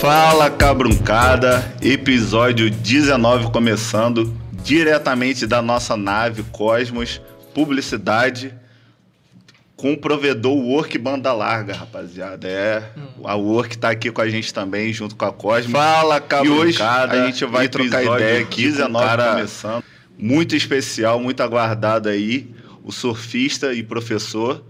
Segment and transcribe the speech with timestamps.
[0.00, 4.30] Fala cabruncada, episódio 19 começando
[4.62, 7.20] diretamente da nossa nave Cosmos,
[7.54, 8.52] publicidade
[9.74, 12.46] com o provedor Work Banda Larga, rapaziada.
[12.46, 12.82] É,
[13.24, 15.72] a Work tá aqui com a gente também, junto com a Cosmos.
[15.72, 19.84] Fala cabruncada, e hoje a gente vai trocar ideia aqui 19 com um cara começando.
[20.18, 22.54] Muito especial, muito aguardado aí,
[22.84, 24.62] o surfista e professor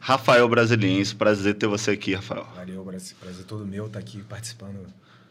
[0.00, 1.14] Rafael Brasiliense.
[1.14, 2.46] Prazer ter você aqui, Rafael.
[2.56, 4.86] Valeu, prazer, prazer todo meu estar aqui participando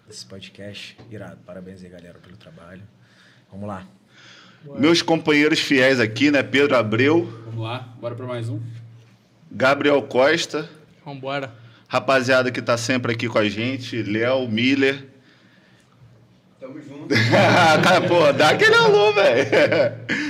[0.05, 0.97] desse podcast.
[1.09, 1.37] Irado.
[1.45, 2.81] Parabéns aí, galera, pelo trabalho.
[3.49, 3.87] Vamos lá.
[4.77, 6.43] Meus companheiros fiéis aqui, né?
[6.43, 7.25] Pedro Abreu.
[7.45, 8.59] Vamos lá, bora para mais um.
[9.49, 10.69] Gabriel Costa.
[11.05, 11.53] Vambora.
[11.87, 15.07] Rapaziada que tá sempre aqui com a gente, Léo Miller.
[16.63, 17.07] Tamo junto.
[17.83, 19.49] Cara, pô, dá aquele alô, velho.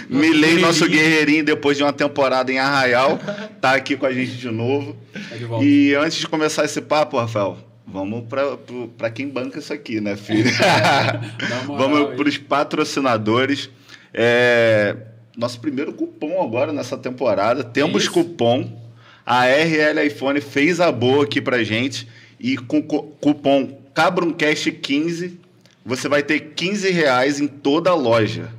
[0.09, 3.19] Milei, nosso guerreirinho, depois de uma temporada em Arraial,
[3.61, 4.97] tá aqui com a gente de novo.
[5.29, 5.63] Tá de volta.
[5.63, 8.23] E antes de começar esse papo, Rafael, vamos
[8.97, 10.49] pra quem banca isso aqui, né, filho?
[11.67, 12.15] Vamos aí.
[12.15, 13.69] pros patrocinadores.
[14.11, 14.95] É,
[15.37, 17.63] nosso primeiro cupom agora nessa temporada.
[17.63, 18.11] Temos Isso.
[18.11, 18.81] cupom.
[19.23, 22.07] A RL iPhone fez a boa aqui pra gente.
[22.39, 25.33] E com cu- cupom CabrumCast15,
[25.85, 28.49] você vai ter 15 reais em toda a loja.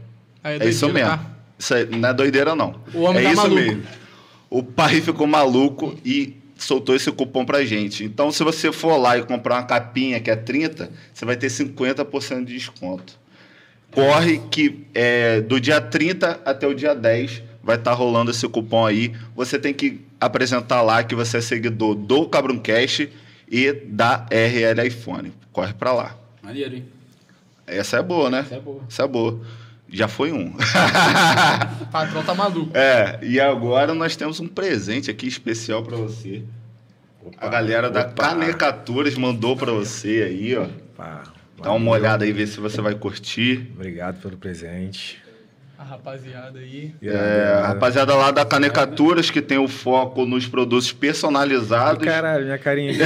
[0.42, 1.08] Aí, É isso mesmo.
[1.10, 1.24] tá?
[1.58, 2.80] Isso aí não é doideira, não.
[2.92, 3.60] O homem é tá isso maluco.
[3.60, 3.82] mesmo.
[4.50, 8.04] O pai ficou maluco e soltou esse cupom pra gente.
[8.04, 11.48] Então, se você for lá e comprar uma capinha que é 30, você vai ter
[11.48, 13.18] 50% de desconto.
[13.90, 18.84] Corre que é, do dia 30 até o dia 10 vai estar rolando esse cupom
[18.84, 19.12] aí.
[19.36, 23.08] Você tem que apresentar lá que você é seguidor do Cabruncast
[23.50, 25.32] e da RL iPhone.
[25.52, 26.16] Corre pra lá.
[26.42, 26.84] Maneiro, hein?
[27.66, 28.40] Essa é boa, né?
[28.40, 28.82] Essa é boa.
[28.88, 29.40] Essa é boa.
[29.88, 30.48] Já foi um.
[31.80, 32.76] O patrão tá maluco.
[32.76, 36.42] É, e agora nós temos um presente aqui especial pra você.
[37.38, 38.28] a galera da opa.
[38.30, 40.66] Canecaturas mandou pra você aí, ó.
[40.96, 41.22] Pá,
[41.62, 43.70] Dá uma olhada aí, ver se você vai curtir.
[43.74, 45.22] Obrigado pelo presente.
[45.84, 46.94] A rapaziada aí.
[47.02, 52.02] É, a rapaziada lá da Canecaturas, que tem o foco nos produtos personalizados.
[52.02, 53.00] Caralho, minha carinha aqui.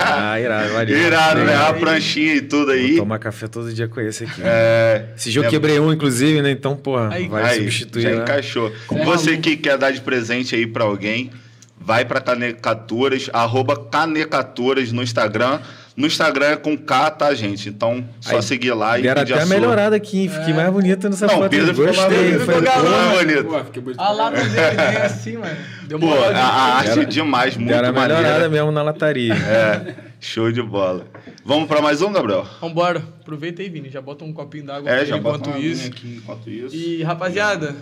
[0.00, 0.96] ah, irado, valeu.
[0.96, 1.56] Irado, né?
[1.56, 2.96] A pranchinha e tudo Vou aí.
[2.96, 4.42] tomar café todo dia com esse aqui.
[4.44, 6.52] É, Esse jogo é- quebrei um, inclusive, né?
[6.52, 8.02] Então, porra, Aí- vai aí, substituir.
[8.02, 8.16] já né?
[8.22, 8.68] encaixou.
[8.92, 9.42] É Você maluco.
[9.42, 11.32] que quer dar de presente aí pra alguém,
[11.80, 15.58] vai pra Canecaturas, arroba Canecaturas no Instagram.
[15.96, 17.70] No Instagram é com K, tá, gente?
[17.70, 19.54] Então, só Aí, seguir lá e pedir até a sua.
[19.54, 20.28] melhorada aqui, hein?
[20.28, 21.48] Fiquei mais bonito nessa Não, foto.
[21.50, 22.18] Pedro ficou mais Gostei.
[22.32, 23.44] bonito, Foi, galã, bonito.
[23.44, 24.00] Pô, fiquei bonito.
[24.00, 25.56] A lata dele nem é assim, mano.
[25.88, 28.48] Deu Pô, a, a arte é demais, muito Deram a melhorada maneira.
[28.50, 29.32] mesmo na lataria.
[29.34, 31.06] É, show de bola.
[31.42, 32.46] Vamos pra mais um, Gabriel?
[32.60, 32.98] Vambora.
[33.22, 33.88] Aproveita aí, Vini.
[33.88, 35.86] Já bota um copinho d'água É, aqui já bota enquanto uma isso.
[35.88, 36.76] aqui enquanto isso.
[36.76, 37.74] E, rapaziada,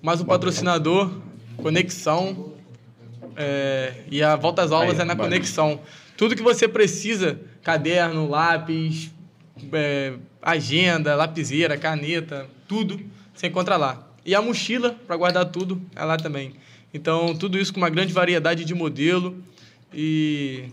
[0.00, 1.10] mais um patrocinador,
[1.58, 2.54] Conexão.
[3.36, 5.30] é, e a volta às aulas Aí, é na valeu.
[5.30, 5.80] Conexão.
[6.18, 9.08] Tudo que você precisa, caderno, lápis,
[9.72, 13.00] é, agenda, lapiseira, caneta, tudo,
[13.32, 14.04] você encontra lá.
[14.26, 16.54] E a mochila, para guardar tudo, é lá também.
[16.92, 19.40] Então, tudo isso com uma grande variedade de modelo
[19.94, 20.64] e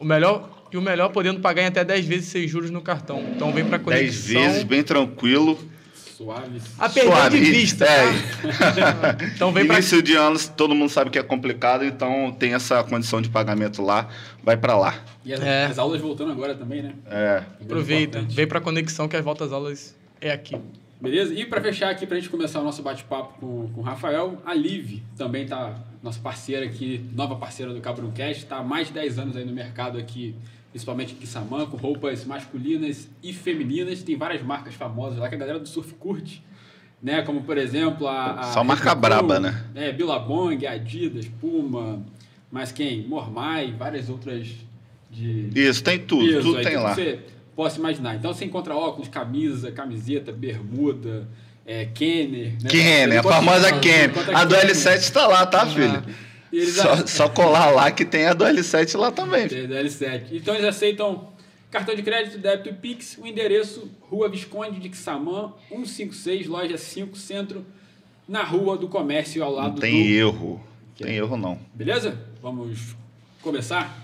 [0.00, 3.22] o melhor e o melhor podendo pagar em até 10 vezes sem juros no cartão.
[3.36, 4.42] Então vem para 10 Conexão.
[4.42, 5.58] vezes, bem tranquilo.
[6.16, 6.60] Suave.
[6.78, 7.40] A perder Suave.
[7.40, 8.12] de vista, É.
[9.34, 12.82] Então vem pra Início de ano, todo mundo sabe que é complicado, então tem essa
[12.84, 14.08] condição de pagamento lá,
[14.42, 14.94] vai pra lá.
[15.24, 15.66] E as, É.
[15.66, 16.92] as aulas voltando agora também, né?
[17.06, 17.42] É.
[17.62, 18.36] Aproveita, Importante.
[18.36, 20.56] vem pra conexão que as voltas aulas é aqui.
[21.00, 21.34] Beleza?
[21.34, 24.54] E para fechar aqui, pra gente começar o nosso bate-papo com, com o Rafael, a
[24.54, 29.18] Live também tá nossa parceira aqui, nova parceira do Cabruncast, tá há mais de 10
[29.18, 30.34] anos aí no mercado aqui,
[30.74, 34.02] principalmente em Quissamã, com roupas masculinas e femininas.
[34.02, 36.42] Tem várias marcas famosas lá que a galera do surf curte,
[37.00, 37.22] né?
[37.22, 38.40] Como, por exemplo, a...
[38.40, 39.66] a Só marca braba, né?
[39.72, 42.04] É, Billabong, Adidas, Puma,
[42.50, 43.06] mas quem?
[43.06, 44.48] Mormai, várias outras
[45.08, 45.48] de...
[45.54, 46.92] Isso, tem tudo, peso tudo aí, tem lá.
[46.92, 47.20] Você
[47.54, 48.16] possa imaginar.
[48.16, 51.28] Então você encontra óculos, camisa, camiseta, bermuda,
[51.64, 52.54] é, Kenner.
[52.60, 52.68] Né?
[52.68, 54.10] Kenner, a famosa Kenner.
[54.36, 54.74] A do Kenner.
[54.74, 56.02] L7 tá lá, tá, filho?
[56.08, 59.48] E eles Só, a- só colar lá que tem a do L7 lá também.
[59.48, 60.26] Tem da L7.
[60.32, 61.28] Então eles aceitam
[61.70, 63.18] cartão de crédito, débito e Pix.
[63.18, 67.64] O endereço, Rua Visconde de Quissamã, 156, loja 5, centro,
[68.28, 70.08] na Rua do Comércio, ao lado Não tem do...
[70.10, 70.60] erro.
[70.96, 71.58] Tem erro não.
[71.74, 72.18] Beleza?
[72.40, 72.94] Vamos
[73.42, 73.98] começar?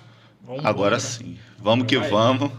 [0.44, 1.38] Vamos Agora embora, sim.
[1.58, 2.10] Vamos que Vai.
[2.10, 2.50] vamos.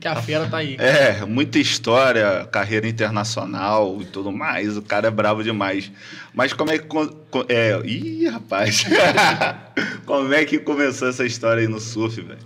[0.00, 0.76] Que a fera tá aí.
[0.80, 4.76] É, muita história, carreira internacional e tudo mais.
[4.76, 5.92] O cara é bravo demais.
[6.34, 6.86] Mas como é que.
[7.48, 8.84] É, ih, rapaz.
[10.04, 12.38] como é que começou essa história aí no surf, velho?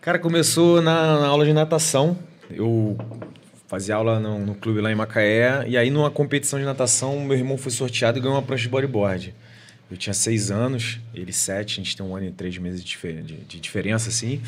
[0.00, 2.16] Cara, começou na, na aula de natação.
[2.50, 2.96] Eu
[3.68, 5.64] fazia aula no, no clube lá em Macaé.
[5.68, 8.68] E aí, numa competição de natação, meu irmão foi sorteado e ganhou uma prancha de
[8.70, 9.34] bodyboard.
[9.90, 12.88] Eu tinha seis anos, ele sete, a gente tem um ano e três meses de,
[12.88, 14.40] difer- de- de diferença, assim.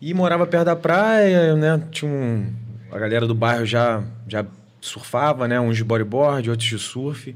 [0.00, 1.82] E morava perto da praia, né?
[1.90, 2.52] Tinha um,
[2.92, 4.44] a galera do bairro já, já
[4.80, 5.58] surfava, né?
[5.58, 7.34] Uns de bodyboard, outros de surf.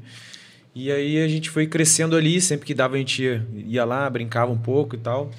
[0.73, 4.09] E aí a gente foi crescendo ali, sempre que dava a gente ia, ia lá,
[4.09, 5.31] brincava um pouco e tal.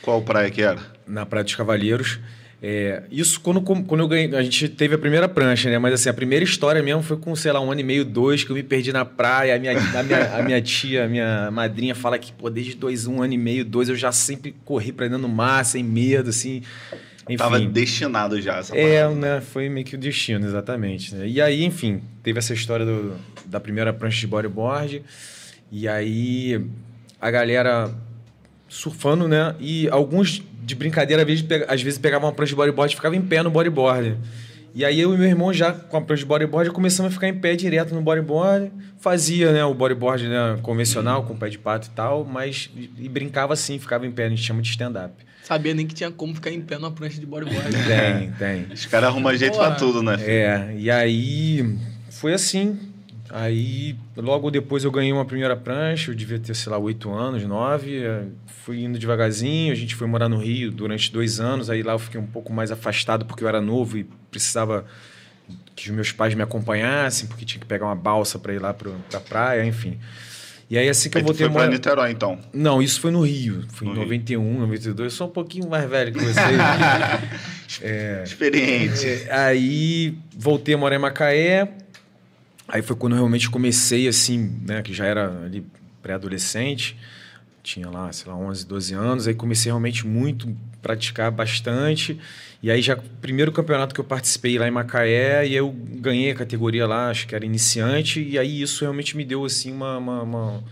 [0.00, 0.80] Qual praia que era?
[1.06, 2.20] Na Praia dos Cavalheiros.
[2.66, 4.34] É, isso quando, quando eu ganhei.
[4.34, 5.78] A gente teve a primeira prancha, né?
[5.78, 8.42] Mas assim, a primeira história mesmo foi com, sei lá, um ano e meio, dois,
[8.42, 9.54] que eu me perdi na praia.
[9.54, 13.06] A minha, a minha, a minha tia, a minha madrinha fala que, pô, desde dois,
[13.06, 16.30] um ano e meio, dois, eu já sempre corri pra dentro do mar, sem medo,
[16.30, 16.62] assim.
[17.24, 17.36] Enfim.
[17.36, 19.14] Tava destinado já essa É, parada.
[19.14, 19.40] né?
[19.42, 21.14] Foi meio que o destino, exatamente.
[21.14, 21.28] né?
[21.28, 23.14] E aí, enfim, teve essa história do,
[23.44, 25.02] da primeira prancha de bodyboard.
[25.70, 26.64] E aí
[27.20, 27.90] a galera
[28.68, 29.54] surfando, né?
[29.60, 33.18] E alguns de brincadeira, às vezes, às vezes pegavam uma prancha de bodyboard e ficavam
[33.18, 34.16] em pé no bodyboard.
[34.74, 37.28] E aí eu e meu irmão já com a prancha de bodyboard começamos a ficar
[37.28, 38.72] em pé direto no bodyboard.
[38.98, 43.08] Fazia, né, o bodyboard né, convencional, com pé de pato e tal, mas e, e
[43.08, 45.14] brincava assim, ficava em pé, a gente chama de stand-up.
[45.44, 47.70] Sabia nem que tinha como ficar em pé numa prancha de bodyboard.
[47.86, 48.72] Tem, tem.
[48.72, 49.68] Os caras arrumam jeito Porra.
[49.68, 50.16] pra tudo, né?
[50.16, 50.30] filho?
[50.30, 51.78] É, e aí
[52.10, 52.76] foi assim.
[53.36, 57.42] Aí logo depois eu ganhei uma primeira prancha, eu devia ter, sei lá, oito anos,
[57.42, 58.04] nove.
[58.04, 58.22] é,
[58.62, 61.68] Fui indo devagarzinho, a gente foi morar no Rio durante dois anos.
[61.68, 64.84] Aí lá eu fiquei um pouco mais afastado porque eu era novo e precisava
[65.74, 68.72] que os meus pais me acompanhassem, porque tinha que pegar uma balsa para ir lá
[68.72, 69.98] pro, pra praia, enfim.
[70.70, 71.72] E aí assim que Aí eu voltei foi a pra morar...
[71.72, 72.38] Niterói, então.
[72.52, 73.64] Não, isso foi no Rio.
[73.72, 74.04] Foi No em Rio.
[74.04, 75.12] 91, 92.
[75.12, 76.38] Eu sou um pouquinho mais velho que vocês.
[78.24, 79.06] Experiente.
[79.28, 81.68] É, aí voltei a morar em Macaé.
[82.66, 84.82] Aí foi quando eu realmente comecei, assim, né?
[84.82, 85.64] Que já era ali
[86.02, 86.96] pré-adolescente.
[87.62, 89.28] Tinha lá, sei lá, 11, 12 anos.
[89.28, 92.18] Aí comecei realmente muito praticar bastante.
[92.62, 96.34] E aí já, primeiro campeonato que eu participei lá em Macaé, e eu ganhei a
[96.34, 98.22] categoria lá, acho que era iniciante.
[98.22, 100.64] E aí isso realmente me deu, assim, uma, uma, uma,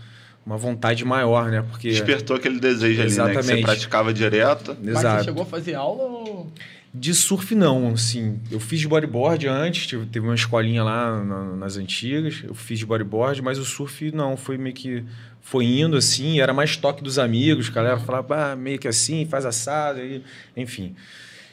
[0.45, 1.63] uma vontade maior, né?
[1.69, 1.89] Porque...
[1.89, 3.03] Despertou aquele desejo ali, né?
[3.03, 3.63] Que você Exatamente.
[3.63, 4.75] praticava direto.
[4.83, 5.19] Mas Exato.
[5.19, 6.51] você chegou a fazer aula ou...
[6.93, 8.39] De surf, não, assim.
[8.51, 12.41] Eu fiz de bodyboard antes, teve uma escolinha lá na- nas antigas.
[12.43, 15.03] Eu fiz de bodyboard, mas o surf não, foi meio que.
[15.41, 19.45] Foi indo assim, era mais toque dos amigos, galera falava, ah, meio que assim, faz
[19.45, 20.23] assado, aí,
[20.55, 20.95] enfim.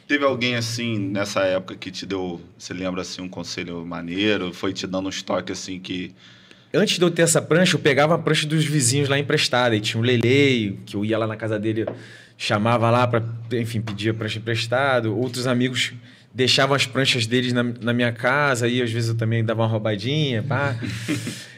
[0.06, 4.52] Teve alguém assim nessa época que te deu, você lembra assim, um conselho maneiro?
[4.52, 6.12] Foi te dando uns toques assim que.
[6.72, 9.74] Antes de eu ter essa prancha, eu pegava a prancha dos vizinhos lá emprestada.
[9.74, 11.84] E tinha um Lele, que eu ia lá na casa dele,
[12.38, 13.22] chamava lá para,
[13.52, 15.16] enfim, pedir a prancha emprestado.
[15.16, 15.92] Outros amigos
[16.32, 19.68] deixavam as pranchas deles na, na minha casa, aí às vezes eu também dava uma
[19.68, 20.76] roubadinha, pá.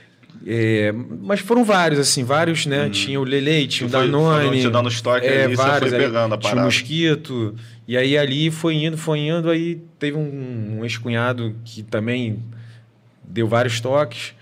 [0.46, 2.90] É, mas foram vários, assim, vários, né?
[2.90, 4.60] Tinha o Lele, tinha o Danone.
[4.60, 6.64] te dando os toques é, ali, você foi vários, pegando a Tinha o parada.
[6.64, 7.54] Mosquito.
[7.86, 9.48] E aí ali foi indo, foi indo.
[9.48, 12.42] Aí teve um, um ex-cunhado que também
[13.22, 14.34] deu vários toques.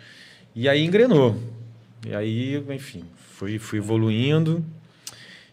[0.61, 1.41] E aí engrenou.
[2.07, 4.63] E aí, enfim, fui, fui evoluindo.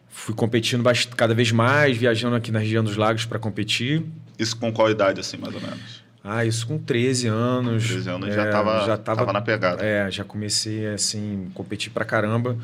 [0.10, 0.84] Fui competindo
[1.16, 4.04] cada vez mais, viajando aqui na região dos lagos para competir.
[4.38, 6.04] Isso com qual idade, assim, mais ou menos?
[6.22, 7.88] Ah, isso com 13 anos.
[7.88, 9.82] 13 anos É, já, tava, já tava tava na pegada.
[9.82, 12.58] É, já comecei assim, competir pra caramba.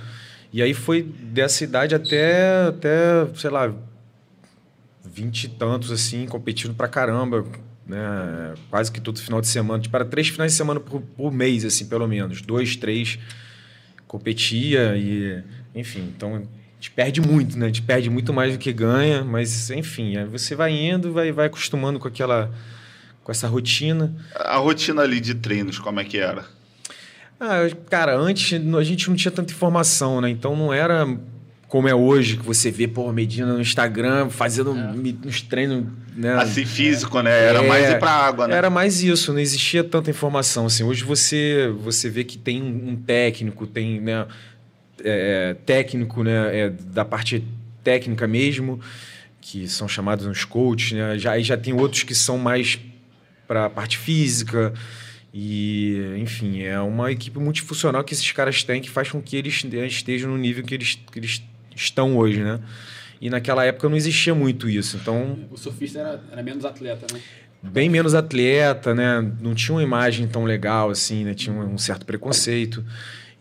[0.51, 3.73] E aí foi dessa idade até, até sei lá,
[5.05, 7.45] vinte e tantos, assim, competindo pra caramba.
[7.85, 7.97] Né?
[8.69, 9.81] Quase que todo final de semana.
[9.81, 12.41] Tipo, era três finais de semana por, por mês, assim, pelo menos.
[12.41, 13.19] Dois, três.
[14.07, 15.41] Competia e...
[15.75, 16.35] Enfim, então...
[16.35, 17.65] A gente perde muito, né?
[17.65, 21.31] A gente perde muito mais do que ganha, mas enfim, aí você vai indo, vai,
[21.31, 22.51] vai acostumando com aquela,
[23.23, 24.13] com essa rotina.
[24.35, 26.43] A rotina ali de treinos, como é que era?
[27.39, 30.29] Ah, cara, antes no- a gente não tinha tanta informação, né?
[30.29, 31.07] Então não era
[31.69, 36.33] como é hoje, que você vê, pô, Medina no Instagram fazendo mi- uns treinos, né?
[36.35, 37.31] Assim, físico, né?
[37.31, 38.55] Era É, mais ir pra água, né?
[38.55, 40.65] Era mais isso, não existia tanta informação.
[40.65, 44.25] Assim, hoje você, você vê que tem um um técnico, tem né,
[45.03, 47.43] é, técnico né, é, da parte
[47.83, 48.79] técnica mesmo,
[49.41, 51.17] que são chamados uns coaches, né?
[51.17, 52.79] Já, aí já tem outros que são mais
[53.47, 54.73] para a parte física.
[55.33, 59.65] E, enfim, é uma equipe multifuncional que esses caras têm que faz com que eles
[59.87, 61.41] estejam no nível que eles, que eles
[61.75, 62.59] estão hoje, né?
[63.23, 64.97] E naquela época não existia muito isso.
[64.97, 67.21] Então, O surfista era, era menos atleta, né?
[67.61, 69.25] bem menos atleta, né?
[69.39, 71.33] Não tinha uma imagem tão legal assim, né?
[71.33, 72.83] Tinha um certo preconceito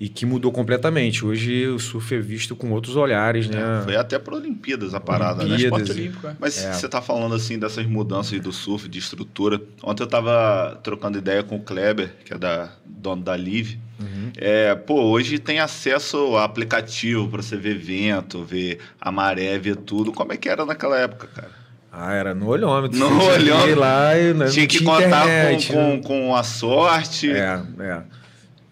[0.02, 1.24] e que mudou completamente.
[1.24, 3.82] Hoje o surf é visto com outros olhares, né?
[3.84, 5.50] Foi até para Olimpíadas a parada, né?
[5.54, 5.80] Olimpíadas.
[5.82, 6.36] Esporte olímpico, é.
[6.40, 6.72] Mas É.
[6.72, 9.60] você tá falando assim dessas mudanças do surf, de estrutura.
[9.80, 13.78] Ontem eu tava trocando ideia com o Kleber, que é da dono da Live.
[14.00, 14.32] Uhum.
[14.36, 19.76] É, pô, hoje tem acesso a aplicativo para você ver vento, ver a maré, ver
[19.76, 20.10] tudo.
[20.10, 21.50] Como é que era naquela época, cara?
[21.92, 22.98] Ah, era no olhômetro.
[22.98, 23.78] No tinha que ir olhômetro.
[23.78, 25.96] lá e né, tinha que tinha contar internet, com, né?
[25.98, 27.30] com, com a sorte.
[27.30, 28.02] É, é.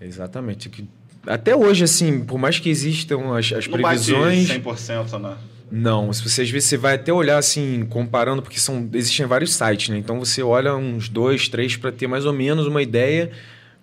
[0.00, 0.68] Exatamente.
[0.68, 0.88] Que-
[1.26, 4.48] Até hoje, assim, por mais que existam as, as Não bate previsões.
[4.48, 5.36] 100%, né?
[5.70, 9.54] Não, se você às vezes você vai até olhar assim, comparando, porque são existem vários
[9.54, 9.98] sites, né?
[9.98, 13.30] Então você olha uns dois, três para ter mais ou menos uma ideia,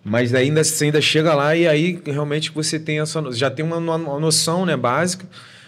[0.04, 3.78] mas ainda você ainda chega lá e aí realmente você tem essa já tem uma,
[3.78, 5.26] uma noção, né, básica.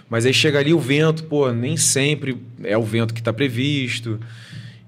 [0.10, 4.20] Mas aí chega ali o vento, pô, nem sempre é o vento que está previsto.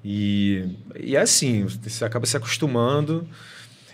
[0.03, 0.65] E,
[0.99, 3.27] e é assim, você acaba se acostumando.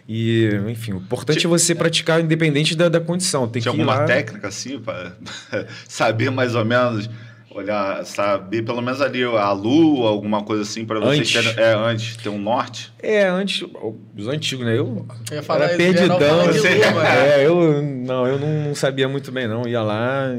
[0.07, 3.47] E, enfim, o importante é você praticar independente da, da condição.
[3.47, 4.05] Tem Tinha que ir alguma lá...
[4.05, 5.11] técnica assim para
[5.87, 7.09] saber mais ou menos
[7.49, 11.53] olhar, saber pelo menos ali a lua, alguma coisa assim para você Antes.
[11.55, 12.93] ter, é antes ter um norte.
[13.01, 13.67] É, antes,
[14.15, 14.77] os antigos, né?
[14.77, 16.51] Eu, Eu ia falar era geral perdidão.
[16.51, 17.07] de Você- lua, mano.
[17.07, 20.37] É, eu não, eu não sabia muito bem não, ia lá,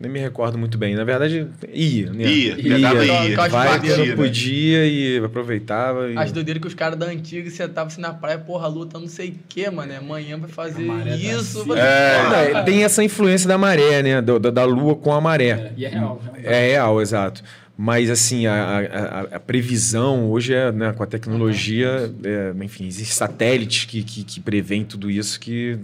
[0.00, 0.94] nem me recordo muito bem.
[0.96, 2.24] Na verdade, ia, né?
[2.24, 3.36] Ia, e ia.
[3.36, 4.16] Código Vai quando né?
[4.16, 6.10] podia e aproveitava.
[6.10, 6.16] E...
[6.16, 9.28] As doideiras que os caras da antiga sentavam assim na praia, porra, luta não sei
[9.28, 9.92] o que, mano.
[9.94, 11.58] Amanhã vai fazer tá isso.
[11.60, 11.68] assim.
[11.68, 12.22] vai- É.
[12.52, 14.22] Não, é, tem essa influência da maré, né?
[14.22, 15.50] Do- da, da lua com a maré.
[15.50, 16.18] É, e é real.
[16.22, 16.46] realmente.
[16.46, 17.42] É real, exato.
[17.76, 23.14] Mas, assim, a, a- a- previsão hoje é, né, com a tecnologia, é, enfim, existem
[23.16, 25.78] satélites que, que, que preveem tudo isso que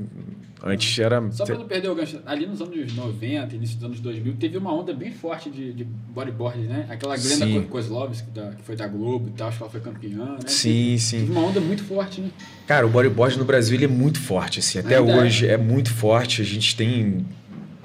[0.63, 1.23] antes era.
[1.31, 4.57] Só pra não perder o gancho, ali nos anos 90, início dos anos 2000, teve
[4.59, 6.87] uma onda bem forte de, de bodyboard, né?
[6.89, 10.25] Aquela Glenda Kozlovski, da- que foi da Globo e tal, acho que ela foi campeã,
[10.25, 10.39] né?
[10.47, 11.31] Sim, Teve sim.
[11.31, 12.31] uma onda muito forte, né?
[12.67, 14.79] Cara, o bodyboard no Brasil ele é muito forte, assim.
[14.79, 15.23] Até Ainda é.
[15.23, 15.57] hoje é.
[15.57, 16.43] muito forte.
[16.43, 17.25] A gente tem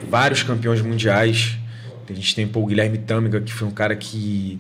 [0.10, 1.58] vários campeões mundiais.
[2.10, 4.60] A gente tem pô, o Guilherme Tâmega, que foi um cara que.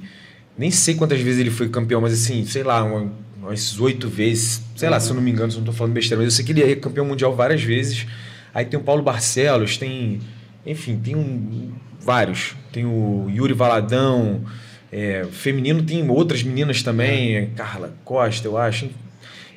[0.58, 4.62] Nem sei quantas vezes ele foi campeão, mas assim, sei lá, uma- umas oito vezes.
[4.75, 6.36] Sei lá, se eu não me engano, se eu não tô falando besteira, mas eu
[6.36, 8.07] sei que ele é campeão mundial várias vezes.
[8.53, 10.19] Aí tem o Paulo Barcelos, tem.
[10.65, 12.55] Enfim, tem um, vários.
[12.71, 14.43] Tem o Yuri Valadão.
[14.91, 18.89] é, feminino tem outras meninas também, Carla Costa, eu acho.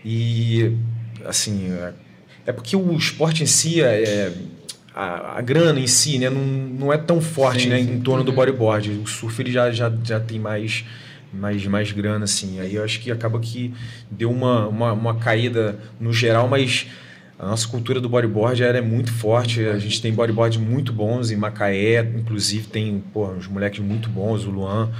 [0.04, 0.76] E,
[1.24, 1.92] assim, é,
[2.46, 4.32] é porque o esporte em si, é,
[4.94, 7.94] a, a grana em si, né, não, não é tão forte Sim, né, sim.
[7.94, 8.90] em torno do bodyboard.
[8.90, 10.84] O surf ele já, já, já tem mais,
[11.34, 12.60] mais, mais grana, assim.
[12.60, 13.74] Aí eu acho que acaba que
[14.10, 16.86] deu uma, uma, uma caída no geral, mas
[17.38, 19.64] a nossa cultura do bodyboard ela é muito forte.
[19.64, 24.44] A gente tem bodyboard muito bons em Macaé, inclusive tem pô, uns moleques muito bons,
[24.44, 24.90] o Luan,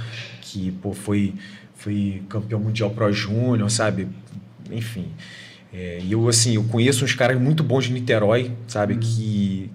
[0.41, 1.33] que pô, foi,
[1.75, 4.07] foi campeão mundial pro júnior, sabe?
[4.71, 5.07] Enfim.
[5.73, 8.95] É, e eu, assim, eu conheço uns caras muito bons de Niterói, sabe?
[8.95, 9.69] Que,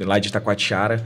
[0.00, 1.04] lá de Itacoatiara,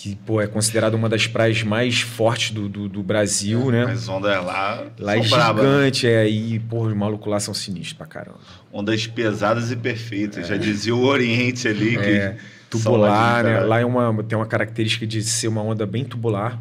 [0.00, 3.84] que, pô, é considerada uma das praias mais fortes do, do, do Brasil, né?
[3.84, 5.22] As ondas lá, Lá é né?
[5.22, 8.38] gigante, é, e, pô, os malucos lá são sinistros pra caramba.
[8.72, 10.48] Ondas pesadas e perfeitas.
[10.48, 12.36] Já dizia o Oriente ali que É, lá
[12.70, 13.60] tubular, né?
[13.60, 16.58] Lá é uma, tem uma característica de ser uma onda bem tubular.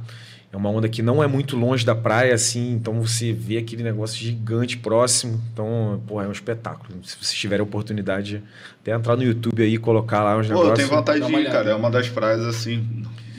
[0.51, 3.84] É uma onda que não é muito longe da praia, assim, então você vê aquele
[3.84, 5.41] negócio gigante próximo.
[5.53, 6.89] Então, pô, é um espetáculo.
[7.03, 8.43] Se vocês tiverem a oportunidade,
[8.81, 10.77] até entrar no YouTube aí e colocar lá uns Pô, eu negócios.
[10.79, 11.69] tenho vontade Dá de uma ir, cara.
[11.69, 12.84] É uma das praias assim.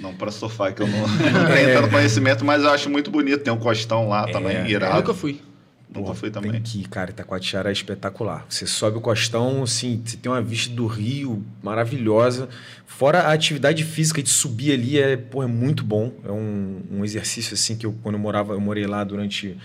[0.00, 3.38] Não para surfar, que eu não, não tenho tanto conhecimento, mas eu acho muito bonito.
[3.42, 4.96] Tem um costão lá também, É, Eu irado.
[4.96, 5.40] nunca fui.
[5.88, 6.60] Nunca Porra, fui Tem também.
[6.62, 7.10] que ir, cara.
[7.10, 8.46] Itacoatiara é espetacular.
[8.48, 12.48] Você sobe o costão, assim, você tem uma vista do rio maravilhosa.
[12.86, 16.12] Fora a atividade física de subir ali, é, porra, é muito bom.
[16.24, 19.56] É um, um exercício, assim, que eu, quando eu morava, eu morei lá durante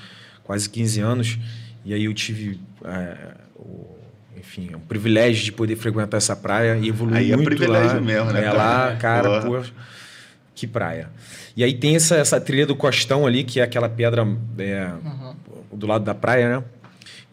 [0.43, 1.37] quase 15 anos.
[1.85, 3.15] E aí eu tive, é,
[3.55, 3.95] o,
[4.35, 8.01] enfim, o privilégio de poder frequentar essa praia e evoluir Aí é muito privilégio lá.
[8.01, 9.61] mesmo, né, É lá, cara, Porra.
[9.61, 9.69] pô,
[10.55, 11.09] que praia.
[11.55, 14.25] E aí tem essa, essa trilha do costão ali, que é aquela pedra...
[14.57, 14.91] é,
[15.71, 16.63] do lado da praia, né?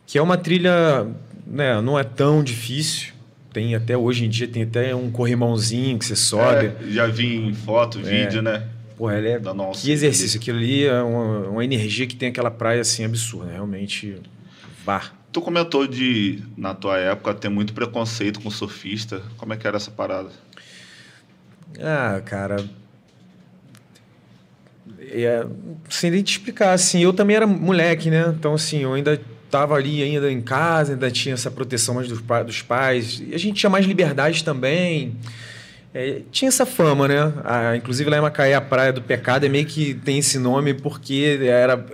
[0.07, 1.07] Que é uma trilha,
[1.47, 3.13] né, não é tão difícil.
[3.53, 6.67] Tem até hoje em dia tem até um corrimãozinho que você sobe.
[6.67, 8.67] É, já vi em foto, vídeo, né?
[8.97, 9.83] Pô, ela é Da nossa.
[9.83, 14.17] que exercício, aquilo ali é uma, uma energia que tem aquela praia assim absurda, realmente
[14.85, 15.03] vá.
[15.31, 19.23] Tu comentou de, na tua época, ter muito preconceito com surfista.
[19.37, 20.31] Como é que era essa parada?
[21.81, 22.65] Ah, cara.
[25.15, 25.45] É,
[25.91, 28.33] sem nem te explicar, assim, eu também era moleque, né?
[28.39, 32.21] Então, assim, eu ainda tava ali ainda em casa, ainda tinha essa proteção mais dos,
[32.23, 33.23] pa- dos pais.
[33.29, 35.15] E a gente tinha mais liberdade também.
[35.95, 37.31] É, tinha essa fama, né?
[37.45, 40.73] Ah, inclusive lá em Macaé, a Praia do Pecado é meio que tem esse nome
[40.73, 41.85] porque era,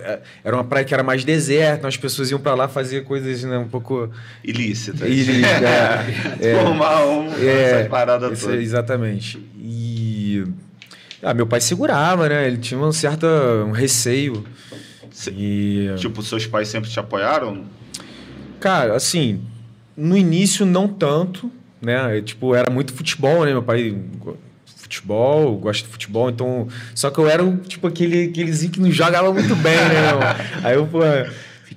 [0.44, 3.42] era uma praia que era mais deserta, então as pessoas iam para lá fazer coisas
[3.42, 4.08] né, um pouco...
[4.44, 5.04] Ilícita.
[5.08, 5.42] Ilí-
[6.40, 6.62] é, é.
[6.62, 8.60] Formar um, É, essas paradas todas.
[8.60, 9.36] exatamente.
[9.58, 10.44] E
[11.22, 12.46] ah, meu pai segurava, né?
[12.46, 13.26] Ele tinha um certo
[13.66, 14.44] um receio.
[15.10, 17.64] Cê- E, Tipo, seus pais sempre te apoiaram?
[18.60, 19.40] cara, assim,
[19.96, 22.18] no início não tanto, né?
[22.18, 23.52] Eu, Tipo, era muito futebol, né?
[23.52, 23.96] Meu pai
[24.76, 29.32] futebol, gosta de futebol, então, só que eu era tipo aquele aquelezinho que não jogava
[29.32, 30.00] muito bem, né?
[30.64, 31.00] Aí eu, pô,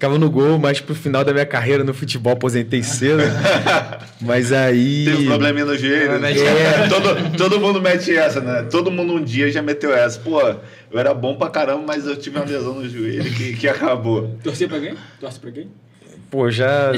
[0.01, 3.21] ficava no gol, mas pro final da minha carreira no futebol aposentei cedo.
[4.19, 5.05] mas aí.
[5.05, 6.25] Teve um probleminha no joelho.
[6.25, 8.63] É, É, todo, todo mundo mete essa, né?
[8.63, 10.19] Todo mundo um dia já meteu essa.
[10.19, 13.67] Pô, eu era bom pra caramba, mas eu tive uma lesão no joelho que, que
[13.67, 14.35] acabou.
[14.43, 14.95] Torcer pra quem?
[15.19, 15.69] Torce pra quem?
[16.31, 16.93] Pô, já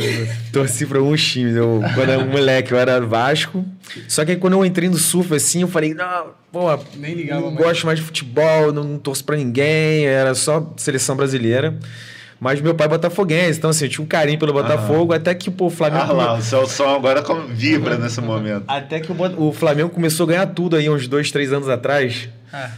[0.53, 1.57] torci pra alguns times.
[1.57, 3.65] Eu, quando eu era moleque, eu era Vasco.
[4.07, 7.41] Só que aí quando eu entrei no surf, assim, eu falei, não, pô, Nem ligava
[7.41, 7.65] não mais.
[7.65, 11.77] gosto mais de futebol, não, não torço pra ninguém, era só seleção brasileira.
[12.43, 15.50] Mas meu pai é botafoguense, então assim, eu tinha um carinho pelo Botafogo, até que
[15.50, 16.03] pô, o Flamengo.
[16.09, 18.65] Ah lá, o seu som agora vibra nesse momento.
[18.67, 22.27] Até que o, o Flamengo começou a ganhar tudo aí uns dois, três anos atrás.
[22.51, 22.69] Ah,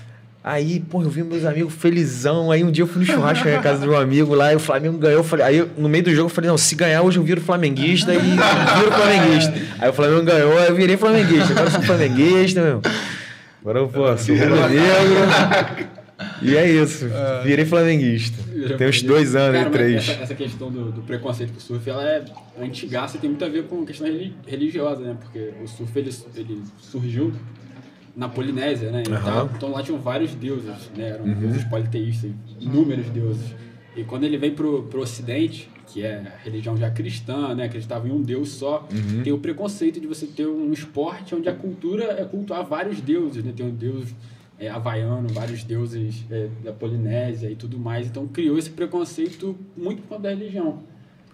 [0.44, 2.52] Aí, pô, eu vi meus amigos felizão.
[2.52, 4.60] Aí um dia eu fui no churrasco na casa do meu amigo lá e o
[4.60, 5.22] Flamengo ganhou.
[5.22, 7.42] Eu falei, aí no meio do jogo eu falei, não, se ganhar hoje eu viro
[7.42, 9.54] flamenguista e viro flamenguista.
[9.80, 11.52] Aí o Flamengo ganhou, aí eu virei flamenguista.
[11.54, 12.82] Agora eu sou flamenguista, meu.
[13.62, 16.05] Agora eu, pô, sou rubro-negro.
[16.42, 17.06] E é isso,
[17.44, 18.38] virei flamenguista.
[18.78, 20.10] Tem uns dois anos, Cara, e três.
[20.10, 22.26] Essa, essa questão do, do preconceito com o surf, ela é
[22.60, 25.18] antigaça e tem muito a ver com questão reli- religiosa, né?
[25.22, 27.32] Porque o surf, ele, ele surgiu
[28.16, 29.04] na Polinésia, né?
[29.06, 29.44] Então.
[29.46, 29.50] Uhum.
[29.56, 31.10] então lá tinham vários deuses, né?
[31.10, 33.54] Eram deuses politeístas, inúmeros deuses.
[33.96, 37.66] E quando ele vem pro, pro ocidente, que é a religião já cristã, né?
[37.66, 39.24] Acreditava em um deus só, Uhum.
[39.24, 43.44] tem o preconceito de você ter um esporte onde a cultura é cultuar vários deuses,
[43.44, 43.54] né?
[43.56, 44.10] Tem um deus
[44.60, 48.08] é, havaiano, vários deuses é, da Polinésia e tudo mais.
[48.08, 50.84] Então criou esse preconceito muito por conta da religião.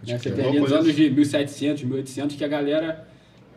[0.06, 0.18] Né?
[0.18, 0.98] Você tem ali nos anos isso.
[0.98, 3.08] de 1700, 1800, que a galera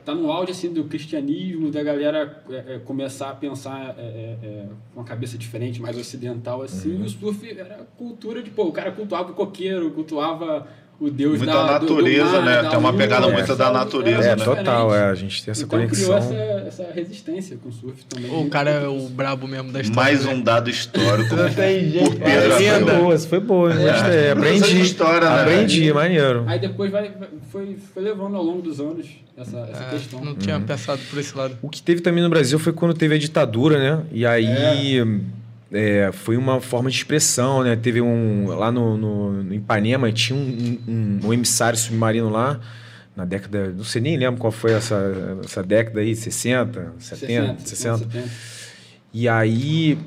[0.04, 4.68] tá no auge assim, do cristianismo, da galera é, é, começar a pensar é, é,
[4.92, 6.96] com uma cabeça diferente, mais ocidental assim.
[6.96, 7.02] Uhum.
[7.02, 10.68] E o surf era cultura de, pô, o cara cultuava o coqueiro, cultuava
[11.00, 12.62] o deus Muita da, do- do natureza, mar, né?
[12.62, 14.44] da Tem uma pegada era muito só- da natureza, É, né?
[14.44, 15.06] total, diferente.
[15.08, 15.10] é.
[15.10, 16.16] A gente tem essa então criou conexão.
[16.64, 18.30] essa, essa resistência com o surf também.
[18.46, 20.02] o cara é o brabo mesmo da história.
[20.02, 20.32] Mais né?
[20.32, 22.10] um dado histórico Não tem jeito.
[22.10, 23.88] por Pedro É, Foi boa, foi boa, gostei.
[23.88, 24.80] Essa Aprendi.
[24.80, 25.42] história, né?
[25.42, 26.44] Aprendi, maneiro.
[26.46, 27.10] Aí depois vai,
[27.50, 30.24] foi, foi levando ao longo dos anos essa, essa É, questão.
[30.24, 31.58] não tinha pensado por esse lado.
[31.60, 34.04] O que teve também no Brasil foi quando teve a ditadura, né?
[34.12, 35.02] E aí
[35.72, 37.76] é, foi uma forma de expressão, né?
[37.76, 38.46] Teve um.
[38.48, 42.60] Lá no, no, no Ipanema tinha um, um, um emissário submarino lá,
[43.16, 43.70] na década.
[43.70, 47.98] Não sei nem lembro qual foi essa, essa década aí, 60, 70, 60.
[47.98, 48.28] 70.
[49.12, 49.98] E aí.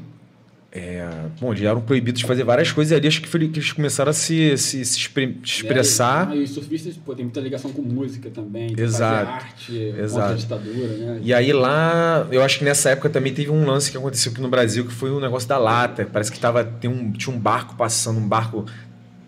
[0.77, 1.09] É,
[1.39, 3.71] bom, eles eram proibidos de fazer várias coisas e ali acho que, foi, que eles
[3.71, 6.35] começaram a se, se, se expre- expressar.
[6.35, 8.73] E, os surfistas pô, tem muita ligação com música também.
[8.77, 9.29] Exato.
[9.31, 10.33] Arte contra Exato.
[10.33, 11.19] a ditadura, né?
[11.23, 14.41] E aí lá, eu acho que nessa época também teve um lance que aconteceu aqui
[14.41, 16.07] no Brasil, que foi o negócio da lata.
[16.11, 18.65] Parece que tava, tem um, tinha um barco passando, um barco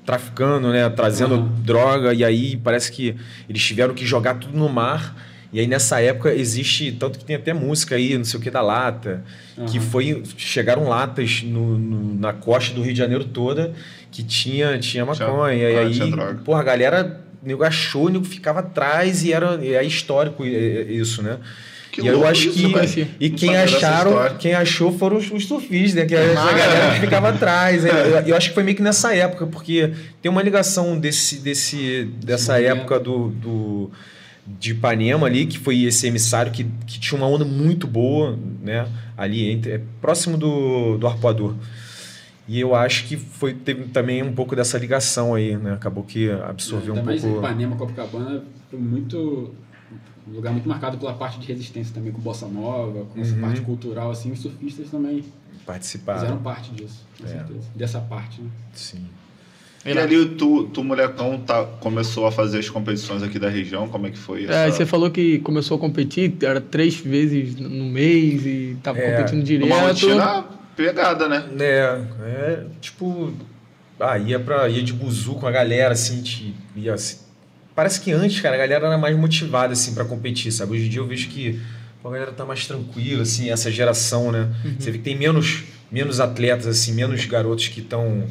[0.05, 0.89] traficando, né?
[0.89, 1.49] Trazendo Uhum.
[1.63, 3.15] droga, e aí parece que
[3.47, 5.15] eles tiveram que jogar tudo no mar.
[5.51, 8.51] E aí nessa época existe, tanto que tem até música aí, não sei o que,
[8.51, 9.23] da lata,
[9.71, 9.83] que Uhum.
[9.83, 10.23] foi.
[10.37, 13.73] Chegaram latas no, no- na costa do Rio de Janeiro toda
[14.11, 15.69] que tinha, tinha maconha.
[15.69, 17.21] e ah, aí, tinha porra, a galera.
[17.43, 21.23] O nego achou, o nego ficava atrás e era e é histórico é- é isso,
[21.23, 21.37] né?
[21.91, 22.67] Que e eu acho que.
[22.67, 23.07] né?
[23.19, 26.05] E quem acharam, quem achou foram os, os surfistas, né?
[26.05, 27.83] Que era essa galera que ficava atrás.
[27.87, 27.91] Eu,
[28.27, 32.53] eu acho que foi meio que nessa época, porque tem uma ligação desse, desse, dessa
[32.53, 32.77] movimento.
[32.77, 33.91] época do, do,
[34.59, 38.87] de Ipanema ali, que foi esse emissário que, que tinha uma onda muito boa, né?
[39.17, 41.53] Ali, entre, é próximo do, do arpoador.
[42.47, 45.73] E eu acho que foi, teve também um pouco dessa ligação aí, né?
[45.73, 47.37] Acabou que absorveu um Também pouco.
[47.37, 49.53] Ipanema, Copacabana foi muito
[50.27, 53.41] um lugar muito marcado pela parte de resistência também com bossa nova, com essa Uhum.
[53.41, 55.23] parte cultural assim, os surfistas também
[55.65, 56.19] Participaram.
[56.21, 57.29] fizeram parte disso, com É.
[57.29, 57.67] certeza.
[57.75, 58.49] Dessa parte, né?
[58.73, 59.05] Sim.
[59.85, 64.07] E ali tu, tu molecão, tá, começou a fazer as competições aqui da região, como
[64.07, 64.51] é que foi isso?
[64.51, 69.11] É, você falou que começou a competir, era três vezes no mês e tava É,
[69.11, 69.67] competindo direto.
[69.67, 71.45] Uma rotina pegada, né?
[71.59, 73.31] É, é tipo.
[73.99, 77.17] Ah, ia, pra, ia de buzu com a galera, assim, te, ia, assim,
[77.75, 80.73] Parece que antes, cara, a galera era mais motivada, assim, pra competir, sabe?
[80.73, 81.57] Hoje em dia eu vejo que
[82.03, 84.49] pô, a galera tá mais tranquila, assim, essa geração, né?
[84.77, 88.25] Você vê que tem menos, menos atletas, assim, menos garotos que estão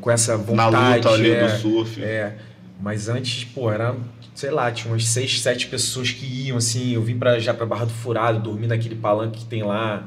[0.00, 0.96] com essa Na vontade.
[0.96, 2.02] luta ali é, do surf.
[2.02, 2.36] é,
[2.80, 3.94] mas antes, pô, era,
[4.34, 7.66] sei lá, tinha umas seis, sete pessoas que iam, assim, eu vim pra, já pra
[7.66, 10.06] Barra do Furado, dormi naquele palanque que tem lá.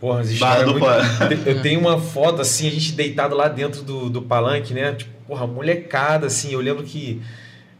[0.00, 0.86] Porra, as histórias do muito...
[1.46, 4.92] Eu tenho uma foto, assim, a gente deitado lá dentro do, do palanque, né?
[4.92, 7.20] Tipo, porra, molecada, assim, eu lembro que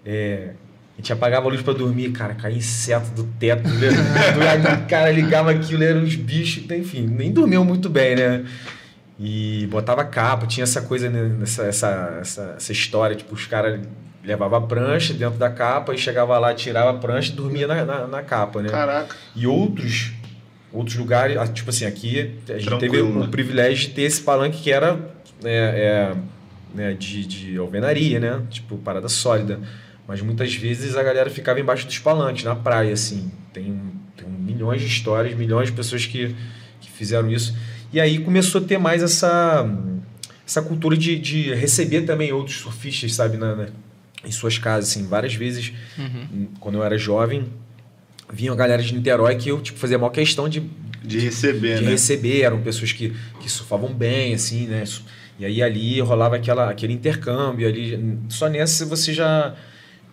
[0.04, 0.50] é,
[0.94, 3.90] a gente apagava a luz pra dormir, cara, caía inseto do teto, né?
[4.80, 8.44] do cara ligava aquilo, eram os bichos, então, enfim, nem dormiam muito bem, né?
[9.18, 13.80] E botava capa, tinha essa coisa, nessa, essa, essa, essa história, tipo, os caras
[14.22, 17.84] levavam a prancha dentro da capa e chegava lá, tirava a prancha e dormia na,
[17.84, 18.68] na, na capa, né?
[18.68, 19.16] Caraca.
[19.34, 20.12] E outros
[20.72, 23.28] outros lugares, ah, tipo assim, aqui a gente Tranquilo, teve o né?
[23.30, 24.98] privilégio de ter esse palanque que era
[25.42, 26.16] é, é,
[26.74, 28.42] né, de, de alvenaria, né?
[28.50, 29.60] Tipo, parada sólida.
[30.06, 33.30] Mas muitas vezes a galera ficava embaixo dos palanques, na praia, assim.
[33.52, 33.80] Tem,
[34.16, 36.34] tem milhões de histórias, milhões de pessoas que,
[36.80, 37.56] que fizeram isso.
[37.92, 39.68] E aí começou a ter mais essa,
[40.46, 43.66] essa cultura de, de receber também outros surfistas, sabe, na, na
[44.24, 45.06] em suas casas, assim.
[45.06, 46.48] Várias vezes, Uhum.
[46.58, 47.46] quando eu era jovem,
[48.32, 50.62] vinha a galera de Niterói que eu tipo, fazia a maior questão de,
[51.04, 51.90] De receber, de né?
[51.90, 52.42] receber.
[52.42, 54.82] Eram pessoas que, que surfavam bem, assim, né?
[55.38, 58.18] E aí ali rolava aquela, aquele intercâmbio ali.
[58.28, 59.54] Só nessa você já...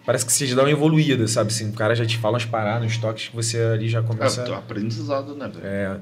[0.06, 1.48] Parece que você já dá uma evoluída, sabe?
[1.48, 4.42] Assim, o cara já te fala umas paradas, uns toques que você ali já começa...
[4.42, 5.66] É, aprendizado, né, velho?
[5.66, 5.98] É,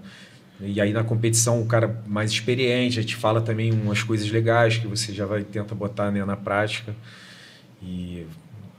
[0.64, 4.78] e aí na competição o cara mais experiente já te fala também umas coisas legais
[4.78, 6.96] que você já vai tenta botar né, na prática.
[7.82, 8.26] E,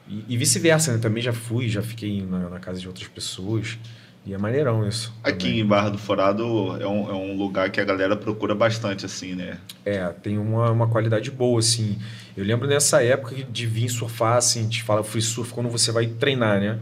[0.08, 0.98] e, e vice-versa, né?
[0.98, 3.78] Também já fui, já fiquei na, na casa de outras pessoas.
[4.24, 5.12] E é maneirão isso.
[5.24, 5.60] Aqui também.
[5.60, 9.34] em Barra do Forado é um, é um lugar que a galera procura bastante, assim,
[9.34, 9.58] né?
[9.84, 11.98] É, tem uma, uma qualidade boa, assim.
[12.36, 15.90] Eu lembro nessa época de vir surfar, assim, a gente fala free surf quando você
[15.90, 16.78] vai treinar, né?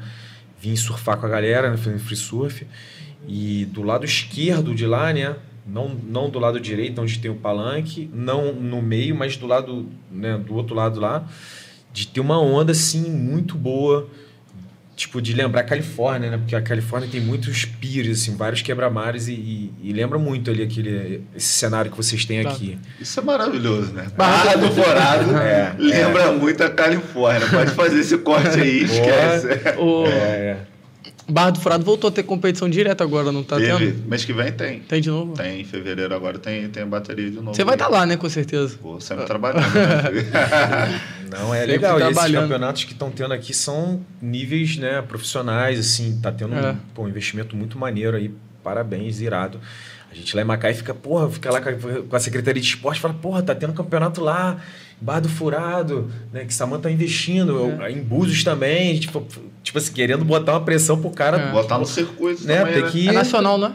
[0.60, 1.78] Vim surfar com a galera, né?
[1.78, 2.66] Fazendo free surf.
[3.26, 5.36] E do lado esquerdo de lá, né?
[5.66, 9.86] Não, não do lado direito, onde tem o palanque, não no meio, mas do lado,
[10.10, 11.24] né, do outro lado lá,
[11.92, 14.08] de ter uma onda, assim, muito boa.
[14.96, 16.36] Tipo, de lembrar a Califórnia, né?
[16.36, 20.62] Porque a Califórnia tem muitos pires, assim, vários quebra-mares e, e, e lembra muito ali
[20.62, 22.50] aquele, esse cenário que vocês têm Tá.
[22.50, 22.78] aqui.
[23.00, 24.08] Isso é maravilhoso, né?
[24.14, 27.48] Barra do Forado É, lembra muito a Califórnia.
[27.48, 29.46] Pode fazer esse corte aí, esquece.
[29.78, 30.66] O É, é.
[31.30, 33.92] Barra do Furado voltou a ter competição direta agora, não tá Teve.
[33.92, 34.08] tendo?
[34.08, 34.80] Mês que vem tem.
[34.80, 35.34] Tem de novo?
[35.34, 37.54] Tem, em fevereiro agora tem, tem bateria de novo.
[37.54, 38.76] Você vai estar lá, né, com certeza.
[38.80, 39.62] Pô, sempre trabalhando.
[39.74, 41.00] né?
[41.30, 42.00] Não, é Sempre legal.
[42.00, 46.72] E esses campeonatos que estão tendo aqui são níveis né, profissionais, assim, tá tendo É.
[46.72, 48.32] um, pô, um investimento muito maneiro aí.
[48.64, 49.58] Parabéns, irado.
[50.10, 51.72] A gente lá em Macaé fica, porra, fica lá com a,
[52.08, 54.56] com a Secretaria de Esporte e fala, porra, tá tendo campeonato lá,
[55.00, 56.44] Bar do Furado, né?
[56.44, 57.52] Que Samanta tá investindo.
[57.56, 59.26] Eu- Em Búzios também, tipo,
[59.62, 61.38] tipo assim, querendo botar uma pressão pro cara.
[61.38, 61.52] É.
[61.52, 62.90] Botar no circuito Né, também, né?
[62.90, 63.72] que- É nacional, né?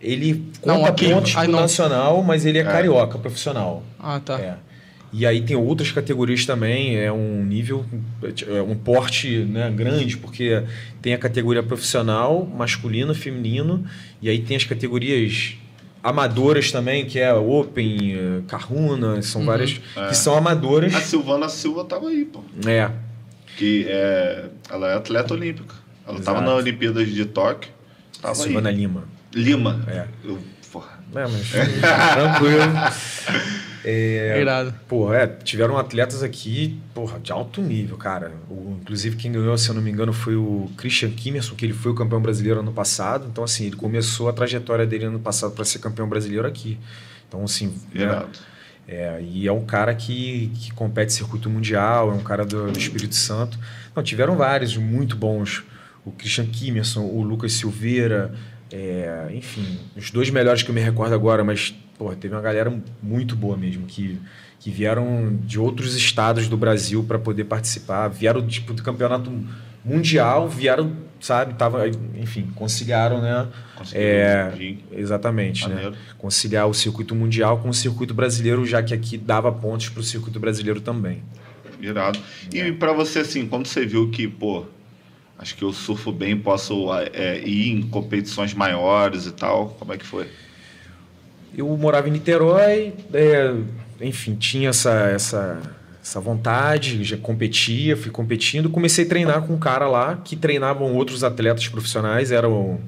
[0.00, 1.60] Ele Não, conta aqui- pontos ah, pro não.
[1.60, 2.64] nacional, mas ele é, É.
[2.64, 3.82] carioca, profissional.
[3.98, 4.38] Ah, tá.
[4.38, 4.54] É.
[5.12, 7.84] E aí tem outras categorias também, é um nível,
[8.46, 10.62] é um porte né, grande, porque
[11.00, 13.84] tem a categoria profissional, masculino, feminino,
[14.20, 15.54] e aí tem as categorias
[16.08, 19.46] amadoras também, que é Open, eh, Kahuna, são Uhum.
[19.46, 20.08] várias É.
[20.08, 20.94] que são amadoras.
[20.94, 22.42] A Silvana Silva tava aí, pô.
[22.66, 22.90] É,
[23.56, 25.74] Que é, ela é atleta olímpica.
[26.06, 26.50] Ela tava Exato.
[26.52, 27.70] na Olimpíadas de Tóquio.
[28.22, 28.76] Tava Silvana aí.
[28.76, 29.04] Lima.
[29.34, 29.84] Lima.
[29.88, 30.06] É.
[30.24, 30.38] Eu,
[30.70, 30.98] porra.
[31.14, 31.50] É, mas
[32.14, 33.65] tranquilo.
[33.88, 34.74] É, Irado.
[34.88, 38.32] Pô, é, tiveram atletas aqui, porra, de alto nível, cara.
[38.50, 41.72] O, inclusive, quem ganhou, se eu não me engano, foi o Christian Kimerson, que ele
[41.72, 43.28] foi o campeão brasileiro ano passado.
[43.30, 46.76] Então, assim, ele começou a trajetória dele ano passado para ser campeão brasileiro aqui.
[47.28, 48.38] Então, assim, né, Irado.
[48.88, 52.76] é, e é um cara que, que compete circuito mundial, é um cara do, do
[52.76, 53.56] Espírito Santo.
[53.94, 55.62] Não, tiveram vários muito bons.
[56.04, 58.34] O Christian Kimerson, o Lucas Silveira,
[58.72, 62.72] é, enfim, os dois melhores que eu me recordo agora, mas pô, teve uma galera
[63.02, 64.18] muito boa mesmo, que,
[64.60, 69.30] que vieram de outros estados do Brasil para poder participar, vieram tipo do campeonato
[69.84, 73.48] mundial, vieram, sabe, tava, enfim, conciliaram, né?
[73.92, 74.52] É.
[74.92, 75.92] Exatamente, né?
[76.18, 80.04] Conciliar o circuito mundial com o circuito brasileiro, já que aqui dava pontos para o
[80.04, 81.22] circuito brasileiro também.
[81.80, 82.18] Irado.
[82.52, 84.64] E pra você, assim, quando você viu que, pô,
[85.38, 89.98] acho que eu surfo bem, posso é, ir em competições maiores e tal, como é
[89.98, 90.26] que foi?
[91.56, 93.54] Eu morava em Niterói, é,
[94.00, 95.58] enfim, tinha essa, essa,
[96.02, 100.92] essa vontade, já competia, fui competindo, comecei a treinar com um cara lá que treinavam
[100.94, 102.78] outros atletas profissionais, era o,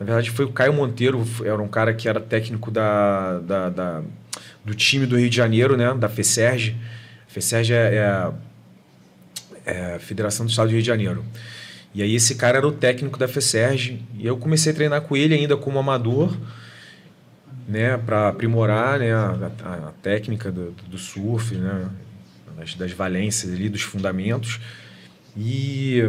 [0.00, 4.02] na verdade foi o Caio Monteiro, era um cara que era técnico da, da, da-
[4.64, 6.74] do time do Rio de Janeiro, né, da FESERG.
[7.28, 8.32] FESERG é, é
[9.64, 11.24] é a Federação do Estado do Rio de Janeiro.
[11.94, 15.16] E aí esse cara era o técnico da FESERG, e eu comecei a treinar com
[15.16, 16.36] ele ainda como amador,
[17.68, 21.88] né, para aprimorar né, a, a- a técnica do, do surf, né,
[22.56, 24.60] das, das valências ali, dos fundamentos.
[25.36, 26.02] E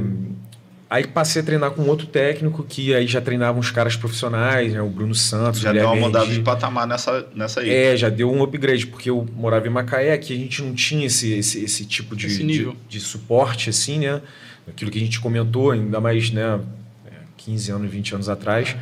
[0.89, 4.81] aí passei a treinar com outro técnico que aí já treinava uns caras profissionais, né,
[4.81, 7.69] o Bruno Santos, Já o deu uma mudada de patamar nessa, nessa aí.
[7.69, 11.07] É, já deu um upgrade, porque eu morava em Macaé, aqui a gente não tinha
[11.07, 12.75] esse, esse, esse tipo de, Esse de, nível.
[12.87, 14.21] de suporte, assim, né?
[14.67, 16.59] Aquilo que a gente comentou, ainda mais, né,
[17.05, 18.75] é, 15 anos, 20 anos atrás.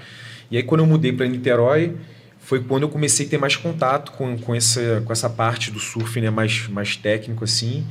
[0.52, 1.96] E aí, quando eu mudei para Niterói,
[2.46, 5.80] foi quando eu comecei a ter mais contato com, com, essa, com essa parte do
[5.80, 7.84] surf, né, mais, mais técnico, assim.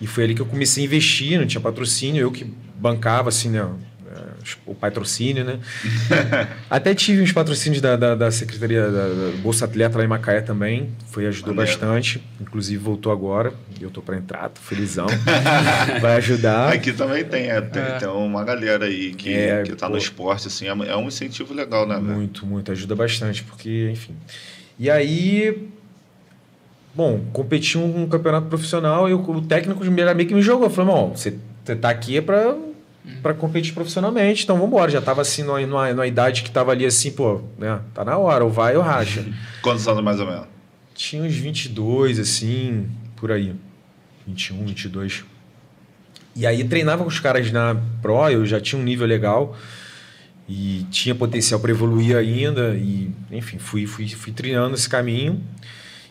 [0.00, 2.44] E foi ali que eu comecei a investir, não tinha patrocínio, eu que
[2.76, 3.64] bancava, assim, né?
[4.42, 5.58] É, o patrocínio, né?
[6.68, 10.40] Até tive uns patrocínios da, da, da Secretaria da, da, Bolsa Atleta lá em Macaé
[10.40, 10.90] também.
[11.06, 11.78] Foi, ajudou Maneiro.
[11.78, 12.22] bastante.
[12.40, 13.52] Inclusive voltou agora.
[13.80, 15.06] E eu tô para entrar, tô felizão.
[16.00, 16.72] Vai ajudar.
[16.72, 17.98] Aqui também tem, é, tem, é.
[17.98, 21.08] tem, uma galera aí que, é, que tá pô, no esporte, assim, é, é um
[21.08, 21.96] incentivo legal, né?
[21.96, 22.72] Muito, muito.
[22.72, 24.14] Ajuda bastante, porque, enfim.
[24.78, 25.68] E aí,
[26.94, 30.68] bom, competi um, um campeonato profissional e o, o técnico meio que me jogou.
[30.68, 32.20] Falou, bom, você, você tá aqui
[33.04, 34.44] para para competir profissionalmente.
[34.44, 34.90] Então vamos embora.
[34.90, 37.80] Já tava assim numa, numa, numa, idade que tava ali assim, pô, né?
[37.94, 39.24] Tá na hora, ou vai ou racha.
[39.62, 40.46] Quantos anos mais ou menos?
[40.94, 43.54] Tinha uns 22, assim, por aí.
[44.26, 45.24] 21, 22.
[46.34, 49.56] E aí treinava com os caras na Pro, eu já tinha um nível legal
[50.48, 52.74] e tinha potencial para evoluir ainda.
[52.74, 55.42] E, enfim, fui, fui, fui treinando esse caminho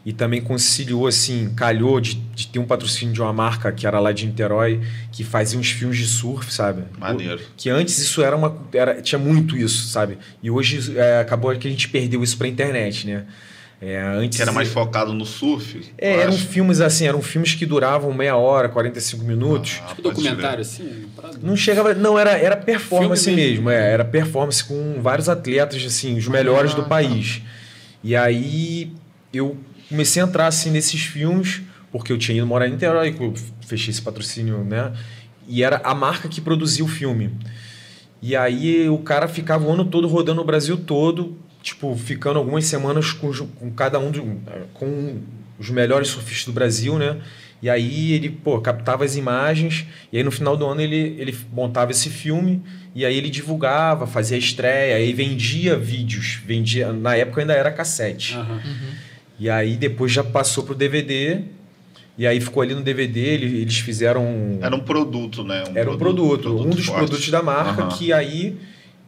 [0.05, 3.99] e também conciliou assim, calhou de, de, ter um patrocínio de uma marca que era
[3.99, 6.83] lá de Niterói, que fazia uns filmes de surf, sabe?
[6.97, 7.39] Maneiro.
[7.55, 8.55] Que antes isso era uma.
[8.73, 10.17] Era, tinha muito isso, sabe?
[10.41, 13.25] E hoje é, acabou que a gente perdeu isso pra internet, né?
[13.79, 15.91] É, antes que era mais focado no surf?
[15.97, 16.45] É, eram acho.
[16.45, 19.81] filmes assim, eram filmes que duravam meia hora, 45 minutos.
[19.83, 21.05] Ah, tipo documentário, assim?
[21.41, 21.93] Não chegava.
[21.95, 26.73] Não, era, era performance mesmo, mesmo é, era performance com vários atletas, assim, os melhores
[26.73, 27.37] ah, do país.
[27.39, 27.45] Tá.
[28.03, 28.93] E aí
[29.33, 29.57] eu
[29.91, 33.33] comecei a entrar assim nesses filmes, porque eu tinha ido morar em Niterói, eu
[33.67, 34.93] fechei esse patrocínio, né?
[35.47, 37.29] E era a marca que produzia o filme.
[38.21, 42.65] E aí o cara ficava o ano todo rodando o Brasil todo, tipo, ficando algumas
[42.65, 44.23] semanas com, com cada um, do,
[44.73, 45.19] com
[45.59, 47.17] os melhores surfistas do Brasil, né?
[47.61, 51.37] E aí ele, pô, captava as imagens, e aí no final do ano ele, ele
[51.51, 52.63] montava esse filme,
[52.95, 58.35] e aí ele divulgava, fazia estreia, aí vendia vídeos, vendia, na época ainda era cassete.
[58.35, 58.53] Uhum.
[58.53, 59.10] Uhum.
[59.41, 61.39] E aí depois já passou pro DVD.
[62.15, 64.59] E aí ficou ali no DVD, eles fizeram.
[64.61, 65.63] Era um produto, né?
[65.67, 66.97] Um era um produto, produto um dos forte.
[66.99, 67.89] produtos da marca, uhum.
[67.89, 68.55] que aí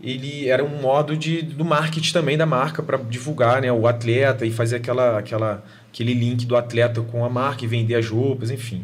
[0.04, 4.46] ele era um modo de, do marketing também da marca para divulgar né, o atleta
[4.46, 5.64] e fazer aquela, aquela
[5.94, 8.84] aquele link do atleta com a marca e vender as roupas, enfim.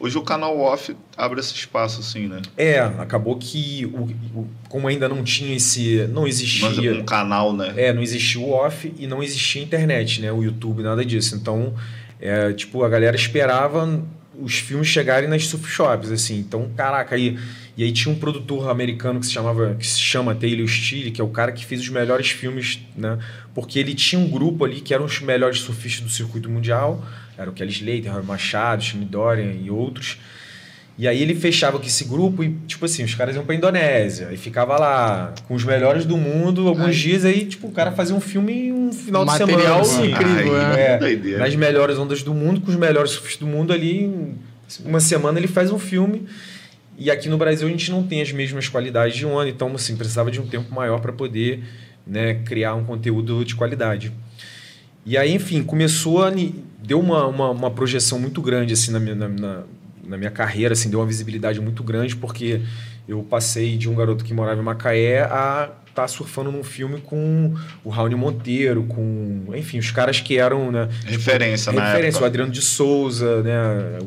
[0.00, 2.40] Hoje o canal off abre esse espaço, assim, né?
[2.56, 4.04] É, acabou que, o,
[4.40, 6.06] o, como ainda não tinha esse.
[6.08, 6.70] Não existia.
[6.70, 7.74] Mas um canal, né?
[7.76, 10.32] É, não existia o off e não existia internet, né?
[10.32, 11.36] O YouTube, nada disso.
[11.36, 11.74] Então,
[12.18, 14.02] é, tipo, a galera esperava
[14.40, 16.38] os filmes chegarem nas surf shops, assim.
[16.38, 17.38] Então, caraca, aí.
[17.80, 21.18] E aí tinha um produtor americano que se chamava, que se chama Taylor Steele, que
[21.18, 23.18] é o cara que fez os melhores filmes, né?
[23.54, 27.02] Porque ele tinha um grupo ali que eram os melhores surfistas do circuito mundial,
[27.38, 30.18] era o Kelly Slater, Roy Machado, Shane Dorian e outros.
[30.98, 34.28] E aí ele fechava com esse grupo e, tipo assim, os caras iam pra Indonésia
[34.30, 36.92] e ficava lá com os melhores do mundo alguns Ai.
[36.92, 37.24] dias.
[37.24, 40.04] Aí, tipo, o cara fazia um filme um final de Material semana.
[40.04, 40.98] Assim, incrível, Ai, é.
[41.36, 44.36] é nas melhores ondas do mundo, com os melhores surfistas do mundo ali.
[44.84, 46.26] Uma semana ele faz um filme.
[47.00, 49.74] E aqui no Brasil a gente não tem as mesmas qualidades de um ano, então,
[49.74, 51.64] assim, precisava de um tempo maior para poder
[52.06, 54.12] né, criar um conteúdo de qualidade.
[55.06, 56.30] E aí, enfim, começou a.
[56.78, 59.62] deu uma, uma, uma projeção muito grande assim, na minha, na,
[60.06, 62.60] na minha carreira, assim, deu uma visibilidade muito grande, porque
[63.08, 67.00] eu passei de um garoto que morava em Macaé a estar tá surfando num filme
[67.00, 70.86] com o Raoni Monteiro, com, enfim, os caras que eram, né?
[71.06, 72.24] Referência, tipo, na Referência, época.
[72.24, 73.98] o Adriano de Souza, né?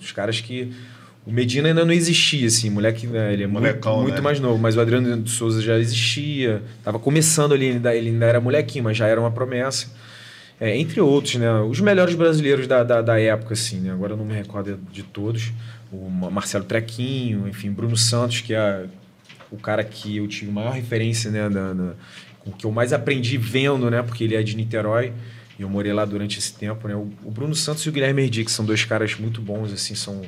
[0.00, 0.72] Os caras que...
[1.26, 3.32] O Medina ainda não existia, assim, moleque, né?
[3.32, 4.20] ele é Molecão, muito, muito né?
[4.22, 8.08] mais novo, mas o Adriano de Souza já existia, tava começando ali, ele ainda, ele
[8.08, 9.88] ainda era molequinho, mas já era uma promessa.
[10.58, 11.50] É, entre outros, né?
[11.60, 13.92] Os melhores brasileiros da, da, da, época, assim, né?
[13.92, 15.52] Agora eu não me recordo de todos.
[15.90, 18.84] O Marcelo Trequinho, enfim, Bruno Santos, que é
[19.50, 21.48] o cara que eu tive maior referência, né?
[21.48, 21.94] Da, da,
[22.44, 24.02] o que eu mais aprendi vendo, né?
[24.02, 25.14] Porque ele é de Niterói
[25.58, 26.94] e eu morei lá durante esse tempo, né?
[26.94, 29.94] O, o Bruno Santos e o Guilherme Erdi, que são dois caras muito bons, assim,
[29.94, 30.22] são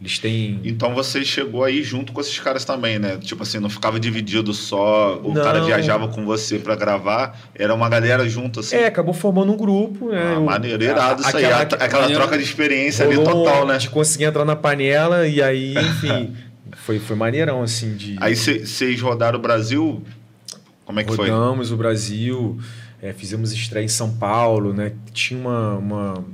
[0.00, 0.60] eles têm.
[0.64, 3.16] Então você chegou aí junto com esses caras também, né?
[3.18, 5.42] Tipo assim, não ficava dividido só, o não.
[5.42, 8.76] cara viajava com você para gravar, era uma galera junto assim.
[8.76, 10.34] É, acabou formando um grupo, né?
[10.36, 11.62] Ah, maneiro, irado isso aquela, aí.
[11.62, 13.78] Aquela, aquela troca de experiência ali total, né?
[13.78, 16.34] De conseguir entrar na panela e aí, enfim,
[16.76, 17.94] foi, foi maneirão, assim.
[17.94, 18.16] De...
[18.20, 20.02] Aí vocês rodaram o Brasil.
[20.84, 21.38] Como é que Rodamos foi?
[21.38, 22.58] Rodamos o Brasil,
[23.00, 24.92] é, fizemos estreia em São Paulo, né?
[25.12, 26.24] Tinha uma, uma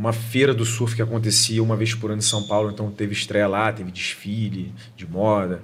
[0.00, 3.12] uma feira do surf que acontecia uma vez por ano em São Paulo, então teve
[3.12, 5.60] estreia lá, teve desfile de moda.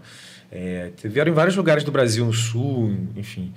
[0.52, 3.54] É, vieram em vários lugares do Brasil, no sul, enfim.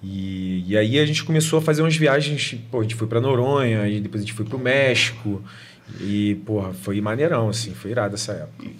[0.00, 3.20] E, e aí a gente começou a fazer umas viagens, pô, a gente foi para
[3.20, 5.42] Noronha, e depois a gente foi para o México.
[6.00, 8.70] E, porra, foi maneirão, assim, foi irado essa época.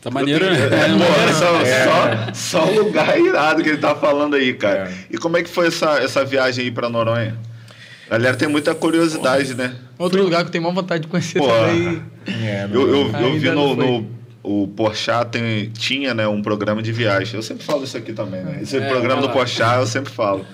[0.00, 0.58] Tá maneiro, né?
[0.60, 1.84] É, só, é.
[1.84, 4.88] só, só um lugar irado que ele tá falando aí, cara.
[4.88, 4.94] É.
[5.10, 7.36] E como é que foi essa, essa viagem aí para Noronha?
[8.08, 9.74] A galera tem muita curiosidade, né?
[9.98, 11.68] Outro lugar que eu tenho maior vontade de conhecer Porra.
[11.68, 12.02] também.
[12.26, 14.06] É, eu, eu, eu vi no, no,
[14.42, 17.36] o Porchat tem, tinha né, um programa de viagem.
[17.36, 18.58] Eu sempre falo isso aqui também, né?
[18.62, 19.30] Esse É, programa do.
[19.30, 20.44] Porchat eu sempre falo.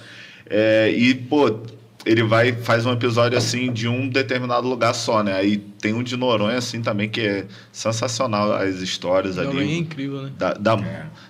[0.49, 1.61] É, e, pô,
[2.05, 5.35] ele vai faz um episódio assim de um determinado lugar só, né?
[5.35, 9.79] Aí tem um de Noronha assim também que é sensacional as histórias Noronha é ali.
[9.79, 10.33] incrível, né?
[10.39, 10.77] Dá, dá,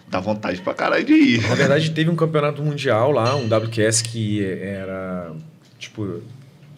[0.08, 1.48] dá vontade pra caralho de ir.
[1.48, 5.32] Na verdade, teve um campeonato mundial lá, um WQS que era,
[5.78, 6.22] tipo,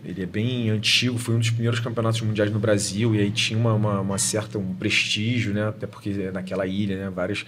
[0.04, 3.58] ele é bem antigo, foi um dos primeiros campeonatos mundiais no Brasil, e aí tinha
[3.58, 5.68] uma, uma, uma certa, um prestígio, né?
[5.68, 7.10] Até porque é naquela ilha, né?
[7.14, 7.44] Várias...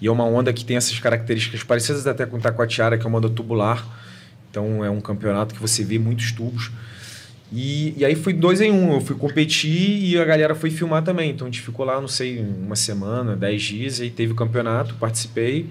[0.00, 3.18] E é uma onda que tem essas características parecidas até com Taquatiara, que é uma
[3.18, 3.86] onda tubular.
[4.50, 6.70] Então, é um campeonato que você vê muitos tubos.
[7.52, 8.94] E, e aí foi dois em um.
[8.94, 11.30] Eu fui competir e a galera foi filmar também.
[11.30, 14.34] Então a gente ficou lá, não sei, uma semana, dez dias, e aí teve o
[14.34, 15.68] campeonato, participei.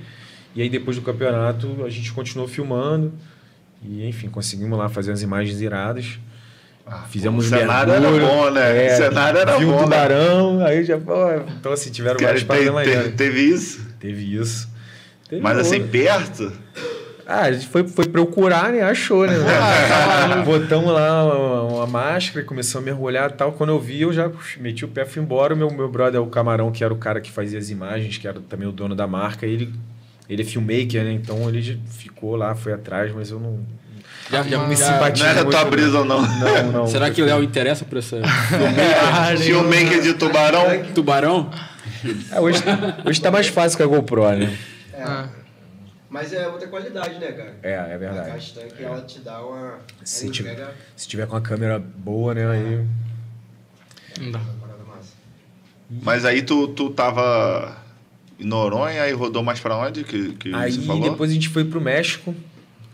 [0.55, 3.13] E aí depois do campeonato a gente continuou filmando.
[3.83, 6.19] E enfim, conseguimos lá fazer umas imagens iradas.
[7.09, 8.87] Fizemos o cenário era mergulho, bom, né?
[8.87, 9.83] é, o cenário era viu bom, o né?
[9.83, 11.13] tubarão, aí já, pô,
[11.59, 13.85] então assim, tiveram Cara, várias paradas te- te- teve isso?
[13.99, 14.69] Teve isso.
[15.27, 16.53] Teve Mas assim, perto?
[17.25, 18.81] Ah, a gente foi, foi procurar, né?
[18.83, 19.33] Achou, né?
[20.45, 23.51] Botamos lá uma, uma máscara, começamos a mergulhar e tal.
[23.51, 25.53] Quando eu vi, eu já meti o pé e fui embora.
[25.53, 28.25] O meu, meu brother, o Camarão, que era o cara que fazia as imagens, que
[28.29, 29.73] era também o dono da marca, ele,
[30.29, 31.11] ele é filmmaker, né?
[31.13, 33.59] Então ele ficou lá, foi atrás, mas eu não,
[34.29, 35.27] Já, já, não me simpatizei.
[35.33, 36.21] Não era tua brisa, não.
[36.21, 36.87] Não, não.
[36.91, 38.17] Será que o Léo interessa por essa
[39.37, 40.65] Filmmaker de tubarão?
[40.93, 41.51] tubarão?
[42.31, 42.61] É, hoje,
[43.05, 44.57] hoje tá mais fácil com a GoPro, né?
[44.93, 45.03] É.
[45.03, 45.29] Ah.
[46.09, 47.55] Mas é outra qualidade, né, cara?
[47.61, 48.31] É, é A verdade.
[48.31, 49.77] castanha que ela te dá uma.
[50.03, 52.49] Se ela tiver- entrega Se tiver com a câmera boa, né?
[52.49, 52.85] Aí...
[54.21, 54.39] Não dá.
[55.89, 57.75] Mas aí tu, tu tava
[58.39, 61.09] em Noronha e rodou mais pra onde que, que Aí você falou?
[61.09, 62.35] depois a gente foi pro México,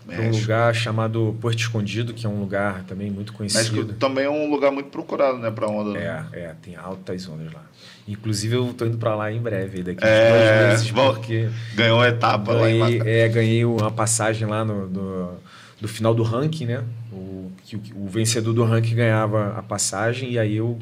[0.06, 0.42] pra um México.
[0.42, 3.76] lugar chamado Porto Escondido, que é um lugar também muito conhecido.
[3.78, 5.98] México também é um lugar muito procurado, né, pra onda.
[6.00, 7.64] É, é, tem altas ondas lá.
[8.08, 10.30] Inclusive eu tô indo pra lá em breve, daqui a É,
[10.62, 13.10] dois meses, bom, porque Ganhou a etapa lá em ganhei, Mata.
[13.10, 15.30] é, ganhei uma passagem lá no, do,
[15.80, 16.84] do final do ranking, né?
[17.14, 20.78] O, que, o, o vencedor do ranking ganhava a passagem e aí eu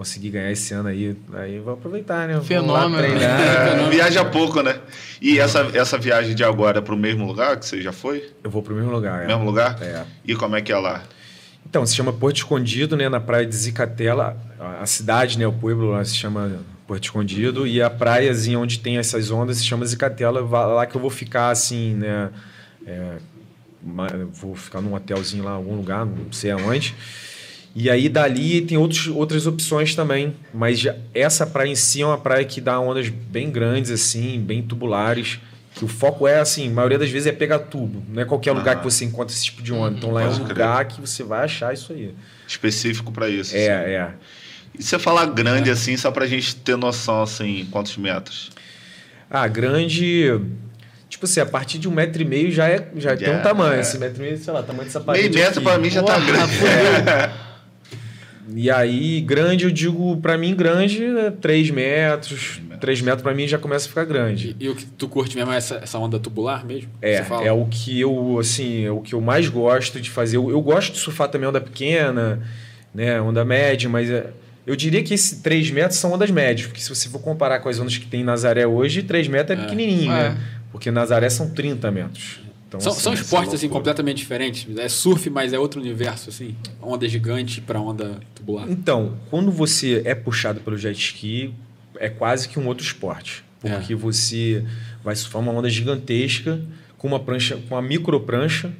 [0.00, 1.14] consegui ganhar esse ano aí.
[1.34, 2.40] Aí eu vou aproveitar, né?
[2.40, 2.90] Fenômeno.
[2.90, 3.40] Lá treinar.
[3.86, 4.80] É, viaja pouco, né?
[5.20, 8.32] E essa, essa viagem de agora é pro mesmo lugar que você já foi?
[8.42, 9.24] Eu vou pro mesmo lugar.
[9.24, 9.26] é.
[9.26, 9.76] Mesmo lugar?
[9.82, 10.04] É.
[10.24, 11.02] E como é que é lá?
[11.68, 13.10] Então, se chama Porto Escondido, né?
[13.10, 14.38] Na praia de Zicatela.
[14.80, 15.46] A cidade, né?
[15.46, 17.66] O pueblo lá se chama Porto Escondido.
[17.66, 20.40] E a praiazinha onde tem essas ondas se chama Zicatela.
[20.40, 22.30] Lá que eu vou ficar, assim, né?
[22.86, 23.16] é,
[24.32, 26.94] vou ficar num hotelzinho lá, em algum lugar, não sei aonde.
[27.74, 30.34] E aí, dali, tem outros, outras opções também.
[30.52, 34.40] Mas já, essa praia em si é uma praia que dá ondas bem grandes, assim,
[34.40, 35.38] bem tubulares.
[35.74, 38.02] Que o foco é, assim, a maioria das vezes é pegar tubo.
[38.08, 38.78] Não é qualquer lugar Ah.
[38.78, 39.96] que você encontra esse tipo de onda.
[39.96, 40.48] Então lá é um crer.
[40.48, 42.12] lugar que você vai achar isso aí.
[42.46, 43.54] Específico pra isso.
[43.54, 43.64] assim.
[43.64, 44.10] É, é.
[44.76, 48.50] E você falar grande assim, só pra gente ter noção, assim, quantos metros?
[49.30, 50.40] Ah, grande.
[51.08, 53.42] Tipo assim, a partir de um metro e meio já, é, já tem Já, um
[53.42, 53.74] tamanho.
[53.74, 53.80] é.
[53.80, 55.28] Esse metro e meio, sei lá, tamanho dessa parede.
[55.30, 56.52] Meio metro pra mim já tá Porra, grande.
[58.54, 62.60] E aí, grande, eu digo, pra mim, grande é 3 metros.
[62.80, 64.56] 3 metros pra mim já começa a ficar grande.
[64.58, 66.90] E, e o que tu curte mesmo é essa, essa onda tubular mesmo?
[67.02, 70.36] É, é o que eu, assim, é o que eu mais gosto de fazer.
[70.38, 72.40] Eu, eu gosto de surfar também onda pequena,
[72.94, 74.30] né, onda média, mas é,
[74.66, 77.68] eu diria que esses 3 metros são ondas médias, porque se você for comparar com
[77.68, 79.64] as ondas que tem em Nazaré hoje, 3 metros é, É.
[79.64, 80.30] pequenininho, É.
[80.30, 80.38] né?
[80.72, 82.40] Porque Nazaré são 30 metros.
[82.70, 84.78] Então, São, assim, são esportes assim completamente diferentes.
[84.78, 86.54] É surf, mas é outro universo assim.
[86.80, 88.70] Onda gigante pra onda tubular.
[88.70, 91.52] Então, quando você é puxado pelo jet ski,
[91.96, 93.44] é quase que um outro esporte.
[93.64, 93.74] É.
[93.74, 94.64] Porque você
[95.02, 96.60] vai surfar uma onda gigantesca
[96.96, 98.72] com uma prancha, com uma micro prancha,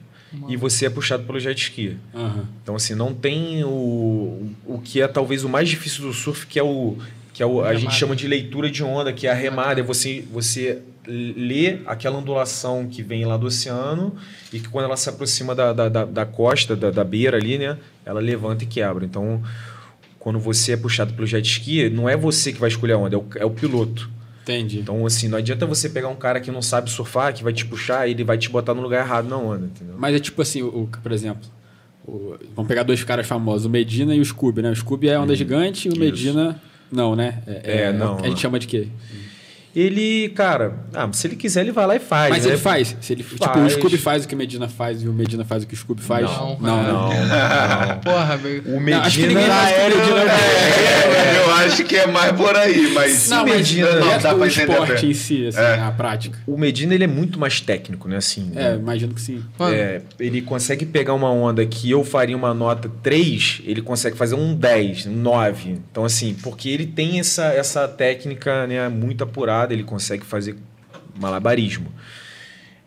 [0.48, 1.96] e você é puxado pelo jet ski.
[2.14, 2.46] Aham.
[2.62, 6.60] Então, assim, não tem o, o que é talvez o mais difícil do surf, que
[6.60, 6.96] é o
[7.32, 9.82] que é o, a gente chama de leitura de onda, que é a remada, é
[9.82, 14.14] você, você lê aquela ondulação que vem lá do oceano
[14.52, 17.58] e que quando ela se aproxima da, da, da, da costa, da, da beira ali,
[17.58, 19.04] né, ela levanta e quebra.
[19.04, 19.42] Então,
[20.18, 23.16] quando você é puxado pelo jet ski, não é você que vai escolher a onda,
[23.16, 24.10] é o, é o piloto.
[24.42, 24.80] Entendi.
[24.80, 27.64] Então, assim, não adianta você pegar um cara que não sabe surfar, que vai te
[27.64, 29.94] puxar e ele vai te botar no lugar errado na onda, entendeu?
[29.98, 31.42] Mas é tipo assim, o, por exemplo,
[32.06, 34.70] o- vamos pegar dois caras famosos, o Medina e o Scooby, né?
[34.70, 36.00] O Scooby é onda gigante e o Isso.
[36.90, 37.42] Não, né?
[37.46, 38.18] É, não.
[38.18, 38.88] A gente chama de quê?
[39.74, 42.30] Ele, cara, ah, se ele quiser, ele vai lá e faz.
[42.30, 42.52] Mas né?
[42.52, 42.96] ele faz.
[43.00, 43.72] Se ele, Tipo, o Faz.
[43.74, 46.02] Scooby faz o que o Medina faz e o Medina faz o que o Scooby
[46.02, 46.22] faz.
[46.24, 46.82] Não, não.
[46.82, 47.16] Não, né?
[47.88, 47.98] não.
[48.00, 48.62] Porra, velho.
[48.66, 49.40] O Não, acho que Medina.
[49.40, 50.20] ninguém faz o Medina.
[50.32, 53.28] É, eu acho que é mais por aí, mas.
[53.28, 55.74] Não, mas Medina, não, não, dá o pra entender esporte em si, assim, É.
[55.80, 56.38] a prática.
[56.46, 58.16] O Medina ele é muito mais técnico, né?
[58.16, 59.42] Assim, É, imagino que sim.
[59.72, 64.34] É, ele consegue pegar uma onda que eu faria uma nota 3, ele consegue fazer
[64.34, 65.78] um 10, um 9.
[65.90, 70.56] Então, assim, porque ele tem essa, essa técnica né, muito apurada, ele consegue fazer
[71.18, 71.92] malabarismo.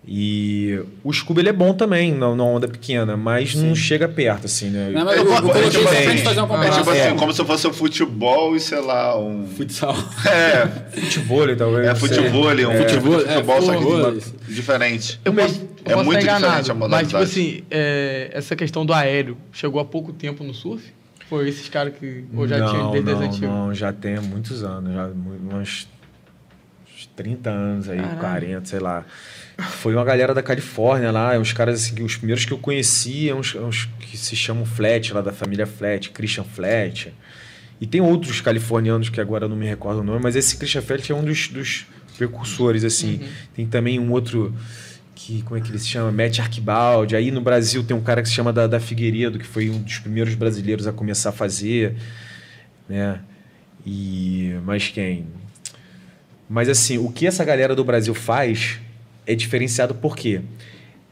[0.05, 4.47] E o Scooby ele é bom também na, na onda pequena, mas não chega perto,
[4.47, 4.89] assim, né?
[4.93, 6.69] Não, mas eu, É, eu tipo, coloquei é isso tipo pra gente fazer uma É
[6.69, 7.07] tipo comparação.
[7.07, 9.47] assim, como se fosse o futebol e, sei lá, um.
[9.47, 9.95] Futsal.
[10.29, 10.67] É,
[10.99, 11.87] Futebol, talvez.
[11.87, 12.77] é futebol, um É.
[12.79, 15.21] futebol, É, futebol só que diferente.
[15.23, 17.23] Eu posso, eu é posso muito diferente a enganado, mas tipo modalidade.
[17.23, 20.83] assim, é, essa questão do aéreo chegou há pouco tempo no surf?
[21.29, 23.49] Foi esses caras que ou já não, tinham desde as não, antigas?
[23.49, 25.09] não, já tem há muitos anos, já
[25.57, 25.87] uns
[27.15, 28.19] 30 anos aí, Caralho.
[28.19, 29.05] 40, sei lá.
[29.57, 33.35] Foi uma galera da Califórnia lá, uns caras assim, os primeiros que eu conheci, é
[33.35, 37.13] uns, uns que se chamam Flat, lá da família Flat, Christian Flat.
[37.79, 40.81] E tem outros californianos que agora eu não me recordo o nome, mas esse Christian
[40.81, 41.85] Flat é um dos, dos
[42.17, 43.21] precursores, assim.
[43.53, 44.53] Tem também um outro
[45.13, 46.11] que, como é que ele se chama?
[46.11, 47.15] Matt Arquibaldi.
[47.15, 49.81] Aí no Brasil tem um cara que se chama da, da Figueiredo, que foi um
[49.81, 51.95] dos primeiros brasileiros a começar a fazer,
[52.89, 53.19] né?
[53.85, 55.27] E mais quem?
[56.53, 58.79] Mas assim, o que essa galera do Brasil faz
[59.25, 60.41] é diferenciado por quê?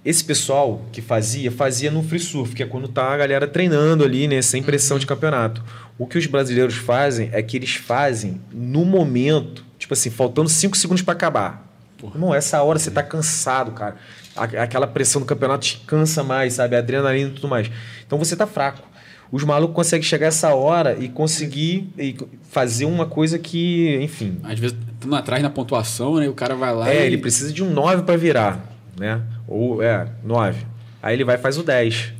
[0.05, 4.03] Esse pessoal que fazia, fazia no free surf, que é quando tá a galera treinando
[4.03, 5.63] ali, né, sem pressão de campeonato.
[5.97, 10.77] O que os brasileiros fazem é que eles fazem no momento, tipo assim, faltando 5
[10.77, 11.67] segundos para acabar.
[12.13, 13.95] Não, essa hora você tá cansado, cara.
[14.35, 16.75] Aquela pressão do campeonato te cansa mais, sabe?
[16.75, 17.67] A adrenalina e tudo mais.
[18.05, 18.90] Então você tá fraco.
[19.31, 22.15] Os malucos conseguem chegar essa hora e conseguir e
[22.49, 24.37] fazer uma coisa que, enfim.
[24.43, 26.27] Às vezes, estando atrás na pontuação, né?
[26.27, 27.07] O cara vai lá É, e...
[27.07, 28.59] ele precisa de um 9 para virar,
[28.99, 29.21] né?
[29.47, 30.65] Ou, é, 9.
[31.01, 32.13] Aí ele vai e faz o 10.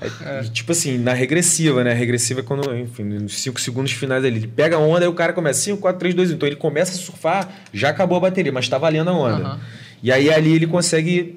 [0.00, 1.92] Aí, Tipo assim, na regressiva, né?
[1.92, 4.36] Regressiva é quando, enfim, nos 5 segundos finais ali.
[4.38, 6.34] Ele pega a onda e o cara começa 5, 4, 3, 2, 1.
[6.34, 9.44] Então ele começa a surfar, já acabou a bateria, mas tá valendo a onda.
[9.46, 9.60] Aham.
[10.02, 11.34] E aí ali ele consegue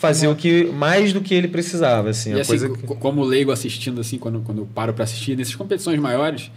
[0.00, 2.30] fazer o que mais do que ele precisava, assim.
[2.30, 5.04] E a assim, coisa co- que- como leigo assistindo, assim, quando, quando eu paro pra
[5.04, 6.50] assistir, nessas competições maiores,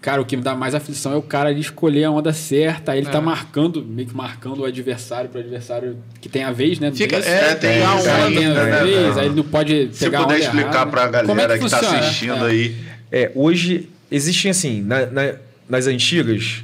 [0.00, 2.92] cara, o que me dá mais aflição é o cara ali escolher a onda certa,
[2.92, 3.10] aí ele É.
[3.10, 6.90] tá marcando, meio que marcando o adversário pro adversário que tem a vez, né?
[6.90, 7.36] Não Fica- tem é?
[7.36, 9.20] É, tem Tem a onda, tem, tem a né, vez, né?
[9.22, 10.90] aí ele não pode Se pegar a puder onda explicar errada.
[10.90, 11.98] pra galera Como é que, tá funciona?
[11.98, 12.50] assistindo É.
[12.50, 12.76] aí.
[13.10, 15.34] É, hoje existem assim, na- na-
[15.68, 16.62] nas antigas,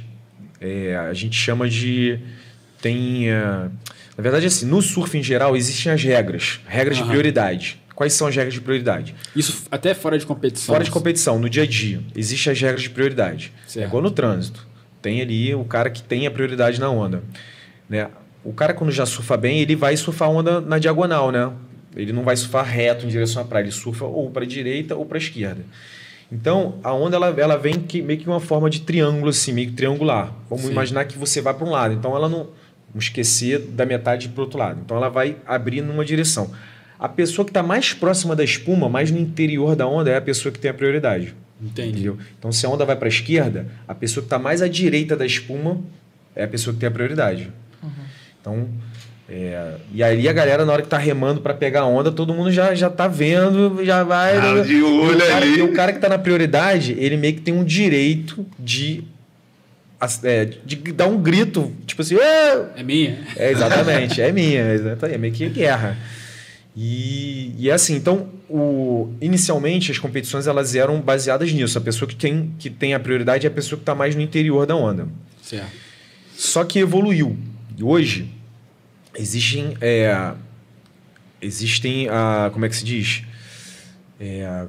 [0.61, 2.19] é, a gente chama de.
[2.81, 3.29] Tem.
[3.29, 3.67] é,
[4.21, 7.09] na verdade, assim, no surf em geral existem as regras, regras de Aham.
[7.09, 7.81] prioridade.
[7.95, 9.15] Quais são as regras de prioridade?
[9.35, 10.73] Isso até fora de competição.
[10.73, 13.51] Fora de competição, no dia a dia, existem as regras de prioridade.
[13.65, 13.83] Certo.
[13.83, 14.67] É igual no trânsito.
[15.01, 17.23] Tem ali o cara que tem a prioridade na onda.
[17.89, 18.07] Né?
[18.43, 21.51] O cara, quando já surfa bem, ele vai surfar a onda na diagonal, né?
[21.95, 24.95] Ele não vai surfar reto em direção à praia, ele surfa ou para a direita
[24.95, 25.65] ou para a esquerda.
[26.31, 29.67] Então, a onda ela, ela vem que, meio que uma forma de triângulo, assim, meio
[29.67, 30.33] que triangular.
[30.49, 30.71] Vamos Sim.
[30.71, 31.93] imaginar que você vai para um lado.
[31.93, 32.47] Então, ela não.
[32.95, 34.81] Esquecer da metade para o outro lado.
[34.83, 36.51] Então, ela vai abrir numa direção.
[36.99, 40.21] A pessoa que está mais próxima da espuma, mais no interior da onda, é a
[40.21, 41.33] pessoa que tem a prioridade.
[41.61, 41.89] Entendi.
[41.89, 42.17] Entendeu?
[42.37, 45.15] Então, se a onda vai para a esquerda, a pessoa que está mais à direita
[45.15, 45.79] da espuma
[46.35, 47.49] é a pessoa que tem a prioridade.
[48.39, 48.67] Então,
[49.29, 52.33] é, e aí a galera, na hora que tá remando para pegar a onda, todo
[52.33, 54.35] mundo já, já tá vendo, já vai.
[54.37, 54.63] Ah, né?
[54.63, 55.61] de E olho o cara, ali.
[55.61, 59.03] o cara que tá na prioridade, ele meio que tem um direito de,
[60.23, 63.19] é, de dar um grito, tipo assim, "É!" É minha?
[63.35, 65.97] É, exatamente, é minha, exatamente, é meio que guerra.
[66.75, 71.77] E, e é assim, então, o, inicialmente as competições elas eram baseadas nisso.
[71.77, 74.21] A pessoa que tem, que tem a prioridade é a pessoa que está mais no
[74.21, 75.07] interior da onda.
[75.41, 75.71] Certo.
[76.35, 77.37] Só que evoluiu.
[77.77, 78.29] E hoje
[79.15, 79.75] existem.
[79.81, 80.33] é,
[81.41, 82.07] existem.
[82.09, 83.23] A, como é que se diz?
[84.19, 84.65] É,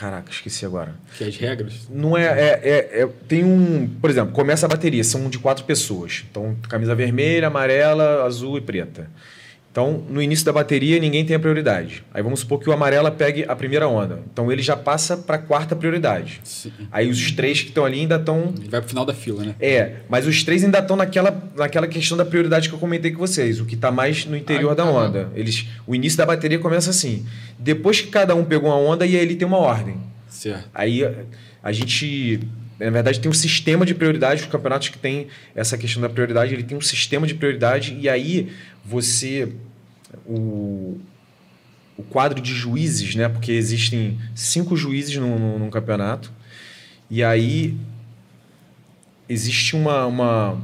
[0.00, 0.94] caraca, esqueci agora.
[1.18, 1.86] Que é as regras.
[1.90, 3.86] Não é, é, é- é- Tem um.
[4.00, 6.24] Por exemplo, começa a bateria, são de quatro pessoas.
[6.30, 9.08] Então, camisa vermelha, amarela, azul e preta.
[9.72, 12.02] Então, no início da bateria, ninguém tem a prioridade.
[12.12, 14.18] Aí vamos supor que o amarela pegue a primeira onda.
[14.32, 16.40] Então, ele já passa para a quarta prioridade.
[16.42, 16.72] Sim.
[16.90, 19.54] Aí os três que estão ali ainda estão Ele vai pro final da fila, né?
[19.60, 23.18] é, mas os três ainda estão naquela, naquela questão da prioridade que eu comentei com
[23.18, 25.06] vocês, o que está mais no interior Ah, da aham.
[25.06, 25.28] onda.
[25.36, 27.24] Eles, o início da bateria começa assim.
[27.56, 29.94] Depois que cada um pegou uma onda, e aí ele tem uma ordem.
[30.28, 30.68] Certo.
[30.74, 31.12] Aí a,
[31.62, 32.40] a gente,
[32.78, 36.54] na verdade, tem um sistema de prioridade, os campeonatos que tem essa questão da prioridade,
[36.54, 38.48] ele tem um sistema de prioridade, e aí
[38.84, 39.52] você.
[40.26, 40.98] O,
[41.96, 43.28] o quadro de juízes, né?
[43.28, 46.32] Porque existem cinco juízes num, campeonato.
[47.10, 47.76] E aí
[49.28, 50.58] existe uma, uma-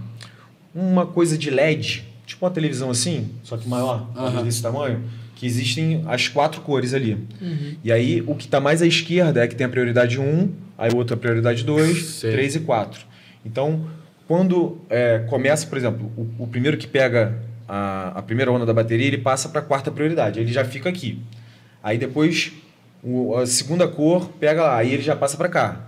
[0.75, 4.43] uma coisa de LED, tipo uma televisão assim, só que maior, Aham.
[4.45, 5.03] desse tamanho,
[5.35, 7.19] que existem as quatro cores ali.
[7.85, 10.91] E aí o que está mais à esquerda é que tem a prioridade 1, aí
[10.91, 12.33] o outro a prioridade 2, Sei.
[12.33, 13.01] 3 e 4.
[13.45, 13.87] Então,
[14.27, 18.73] quando é, começa, por exemplo, o, o primeiro que pega a, a primeira onda da
[18.73, 21.19] bateria, ele passa para a quarta prioridade, ele já fica aqui.
[21.83, 22.53] Aí depois
[23.03, 25.81] o- a segunda cor pega lá, aí ele já passa para cá.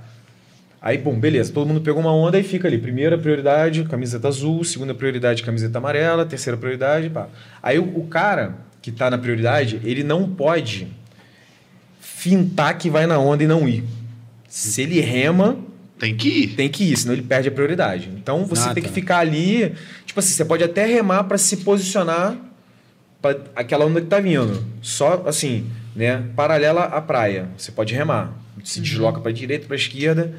[0.80, 2.78] Aí, bom, beleza, todo mundo pegou uma onda e fica ali.
[2.78, 4.62] Primeira prioridade, camiseta azul.
[4.62, 6.24] Segunda prioridade, camiseta amarela.
[6.24, 7.26] Terceira prioridade, pá.
[7.60, 10.86] Aí o, o cara que tá na prioridade, ele não pode
[12.00, 13.84] fintar que vai na onda e não ir.
[14.48, 15.56] Se ele rema,
[15.98, 16.46] Tem que ir.
[16.54, 18.08] tem que ir, senão ele perde a prioridade.
[18.16, 19.74] Então você Ah, tem que ficar ali.
[20.18, 22.36] Tipo assim, você pode até remar para se posicionar
[23.22, 24.64] para aquela onda que tá vindo.
[24.82, 26.24] Só assim, né?
[26.34, 27.48] Paralela à praia.
[27.56, 28.32] Você pode remar.
[28.64, 30.34] Se desloca para direita, para esquerda,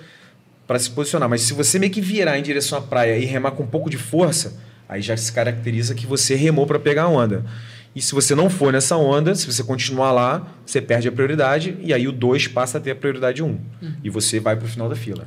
[0.68, 1.30] para se posicionar.
[1.30, 3.90] Mas se você meio que virar em direção à praia e remar com um pouco
[3.90, 7.46] de força, aí já se caracteriza que você remou para pegar a onda.
[7.96, 11.78] E se você não for nessa onda, se você continuar lá, você perde a prioridade
[11.80, 13.48] e aí o 2 passa a ter a prioridade 1.
[13.48, 13.60] Um,
[14.04, 15.26] E você vai para o final da fila.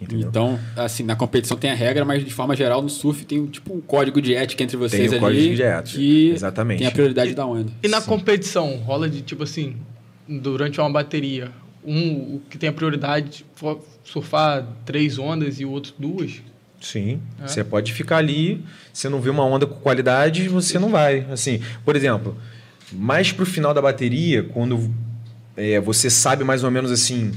[0.00, 0.28] Entendeu?
[0.28, 3.74] Então, assim, na competição tem a regra, mas de forma geral no surf tem tipo
[3.74, 5.36] um código de ética entre vocês Tem o ali.
[5.36, 6.78] código de ética, Que exatamente.
[6.78, 7.70] tem a prioridade da onda.
[7.82, 9.76] E na competição, rola de tipo assim,
[10.26, 11.50] durante uma bateria,
[11.84, 13.44] um o que tem a prioridade
[14.04, 16.40] surfar três ondas e o outro duas?
[16.80, 17.46] Sim, É.
[17.46, 21.26] você pode ficar ali, você não vê uma onda com qualidade, você não vai.
[21.30, 22.34] Assim, por exemplo,
[22.90, 24.90] mais pro final da bateria, quando
[25.58, 27.32] é, você sabe mais ou menos assim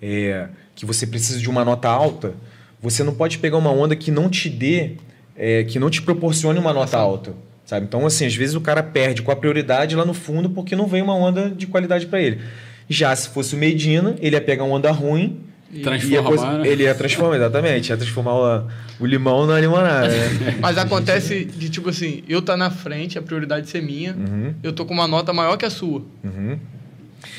[0.00, 0.46] é,
[0.82, 2.34] que você precisa de uma nota alta,
[2.80, 4.94] você não pode pegar uma onda que não te dê,
[5.36, 7.34] é, que não te proporcione uma nota alta.
[7.64, 7.86] Sabe?
[7.86, 10.88] Então, assim, às vezes o cara perde com a prioridade lá no fundo porque não
[10.88, 12.40] veio uma onda de qualidade para ele.
[12.88, 15.38] Já se fosse o Medina, ele ia pegar uma onda ruim
[15.72, 16.66] e ia Transformar, coisa- né?
[16.68, 17.90] ele ia transformar, exatamente.
[17.90, 18.66] Ia transformar o,
[18.98, 20.08] o limão na limonada.
[20.08, 20.56] Né?
[20.60, 24.72] Mas acontece de tipo assim, eu tá na frente, a prioridade ser minha, Uhum, eu
[24.72, 26.02] tô com uma nota maior que a sua.
[26.24, 26.58] uhum.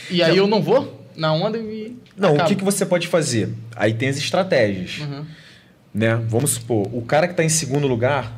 [0.10, 1.96] E aí eu não vou na onda e.
[2.18, 2.50] Não, o acabo.
[2.50, 3.50] que, que você pode fazer?
[3.76, 5.00] Aí tem as estratégias.
[5.00, 5.26] Uhum.
[5.94, 6.16] Né?
[6.28, 8.32] Vamos supor, o cara que está em segundo lugar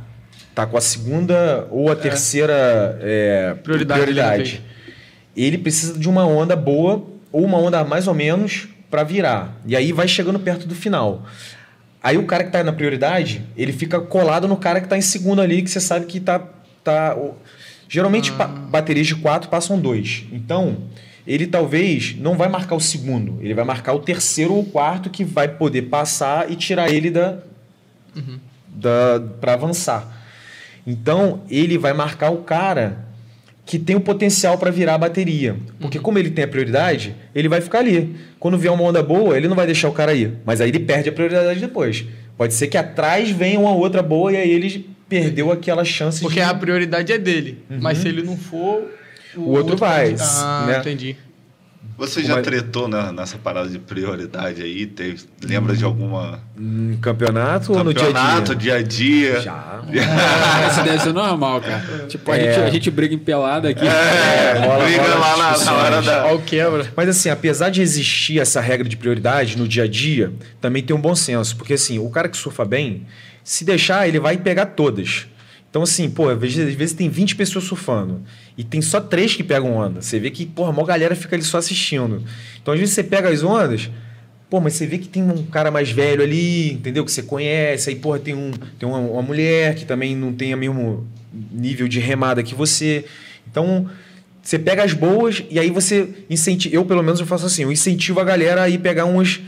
[0.53, 4.61] tá com a segunda ou a terceira é, Prioridade prioridade.
[5.35, 9.57] Ele precisa de uma onda boa ou uma onda mais ou menos para virar.
[9.65, 11.25] E aí vai chegando perto do final.
[12.01, 15.01] Aí o cara que está na prioridade, ele fica colado no cara que está em
[15.01, 16.39] segundo ali, que você sabe que tá.
[16.83, 17.35] tá o-
[17.87, 20.23] Geralmente pa- baterias de quatro passam dois.
[20.31, 20.77] Então,
[21.27, 25.09] ele talvez não vai marcar o segundo, ele vai marcar o terceiro ou o quarto
[25.09, 27.37] que vai poder passar e tirar ele da,
[28.67, 30.23] da para avançar.
[30.85, 33.05] Então, ele vai marcar o cara
[33.65, 35.55] que tem o potencial para virar a bateria.
[35.79, 38.15] Porque como ele tem a prioridade, ele vai ficar ali.
[38.39, 40.33] Quando vier uma onda boa, ele não vai deixar o cara ir.
[40.45, 42.05] Mas aí ele perde a prioridade depois.
[42.37, 46.39] Pode ser que atrás venha uma outra boa e aí ele perdeu aquela chance Porque
[46.39, 46.45] de...
[46.45, 47.57] a prioridade é dele.
[47.69, 48.83] Mas se ele não for.
[49.37, 50.79] O outro vai, pode- Ah, né?
[50.79, 51.15] entendi.
[51.97, 54.85] Você já tretou né, nessa parada de prioridade aí?
[54.85, 58.73] Teve, lembra de alguma Em campeonato, ou no dia a campeonato, dia?
[58.73, 59.39] dia a dia?
[59.41, 59.81] Já.
[59.87, 62.05] Ah, Isso deve ser normal, cara.
[62.09, 62.53] Tipo, a, É.
[62.53, 63.85] gente, a gente briga em pelada aqui.
[63.87, 66.25] É, rola- briga rola lá na, na hora da.
[66.33, 66.91] Ó, quebra.
[66.97, 70.93] Mas assim, apesar de existir essa regra de prioridade no dia a dia, também tem
[70.93, 71.55] um bom senso.
[71.55, 73.05] Porque assim, o cara que surfa bem,
[73.41, 75.27] se deixar, ele vai pegar todas.
[75.69, 78.21] Então assim, pô, às vezes, às vezes tem 20 pessoas surfando
[78.57, 80.01] e tem só três que pegam onda.
[80.01, 82.23] Você vê que, porra, a maior galera fica ali só assistindo.
[82.61, 83.89] Então às vezes você pega as ondas,
[84.49, 87.03] pô, mas você vê que tem um cara mais velho ali, entendeu?
[87.03, 90.53] Que você conhece, aí, porra, tem, um, tem uma, uma mulher que também não tem
[90.53, 91.07] o mesmo
[91.51, 93.05] nível de remada que você.
[93.49, 93.89] Então,
[94.41, 96.75] você pega as boas e aí você incentiva.
[96.75, 99.41] Eu, pelo menos, eu faço assim: eu incentivo a galera a ir pegar umas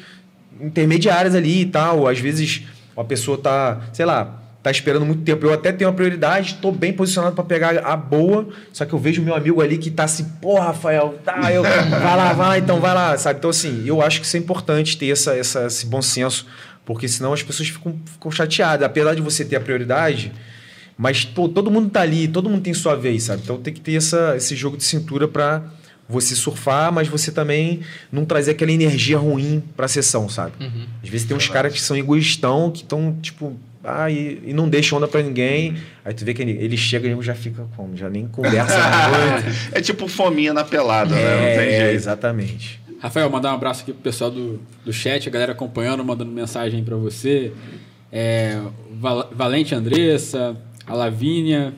[0.59, 2.07] intermediárias ali e tal.
[2.07, 2.63] Às vezes
[2.95, 5.45] uma pessoa tá, sei lá, tá esperando muito tempo.
[5.45, 8.99] Eu até tenho a prioridade, tô bem posicionado para pegar a boa, só que eu
[8.99, 12.57] vejo meu amigo ali que tá assim, pô, Rafael, tá, eu, vai lá, vai lá,
[12.57, 13.39] então vai lá, sabe?
[13.39, 16.45] Então, assim, eu acho que isso é importante ter essa, essa, esse bom senso,
[16.85, 18.85] porque senão as pessoas ficam, ficam chateadas.
[18.85, 20.31] Apesar de você ter a prioridade,
[20.97, 23.41] mas pô, todo mundo tá ali, todo mundo tem sua vez, sabe?
[23.43, 25.63] Então tem que ter essa, esse jogo de cintura para
[26.09, 27.81] você surfar, mas você também
[28.11, 30.53] não trazer aquela energia ruim pra sessão, sabe?
[31.03, 34.67] Às vezes tem uns caras que são egoístão, que estão, tipo, ah, e, e não
[34.67, 35.75] deixam onda pra ninguém.
[36.03, 37.95] Aí tu vê que ele, ele chega e já fica como?
[37.95, 39.57] Já nem conversa muito.
[39.73, 41.21] É tipo fominha na pelada, né?
[41.35, 41.95] Não tem é, jeito.
[41.95, 42.81] exatamente.
[42.99, 46.83] Rafael, mandar um abraço aqui pro pessoal do, do chat, a galera acompanhando, mandando mensagem
[46.83, 47.51] para você.
[48.11, 48.59] É,
[48.99, 51.73] Val- Valente Andressa, a Lavínia,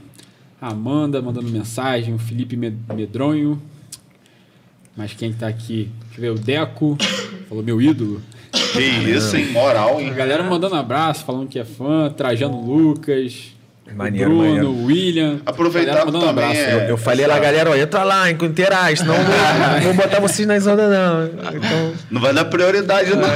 [0.62, 3.62] a Amanda mandando mensagem, o Felipe Med- Medronho.
[4.96, 5.90] Mas quem que tá aqui?
[6.08, 6.98] Deixa eu ver, o Deco,
[7.48, 8.22] falou meu ídolo.
[8.52, 9.48] Que isso, hein?
[9.52, 10.14] Moral, A hein?
[10.14, 13.54] galera mandando abraço, falando que é fã, Trajano Lucas.
[13.96, 14.70] Maneiro, o Bruno, maneiro.
[14.70, 15.40] o William.
[15.44, 16.62] Aproveitar mandando um também abraço.
[16.62, 20.20] é- Eu falei lá, galera, ó, entra lá, interage, senão eu vou, não vou botar
[20.20, 21.26] vocês na zona, não.
[21.56, 23.28] Então, Não vai dar prioridade, não.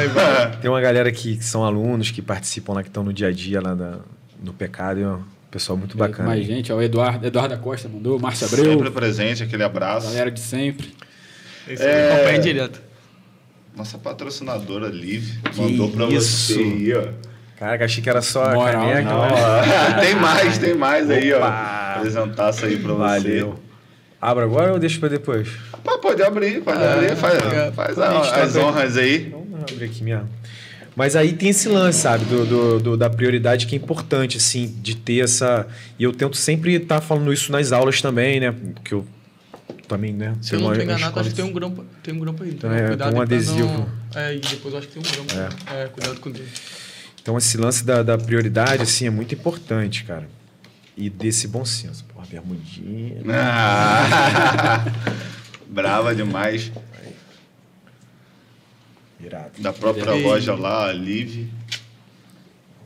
[0.61, 3.31] tem uma galera que, que são alunos, que participam lá, que estão no dia a
[3.31, 3.97] dia lá da-
[4.43, 5.17] no pecado, e, ó,
[5.49, 6.29] pessoal muito bacana.
[6.29, 10.05] Mais gente, ó, o Eduardo, Eduardo da Costa mandou, Márcio Abreu, Sempre presente, aquele abraço.
[10.07, 10.93] galera de sempre.
[11.67, 12.13] Esse é...
[12.13, 12.79] acompanha direto.
[13.75, 16.53] Nossa patrocinadora Liv Que mandou pra isso?
[16.53, 17.07] você aí, ó.
[17.57, 19.03] Caraca, achei que era só a Moral, caneca.
[19.09, 19.21] não.
[19.21, 19.31] né?
[19.97, 21.37] Ó, tem mais, tem mais aí, ó.
[21.37, 21.93] Opa!
[21.97, 23.59] Apresentar isso aí pra Valeu.
[24.21, 25.47] Abra agora ou deixa pra depois?
[25.47, 25.57] você.
[25.85, 29.29] Mas pode abrir, pode abrir, faz, é, faz a gente a- tá as honras aí.
[29.31, 30.29] Vamos abrir aqui mesmo.
[30.95, 34.67] Mas aí tem esse lance, sabe, do, do- do- da prioridade que é importante, assim,
[34.81, 35.67] de ter essa.
[35.97, 38.53] E eu tento sempre estar falando isso nas aulas também, né?
[38.75, 39.05] Porque eu
[39.87, 40.35] também, né?
[40.41, 42.49] Se eu não tô enganado, acho que tem um grampo, tem um grampo aí.
[42.49, 42.83] Então, né?
[42.83, 43.67] é, Cuidado tem um adesivo.
[43.67, 44.21] Não...
[44.21, 45.53] É, e depois eu acho que tem um grampo.
[45.73, 46.47] É, cuidado com ele.
[47.21, 50.27] Então, esse lance da, da prioridade, assim, é muito importante, cara.
[50.95, 52.03] E desse bom senso.
[52.05, 53.21] Porra, bermudinha.
[53.29, 54.85] Ah,
[55.67, 56.71] Brava demais.
[59.19, 59.51] Irado.
[59.59, 60.23] Da própria Ei.
[60.23, 61.47] loja lá, a Liv.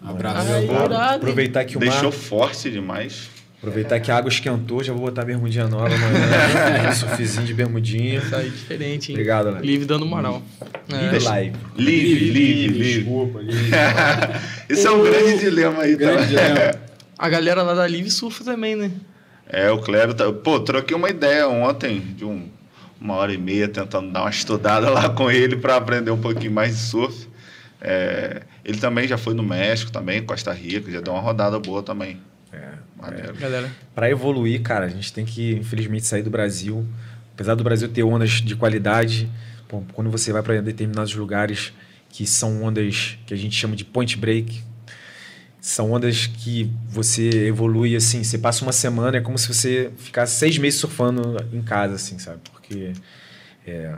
[0.01, 0.47] Abraço.
[0.47, 0.95] Irado.
[0.95, 3.29] aproveitar que o mar, Deixou forte demais.
[3.59, 6.89] Aproveitar que a água esquentou, já vou botar a bermudinha nova amanhã.
[6.89, 8.19] um surfizinho de bermudinha.
[8.19, 9.15] Isso aí, diferente, hein?
[9.15, 9.65] Obrigado, Alex.
[9.65, 10.41] Live dando moral.
[10.89, 11.19] Live É.
[11.29, 11.55] live.
[11.77, 12.95] Liv, Liv, Liv.
[13.03, 13.71] Desculpa, Liv.
[14.69, 16.25] Isso é um grande dilema aí, Grande tá?
[16.25, 16.75] dilema.
[17.17, 18.91] A galera lá da Live surfa também, né?
[19.49, 20.31] É, o Clério tá.
[20.31, 22.47] Pô, troquei uma ideia ontem de um-
[22.99, 26.51] uma hora e meia tentando dar uma estudada lá com ele para aprender um pouquinho
[26.51, 27.27] mais de surf.
[27.81, 31.81] É, ele também já foi no México também, Costa Rica, já deu uma rodada boa
[31.81, 32.19] também.
[32.99, 33.01] É.
[33.01, 33.33] Maneiro.
[33.35, 33.71] Galera.
[33.93, 36.85] Para evoluir, cara, a gente tem que, infelizmente, sair do Brasil.
[37.33, 39.29] Apesar do Brasil ter ondas de qualidade,
[39.67, 41.71] pô, quando você vai para determinados lugares
[42.09, 44.63] que são ondas que a gente chama de point break,
[45.59, 48.23] são ondas que você evolui assim.
[48.23, 52.17] Você passa uma semana, é como se você ficasse seis meses surfando em casa, assim,
[52.17, 52.39] sabe?
[52.51, 52.93] Porque.
[53.65, 53.95] é,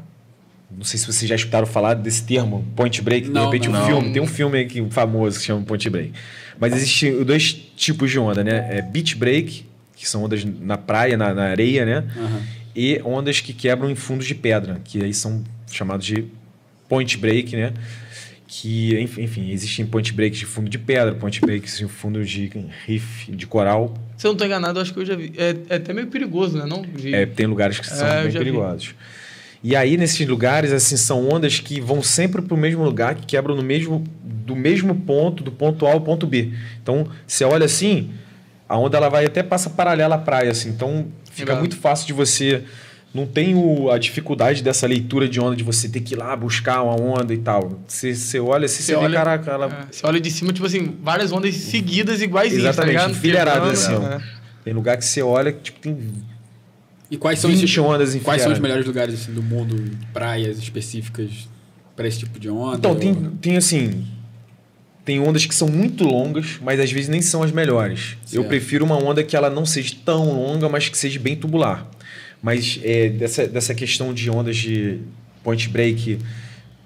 [0.72, 3.28] não sei se vocês já escutaram falar desse termo, point break.
[3.28, 3.86] De Não, repente, um não.
[3.86, 4.14] filme.
[4.14, 6.14] Tem um filme aí que, famoso que chama point break.
[6.60, 8.68] Mas existem dois tipos de onda, né?
[8.78, 9.66] É beach break,
[9.96, 12.04] que são ondas na praia, na, na areia, né?
[12.18, 12.42] Aham.
[12.76, 16.26] E ondas que quebram em fundos de pedra, que aí são chamados de
[16.88, 17.74] point break, né?
[18.48, 22.50] Que, enfim, existem point breaks de fundo de pedra, point breaks de fundo de
[22.86, 23.94] riff, de coral.
[24.18, 25.32] Se eu não tô enganado, acho que eu já vi.
[25.38, 26.66] É, é até meio perigoso, né?
[26.66, 26.82] Não?
[26.82, 28.46] De- É, tem lugares que são É, bem já vi.
[29.64, 33.26] E aí, nesses lugares, assim, são ondas que vão sempre para o mesmo lugar, que
[33.26, 36.54] quebram no mesmo, do mesmo ponto, do ponto A ao ponto B.
[36.82, 38.10] Então, você olha assim,
[38.70, 40.70] a onda ela vai até passa paralela à praia, assim.
[40.70, 41.60] Então, fica Legal.
[41.60, 42.64] muito fácil de você...
[43.12, 46.36] Não tem o- a dificuldade dessa leitura de onda, de você ter que ir lá
[46.36, 47.80] buscar uma onda e tal.
[47.88, 49.66] Você, você olha assim, você, Você vê, olha- caraca, ela...
[49.66, 53.18] É, você olha de cima, tipo assim, várias ondas seguidas iguaizinhas, Exatamente, tá ligado?
[53.18, 54.20] enfileiradas assim, é.
[54.64, 55.98] Tem lugar que você olha que tipo, tem
[57.12, 59.76] E quais são, 20 esses, ondas quais são os melhores lugares assim, do mundo,
[60.14, 61.30] praias específicas
[61.96, 62.78] para esse tipo de onda?
[62.78, 64.06] Então, tem, Ou- tem assim.
[65.04, 68.16] Tem ondas que são muito longas, mas às vezes nem são as melhores.
[68.32, 68.48] Eu Certo.
[68.48, 71.90] prefiro uma onda que ela não seja tão longa, mas que seja bem tubular.
[72.44, 75.00] Mas é, dessa, dessa questão de ondas de
[75.44, 76.20] point break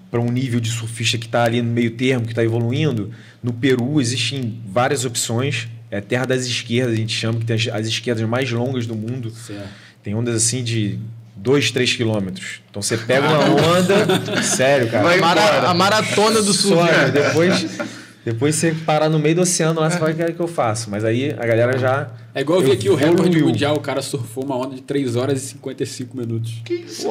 [0.10, 3.12] para um nível de surfista que está ali no meio termo, que está evoluindo,
[3.42, 5.68] no Peru existem várias opções.
[5.92, 8.88] É a terra das esquerdas, a gente chama, que tem as, as esquerdas mais longas
[8.88, 9.32] do mundo.
[9.32, 9.68] Certo.
[10.04, 11.00] Tem ondas assim de
[11.38, 12.62] 2, 3 quilômetros.
[12.70, 13.40] Então você pega uma
[13.78, 14.44] onda.
[14.44, 15.04] sério, cara.
[15.04, 15.70] Vai A, mara- embora.
[15.70, 16.76] a maratona do surf.
[16.94, 17.12] Sonho.
[17.12, 17.78] Depois,
[18.26, 20.90] depois você parar no meio do oceano lá, você vai querer que eu faço.
[20.90, 22.08] Mas aí a galera já.
[22.36, 25.16] É igual eu vi aqui o recorde mundial, o cara surfou uma onda de 3
[25.16, 26.62] horas e 55 minutos.
[26.66, 27.08] Que isso?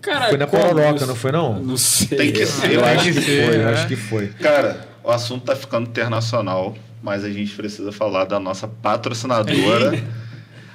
[0.00, 1.60] Cara, Foi na Pororoca, não foi não?
[1.60, 2.16] Não sei.
[2.18, 2.72] Tem que ser.
[2.72, 2.92] Eu né?
[2.94, 3.72] acho que foi, eu é.
[3.72, 4.28] acho que foi.
[4.40, 10.00] Cara, o assunto tá ficando internacional, mas a gente precisa falar da nossa patrocinadora,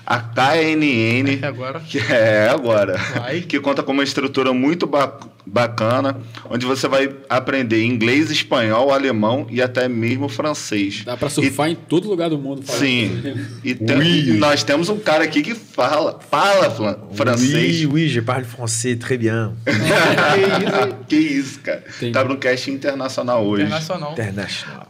[0.10, 1.40] a KNN.
[1.42, 1.80] É agora.
[1.82, 2.98] Que é agora.
[2.98, 3.42] Vai.
[3.42, 6.18] Que conta com uma estrutura muito ba- bacana,
[6.50, 11.04] onde você vai aprender inglês, espanhol, alemão e até mesmo francês.
[11.06, 12.64] Dá pra surfar em todo lugar do mundo.
[12.66, 13.22] Sim.
[13.64, 17.82] E, tem- e nós temos um cara aqui que fala, fala flan- francês.
[17.82, 19.52] Oui, oui, je parle français très bien.
[19.66, 21.84] que, isso, que isso, cara.
[21.98, 22.12] Entendi.
[22.14, 23.64] Tá no cast internacional hoje.
[23.64, 24.12] Internacional.
[24.14, 24.88] International.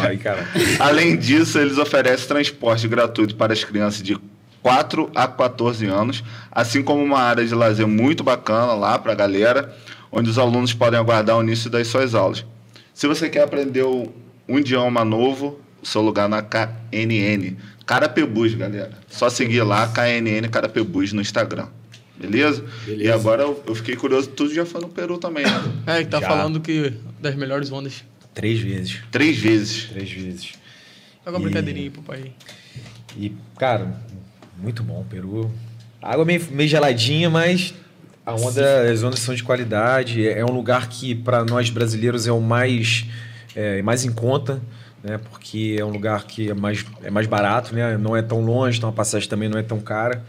[0.00, 0.46] Olha aí, cara.
[0.80, 4.16] Além disso, eles oferecem transporte gratuito para as crianças de
[4.66, 9.14] 4 a 14 anos, assim como uma área de lazer muito bacana lá para a
[9.14, 9.72] galera,
[10.10, 12.44] onde os alunos podem aguardar o início das suas aulas.
[12.92, 17.56] Se você quer aprender um idioma novo, o seu lugar na KNN.
[17.86, 18.90] Carapebus, galera.
[19.08, 21.68] Só seguir lá, KNN Carapebus no Instagram.
[22.18, 22.64] Beleza?
[22.84, 23.04] Beleza.
[23.04, 25.62] E agora eu, fiquei curioso, tu já foi no Peru também, né?
[25.86, 26.26] É, que tá Já.
[26.26, 28.02] falando que das melhores ondas.
[28.34, 29.00] Três vezes.
[29.12, 29.84] Três vezes.
[29.90, 30.54] Três vezes.
[31.24, 32.32] Joga uma E- brincadeirinha aí pro pai.
[33.16, 34.00] E, cara,
[34.58, 35.50] muito bom, Peru.
[36.02, 37.74] A água é meio, meio geladinha, mas
[38.24, 40.26] a onda, as ondas são de qualidade.
[40.26, 43.04] É é um lugar que, para nós brasileiros, é o mais,
[43.54, 44.60] é, mais em conta,
[45.02, 45.18] né?
[45.30, 47.96] Porque é um lugar que é mais, é mais barato, né?
[47.96, 50.24] Não é tão longe, então a passagem também não é tão cara.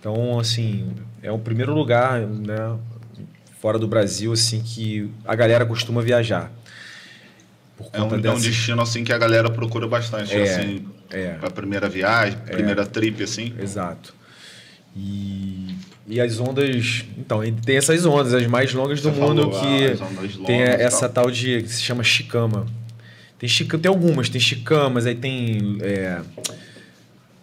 [0.00, 0.88] Então, assim,
[1.22, 2.76] é o primeiro lugar, né?
[3.60, 6.52] Fora do Brasil, assim, que a galera costuma viajar.
[7.76, 10.42] Por É um, conta é um dessa- destino assim que a galera procura bastante, É,
[10.42, 11.34] assim, é.
[11.34, 13.54] pra primeira viagem, primeira trip, assim.
[13.60, 14.14] Exato.
[14.96, 15.74] E,
[16.06, 17.04] e as ondas.
[17.18, 21.08] Então, tem essas ondas, as mais longas do Você mundo, falou, que ah, tem essa
[21.08, 21.24] tal.
[21.24, 21.62] tal de.
[21.62, 22.66] que se chama Chicama.
[23.38, 25.78] Tem, chica, tem algumas, tem Chicamas, aí tem.
[25.82, 26.22] é,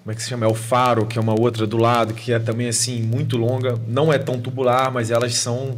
[0.03, 0.45] como é que se chama?
[0.45, 3.79] É o Faro, que é uma outra do lado, que é também assim, muito longa.
[3.87, 5.77] Não é tão tubular, mas elas são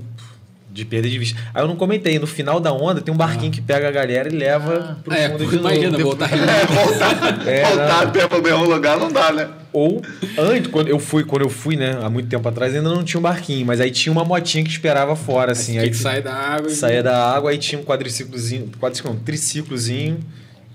[0.76, 1.40] de perder de vista.
[1.54, 4.28] Aí eu não comentei, no final da onda tem um barquinho que pega a galera
[4.28, 5.70] e leva pro É, fundo de novo.
[5.70, 8.08] imagina, voltar É, voltar, É, voltar não.
[8.10, 9.48] até pro mesmo lugar não dá, né?
[9.72, 10.02] Ou
[10.38, 13.20] antes, quando eu fui, quando eu fui, né, há muito tempo atrás, ainda não tinha
[13.20, 15.74] um barquinho, mas aí tinha uma motinha que esperava fora, assim.
[15.74, 16.70] Tinha Aí que sair da água.
[16.70, 20.20] e- saía da água, aí tinha um quadriciclozinho, quadriciclo, não, triciclozinho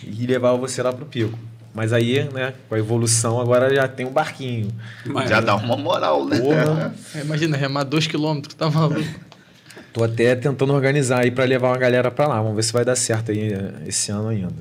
[0.03, 1.39] e levava você lá pro pico.
[1.75, 4.69] Mas aí, né, com a evolução, agora já tem um barquinho.
[5.07, 6.39] Mas- Já dá uma moral, né?
[6.41, 9.03] Porra, É, imagina, remar 2km, tá maluco?
[9.93, 12.41] Tô até tentando organizar aí pra levar uma galera pra lá.
[12.41, 14.53] Vamos ver se vai dar certo aí eh, esse ano ainda.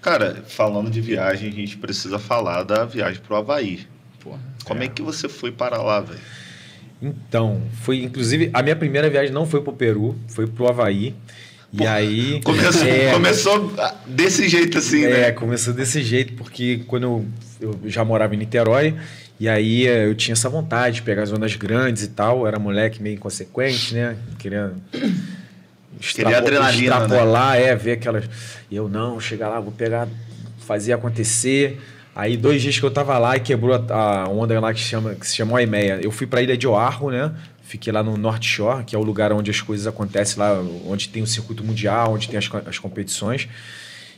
[0.00, 3.86] Cara, falando de viagem, a gente precisa falar da viagem pro Havaí.
[4.20, 4.38] Porra.
[4.64, 6.20] Como é, que você foi para lá, velho?
[7.00, 11.14] Então, foi inclusive a minha primeira viagem não foi pro Peru, foi pro Havaí.
[11.72, 13.74] E aí Começou, É, começou
[14.06, 15.32] desse jeito assim, É, né?
[15.32, 17.26] começou desse jeito, porque quando eu,
[17.60, 18.94] eu já morava em Niterói,
[19.38, 22.58] e aí eh, eu tinha essa vontade de pegar as ondas grandes e tal, era
[22.58, 24.16] moleque meio inconsequente, né?
[24.38, 24.72] Queria.
[26.00, 27.04] extrapo- adrenalina, né?
[27.04, 28.24] Extrapolar, é, ver aquelas.
[28.70, 30.08] E eu não, chegar lá, vou pegar,
[30.58, 31.80] fazer acontecer.
[32.14, 35.26] Aí, dois dias que eu tava lá e quebrou a, onda lá que, chama, que
[35.26, 35.98] se chama Aimeia.
[36.00, 37.32] Eu fui pra ilha de Oahu, né?
[37.64, 40.52] Fiquei lá no North Shore, que é o lugar onde as coisas acontecem lá,
[40.86, 43.48] onde tem o circuito mundial, onde tem as, as competições.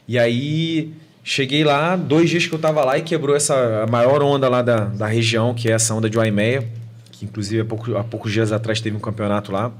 [0.07, 0.93] E aí
[1.27, 4.85] cheguei lá, dois dias que eu tava lá e quebrou essa maior onda lá da,
[4.85, 6.69] da região, que é essa onda de Waimeia,
[7.11, 9.73] que inclusive há, pouco, há poucos dias atrás teve um campeonato lá,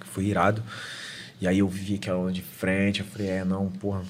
[0.00, 0.60] que foi irado.
[1.40, 4.02] E aí eu vi aquela onda de frente, eu falei, é, não, porra,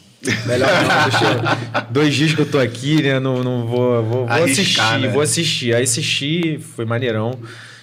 [0.47, 4.29] melhor não, deixa dois dias que eu tô aqui, né, não, não vou, vou, vou
[4.29, 5.09] Arriscar, assistir, né?
[5.09, 5.75] vou assistir.
[5.75, 7.39] Aí assisti, foi maneirão.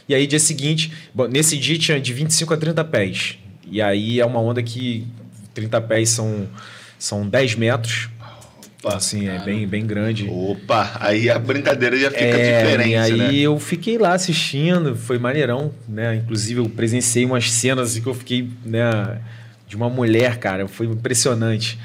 [0.09, 3.38] E aí dia seguinte, bom, nesse dia tinha de 25 a 30 pés.
[3.69, 5.05] E aí é uma onda que
[5.53, 6.47] 30 pés são,
[6.97, 8.09] são 10 metros.
[8.86, 10.27] Então, assim, é bem, bem grande.
[10.29, 13.31] Opa, aí a brincadeira já fica É, diferente, e aí né?
[13.34, 16.15] eu fiquei lá assistindo, foi maneirão, né?
[16.17, 19.21] Inclusive eu presenciei umas cenas assim, que eu fiquei, né,
[19.67, 21.79] de uma mulher, cara, foi impressionante.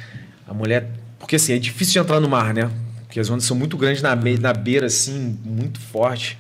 [0.46, 0.88] A mulher,
[1.20, 2.68] porque assim, é difícil de entrar no mar, né?
[3.06, 6.36] Porque as ondas são muito grandes na, be- na beira, assim, muito forte.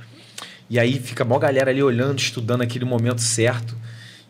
[0.68, 3.76] E aí fica a maior galera ali olhando, estudando aquele momento certo.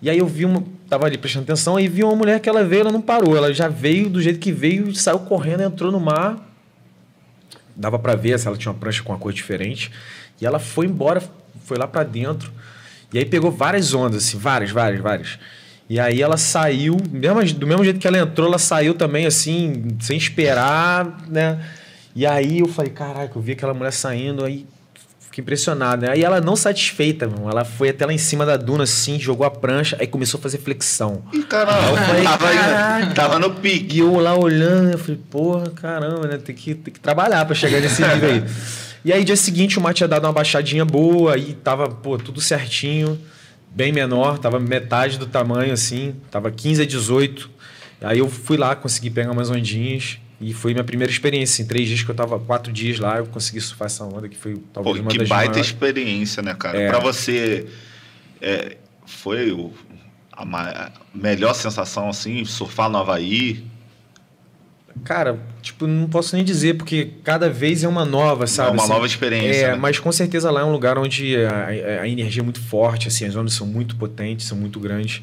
[0.00, 0.62] E aí eu vi uma.
[0.88, 3.36] Tava ali prestando atenção, aí vi uma mulher que ela veio, ela não parou.
[3.36, 6.38] Ela já veio do jeito que veio, saiu correndo, entrou no mar.
[7.76, 9.90] Dava pra ver se ela tinha uma prancha com uma cor diferente.
[10.40, 11.22] E ela foi embora,
[11.64, 12.52] foi lá pra dentro.
[13.12, 15.38] E aí pegou várias ondas, assim, várias, várias, várias.
[15.88, 19.96] E aí ela saiu, mesmo, do mesmo jeito que ela entrou, ela saiu também, assim,
[20.00, 21.64] sem esperar, né?
[22.14, 24.66] E aí eu falei, caraca, eu vi aquela mulher saindo, aí
[25.38, 26.12] fiquei impressionado, né?
[26.12, 29.46] Aí ela não satisfeita, mano, ela foi até lá em cima da duna, assim, jogou
[29.46, 31.22] a prancha, aí começou a fazer flexão.
[31.32, 33.96] Ih, caramba, Eu falei, tava, "Caraca." tava no pique.
[33.96, 36.38] E eu lá olhando, eu falei, porra, caramba, né?
[36.38, 38.44] Tem que, tem que trabalhar pra chegar nesse nível aí.
[39.04, 42.40] E aí, dia seguinte, o mar tinha dado uma baixadinha boa, aí tava, pô, tudo
[42.40, 43.18] certinho,
[43.70, 47.48] bem menor, tava metade do tamanho, assim, tava 15 a 18.
[48.00, 51.62] Aí eu fui lá, consegui pegar umas ondinhas, e foi minha primeira experiência.
[51.62, 54.36] Em três dias que eu tava, quatro dias lá, eu consegui surfar essa onda, que
[54.36, 55.66] foi Pô, talvez uma que das baita maiores.
[55.66, 56.78] experiência, né, cara?
[56.78, 56.88] É.
[56.88, 57.66] Pra você,
[58.40, 58.76] é,
[59.06, 59.72] foi o-
[60.32, 63.64] a, a melhor sensação, assim, surfar no Havaí?
[65.04, 68.70] Cara, tipo, não posso nem dizer, porque cada vez é uma nova, sabe?
[68.70, 69.76] É uma Assim, nova experiência, É, né?
[69.76, 73.06] mas com certeza lá é um lugar onde a, a- a energia é muito forte,
[73.06, 75.22] assim, as ondas são muito potentes, são muito grandes.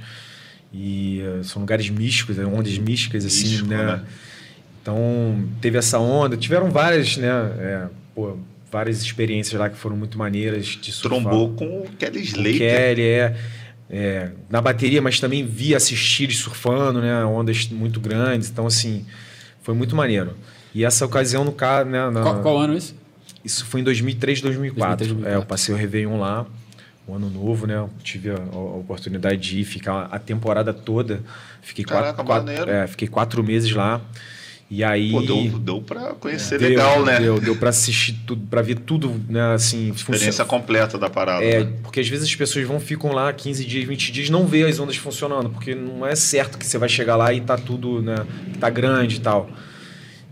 [0.74, 3.84] E eh, são lugares místicos, né, ondas místicas, assim, Místico, né?
[3.86, 4.02] né?
[4.86, 6.38] Então, teve essa onda.
[6.38, 7.28] Tiveram várias, né?
[7.58, 8.38] é, pô,
[8.72, 11.22] várias experiências lá que foram muito maneiras de surfar.
[11.22, 12.58] Trombou com o Kelly O Slater.
[12.60, 13.36] Kelly, é,
[13.90, 17.26] é, na bateria, mas também vi assistir surfando, né?
[17.26, 18.48] Ondas muito grandes.
[18.48, 19.04] Então, assim,
[19.64, 20.36] foi muito maneiro.
[20.72, 22.08] E essa ocasião, no caso, né?
[22.12, 22.94] na- Qual, qual ano isso?
[23.44, 24.98] Isso foi em 2003, 2004.
[24.98, 25.34] 2003, 2004.
[25.34, 26.46] É, eu passei o Réveillon lá,
[27.08, 27.74] o ano novo, né?
[27.78, 31.22] Eu tive a, a oportunidade de ir ficar a temporada toda.
[31.64, 34.00] Fiquei Caraca, quatro, quatro, é, fiquei quatro meses lá.
[34.70, 35.12] E aí.
[35.12, 37.20] Pô, deu, deu pra conhecer deu, legal, né?
[37.20, 39.54] Deu, deu pra assistir tudo, pra ver tudo, né?
[39.54, 41.44] Assim, Experiência completa da parada.
[41.44, 41.74] É, né?
[41.84, 44.80] porque às vezes as pessoas vão, ficam lá 15 dias, 20 dias, não vê as
[44.80, 48.16] ondas funcionando, porque não é certo que você vai chegar lá e tá tudo, né?
[48.60, 49.50] Tá grande e tal.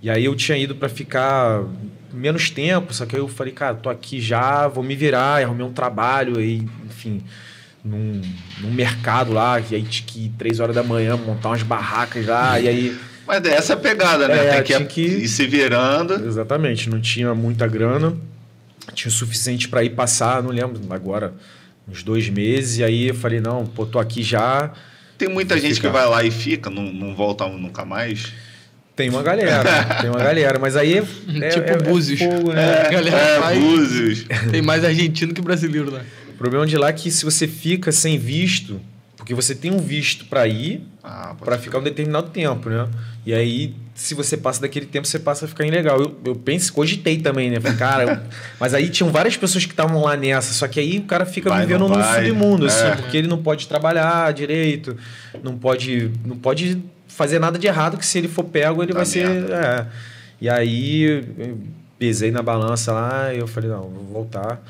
[0.02, 1.64] E aí eu tinha ido pra ficar
[2.12, 5.66] menos tempo, só que aí eu falei, cara, tô aqui já, vou me virar, arrumei
[5.66, 7.24] um trabalho aí, enfim,
[7.86, 8.22] num,
[8.60, 12.26] num mercado lá, e aí tinha que ir três horas da manhã, montar umas barracas
[12.26, 12.98] lá, e aí.
[13.26, 14.36] Mas essa é a pegada, né?
[14.48, 16.14] É, Tem que, tinha que- ir se virando.
[16.26, 18.16] Exatamente, não tinha muita grana,
[18.94, 21.34] tinha o suficiente para ir passar, não lembro agora,
[21.88, 24.72] uns dois meses, e aí eu falei, não, pô, tô aqui já.
[25.18, 25.88] Tem muita gente Ficar.
[25.90, 28.34] que vai lá e fica, não, não volta nunca mais.
[28.96, 29.64] Tem uma galera,
[30.02, 31.04] tem uma galera, mas aí é,
[31.46, 32.22] é, Tipo é, Búzios.
[32.22, 32.82] é fogo, né?
[32.88, 33.18] A galera
[33.54, 34.26] é, Búzios.
[34.52, 36.02] Tem mais argentino que brasileiro lá.
[36.30, 38.80] O problema de lá é que se você fica sem visto,
[39.24, 41.64] porque você tem um visto para ir, Ah, para ser.
[41.64, 42.90] ficar um determinado tempo, né?
[43.26, 45.98] E aí, se você passa daquele tempo, você passa a ficar ilegal.
[46.02, 47.58] Eu, eu penso, cogitei também, né?
[47.62, 48.18] Falei, cara, eu-
[48.60, 51.50] mas aí tinham várias pessoas que estavam lá nessa, só que aí o cara fica
[51.50, 52.68] Vai, vivendo num submundo, É.
[52.68, 54.98] assim, porque ele não pode trabalhar direito,
[55.42, 59.00] não pode, não pode fazer nada de errado, que se ele for pego, ele Dá
[59.00, 59.26] vai ser.
[59.26, 59.56] merda.
[59.56, 59.86] é.
[60.42, 61.04] E aí,
[61.38, 61.58] eu
[61.98, 64.62] pesei na balança lá e eu falei, não, vou voltar.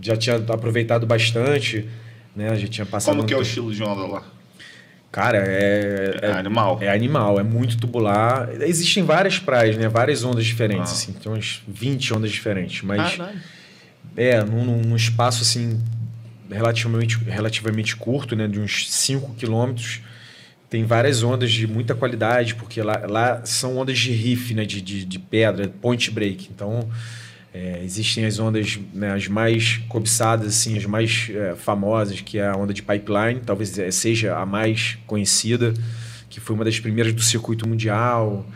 [0.00, 1.88] Já tinha aproveitado bastante,
[2.34, 2.54] né?
[2.56, 3.14] Já tinha passado.
[3.16, 4.22] Como que é o estilo de onda lá?
[5.10, 6.78] Cara, é, É, animal.
[6.80, 8.48] é animal, é muito tubular.
[8.62, 9.86] Existem várias praias, né?
[9.88, 10.94] Várias ondas diferentes, Ah.
[10.94, 11.12] assim.
[11.12, 12.82] Tem umas 20 ondas diferentes.
[12.82, 13.38] Mas Caralho.
[14.16, 15.78] é, num, num- num espaço, assim,
[16.50, 18.48] relativamente, relativamente curto, né?
[18.48, 20.00] De uns 5 quilômetros.
[20.70, 24.64] Tem várias ondas de muita qualidade, porque lá, lá são ondas de riff, né?
[24.64, 26.48] De, de, de pedra, point break.
[26.50, 26.88] Então,
[27.54, 32.48] é, existem as ondas, né, as mais cobiçadas, assim, as mais é, famosas, que é
[32.48, 35.74] a onda de pipeline, talvez é, seja a mais conhecida,
[36.30, 38.46] que foi uma das primeiras do circuito mundial,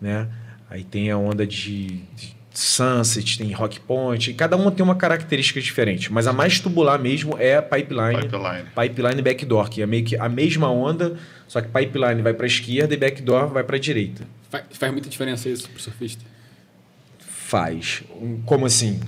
[0.00, 0.28] né?
[0.68, 4.96] Aí tem a onda de, de Sunset, tem Rock Point, e cada uma tem uma
[4.96, 8.64] característica diferente, mas a mais tubular mesmo é a pipeline, Pipeline.
[8.74, 12.48] pipeline backdoor, que é meio que a mesma onda, só que pipeline vai para a
[12.48, 14.26] esquerda e backdoor vai para a direita.
[14.48, 16.24] Faz, faz muita diferença isso pro surfista.
[17.50, 18.04] Faz.
[18.22, 19.00] Um- Como assim?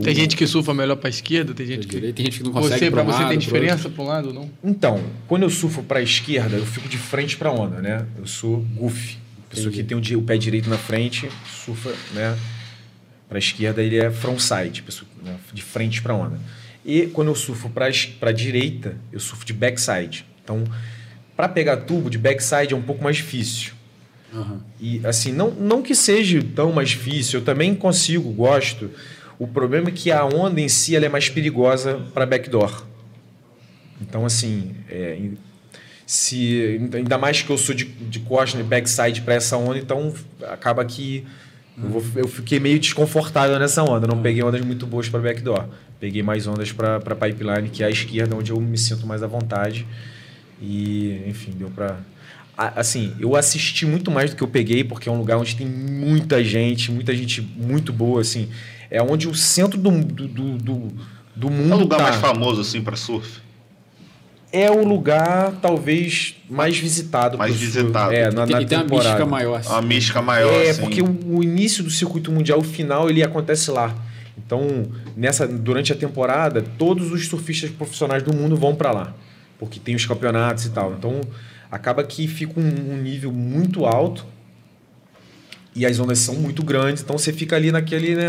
[0.00, 1.96] Tem gente que surfa melhor pra esquerda, tem gente que.
[1.96, 4.28] Direito, tem gente que não consegue Você, um você, lado, tem diferença pra um lado
[4.28, 4.50] ou não?
[4.62, 8.06] Então, quando eu surfo para a esquerda, eu fico de frente para a onda, né?
[8.16, 9.18] Eu sou goofy.
[9.50, 12.38] A pessoa que tem o pé direito na frente, surfa, né?
[13.28, 15.36] Para a esquerda, ele é frontside, pessoa, né?
[15.52, 16.38] de frente para a onda.
[16.84, 20.24] E quando eu surfo para a direita, eu surfo de backside.
[20.44, 20.62] Então,
[21.36, 23.73] para pegar tubo de backside é um pouco mais difícil.
[24.34, 24.60] Aham.
[24.80, 28.90] E assim, não, não que seja tão mais difícil, eu também consigo, gosto.
[29.38, 32.84] O problema é que a onda em si ela é mais perigosa para backdoor.
[34.00, 35.18] Então, assim, é,
[36.06, 40.12] se ainda mais que eu sou de, de costa, de backside para essa onda, então
[40.42, 41.24] acaba que
[41.82, 44.06] eu, vou- eu fiquei meio desconfortável nessa onda.
[44.06, 45.66] Não peguei ondas muito boas para backdoor.
[45.98, 49.26] Peguei mais ondas para pipeline, que é a esquerda, onde eu me sinto mais à
[49.26, 49.86] vontade.
[50.60, 51.98] E, enfim, deu para.
[52.56, 55.66] Assim, eu assisti muito mais do que eu peguei, porque é um lugar onde tem
[55.66, 58.48] muita gente, muita gente muito boa, assim.
[58.90, 60.88] É onde o centro do, do, do, do,
[61.34, 62.02] do mundo É o lugar tá.
[62.04, 63.42] mais famoso, assim, pra surf?
[64.52, 67.36] É o lugar, talvez, mais visitado.
[67.36, 68.12] Mais visitado.
[68.12, 69.08] É, na, na e tem uma temporada.
[69.10, 69.58] mística maior.
[69.58, 69.68] assim.
[69.70, 70.80] Uma mística maior, É, assim.
[70.80, 73.92] porque o, o início do circuito mundial, o final, ele acontece lá.
[74.38, 74.86] Então,
[75.16, 79.14] nessa, durante a temporada, todos os surfistas profissionais do mundo vão para lá.
[79.58, 80.92] Porque tem os campeonatos e tal.
[80.92, 81.20] Então,
[81.74, 84.24] acaba que fica um, um nível muito alto
[85.74, 87.02] e as ondas são muito grandes.
[87.02, 88.28] Então, você fica ali naquele, né,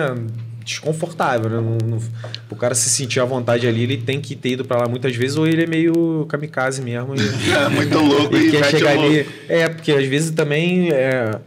[0.64, 1.50] desconfortável.
[1.50, 1.58] Né?
[1.58, 2.02] Não- não-
[2.50, 5.16] o cara se sentir à vontade ali, ele tem que ter ido para lá muitas
[5.16, 7.14] vezes ou ele é meio kamikaze mesmo.
[7.16, 7.20] E,
[7.54, 9.10] É muito louco e quer chegar louco.
[9.12, 9.28] ali.
[9.48, 11.40] É, porque às vezes também é,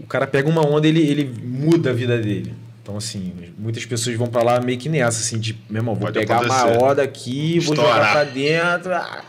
[0.00, 2.52] o cara pega uma onda ele ele muda a vida dele.
[2.82, 6.06] Então, assim, muitas pessoas vão pra lá meio que nessa, assim, de, meu irmão, vou
[6.06, 6.76] Pode pegar acontecer.
[6.78, 7.94] uma onda aqui, vou Estourar.
[7.94, 8.94] jogar pra dentro.
[8.94, 9.22] ah.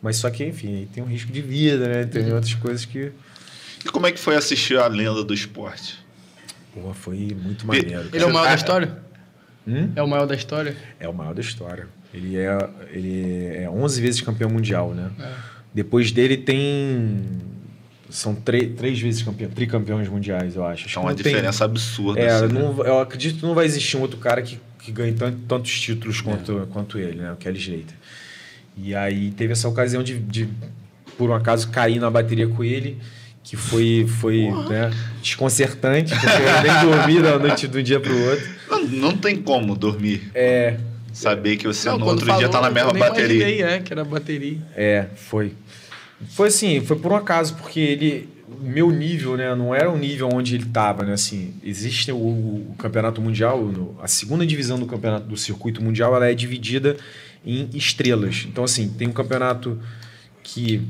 [0.00, 2.04] Mas só que, enfim, tem um risco de vida, né?
[2.04, 3.10] Tem outras coisas que.
[3.84, 5.98] E como é que foi assistir a lenda do esporte?
[6.74, 8.08] Porra, foi muito maneiro.
[8.12, 8.98] Ele é o maior Ah, da história?
[9.66, 9.90] Hum?
[9.96, 10.76] É o maior da história?
[11.00, 11.86] É o maior da história.
[12.14, 15.10] Ele é, ele é 11 vezes campeão mundial, né?
[15.20, 15.32] É.
[15.74, 17.22] Depois dele tem.
[18.08, 20.86] São três vezes campeão, tricampeões mundiais, eu acho.
[20.86, 22.18] Acho É que uma não tem- diferença absurda.
[22.20, 22.60] É, assim, né?
[22.62, 25.78] não- eu acredito que não vai existir um outro cara que, que ganhe tan- tantos
[25.78, 27.32] títulos quanto, quanto ele, né?
[27.32, 27.96] O Kelly Slater.
[28.82, 30.48] E aí teve essa ocasião de, de,
[31.16, 32.98] por um acaso, cair na bateria com ele,
[33.42, 34.90] que foi, foi né,
[35.22, 38.48] desconcertante, porque eu nem dormi da noite de um dia pro outro.
[38.70, 40.30] Não, não tem como dormir.
[40.34, 40.76] É,
[41.12, 43.36] Saber que você Não, no outro dia tá na falou, mesma eu bateria.
[43.36, 44.58] imaginei, é, que era bateria.
[44.76, 45.52] é, foi.
[46.30, 48.28] Foi assim, foi por um acaso, porque ele.
[48.60, 52.74] meu nível, né, não era o nível onde ele estava, né, assim, existe o, o
[52.78, 56.96] campeonato mundial, no- a segunda divisão do campeonato do circuito mundial, ela é dividida
[57.48, 58.46] em estrelas.
[58.46, 59.80] Então, assim, tem um campeonato
[60.42, 60.82] que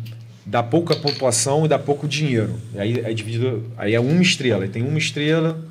[0.44, 2.58] dá pouca pontuação e dá pouco dinheiro.
[2.74, 5.62] E aí é dividido, aí é uma estrela, e tem uma estrela,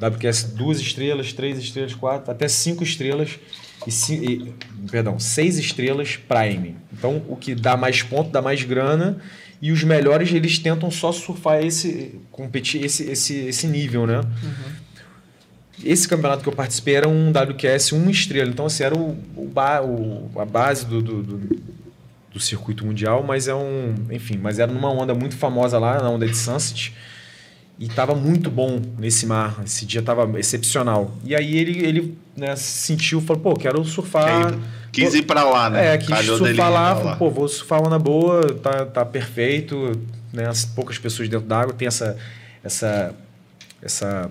[0.00, 3.38] WQS duas estrelas, três estrelas, quatro, até cinco estrelas
[3.86, 4.52] e, e-
[4.90, 6.76] perdão, seis estrelas Prime.
[6.92, 9.18] Então, o que dá mais ponto, dá mais grana
[9.60, 14.20] e os melhores eles tentam só surfar esse competir esse esse, esse nível, né?
[15.84, 19.46] Esse campeonato que eu participei era um WQS uma estrela, então assim, era o, o,
[19.46, 21.40] ba- o- a base do, do, do,
[22.32, 26.10] do circuito mundial, mas é um, enfim, mas era numa onda muito famosa lá, na
[26.10, 26.94] onda de Sunset.
[27.78, 29.62] E tava muito bom nesse mar.
[29.64, 31.12] Esse dia tava excepcional.
[31.24, 34.52] E aí ele, ele né, sentiu, falou, pô, quero surfar.
[34.92, 35.94] Quis ir pra lá, né?
[35.94, 39.92] É, quis Calhou surfar lá, falou, pô, vou surfar onda boa, tá, tá perfeito,
[40.30, 40.46] né?
[40.46, 42.18] As poucas pessoas dentro d'água, tem essa,
[42.62, 43.14] essa,
[43.80, 44.30] essa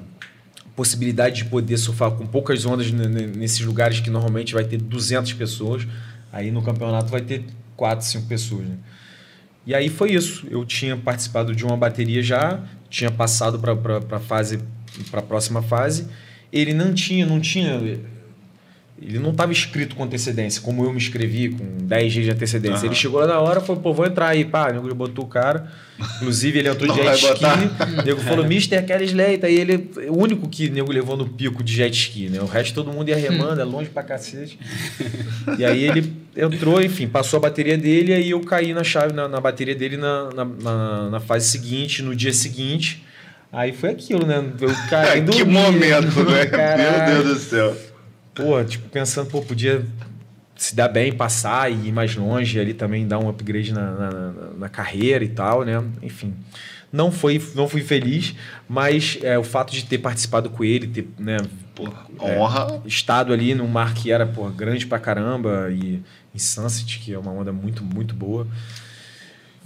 [0.79, 5.85] possibilidade de poder surfar com poucas ondas nesses lugares que normalmente vai ter 200 pessoas,
[6.31, 7.43] aí no campeonato vai ter
[7.75, 8.77] 4, 5 pessoas, né?
[9.67, 10.47] E aí foi isso.
[10.49, 13.73] Eu tinha participado de uma bateria já, tinha passado para
[14.15, 14.61] a fase,
[15.11, 16.07] para a próxima fase.
[16.49, 17.77] Ele não tinha, não tinha,
[19.01, 22.79] ele não estava escrito com antecedência, como eu me inscrevi com 10 dias de antecedência.
[22.79, 22.85] Aham.
[22.87, 25.27] Ele chegou lá na hora, falou, pô, vou entrar aí, pá, o nego botou o
[25.27, 25.71] cara.
[26.17, 27.45] Inclusive ele entrou de jet ski.
[27.99, 28.83] O nego falou, Mr.
[28.83, 29.45] Kelly Slater.
[29.45, 32.41] Aí ele, o único que o nego levou no pico de jet ski, né?
[32.41, 34.59] O resto todo mundo ia remando, é longe pra cacete.
[35.57, 39.27] E aí ele entrou, enfim, passou a bateria dele, aí eu caí na chave, na,
[39.27, 43.03] na bateria dele na, na, na, fase seguinte, no dia seguinte.
[43.51, 44.43] Aí foi aquilo, né?
[44.59, 46.45] Eu caí que dormi, momento, né?
[46.45, 47.13] Caralho.
[47.13, 47.88] Meu Deus do céu.
[48.43, 49.85] Pô, tipo, pensando, pô, podia
[50.55, 54.11] se dar bem, passar e ir mais longe, ali também dar um upgrade na, na,
[54.11, 55.81] na- na carreira e tal, né?
[56.01, 56.33] Enfim.
[56.91, 58.35] Não, foi, não fui feliz,
[58.67, 61.37] mas é, o fato de ter participado com ele, ter né,
[61.75, 62.81] Porra, honra.
[62.85, 66.01] estado ali num mar que era pô, grande pra caramba, e
[66.33, 68.47] em Sunset, que é uma onda muito, muito boa.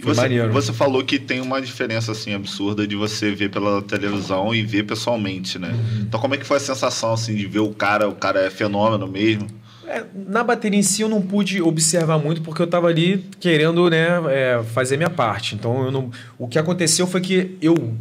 [0.04, 0.52] Foi Você, maneiro.
[0.52, 4.84] você falou que tem uma diferença assim absurda de você ver pela televisão e ver
[4.84, 5.68] pessoalmente, né?
[5.68, 6.02] Uhum.
[6.02, 8.50] Então como é que foi a sensação assim de ver o cara, o cara é
[8.50, 9.46] fenômeno mesmo?
[9.86, 13.88] É, na bateria em si eu não pude observar muito porque eu estava ali querendo
[13.88, 15.54] né, é, fazer minha parte.
[15.54, 17.94] Então eu não, o que aconteceu foi que eu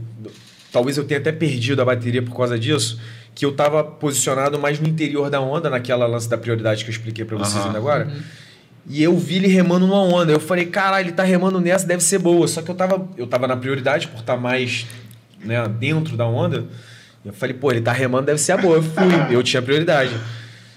[0.74, 3.00] talvez eu tenha até perdido a bateria por causa disso,
[3.36, 6.94] que eu estava posicionado mais no interior da onda, naquela lance da prioridade que eu
[6.94, 7.68] expliquei para vocês Aham.
[7.68, 8.12] ainda agora.
[8.88, 10.32] E eu vi ele remando numa onda.
[10.32, 12.48] Eu falei, caralho, ele tá remando nessa, deve ser boa.
[12.48, 14.86] Só que eu tava, eu tava na prioridade por estar mais
[15.44, 16.66] né, dentro da onda.
[17.24, 18.78] Eu falei, pô, ele tá remando, deve ser a boa.
[18.78, 20.14] Eu fui, eu tinha prioridade.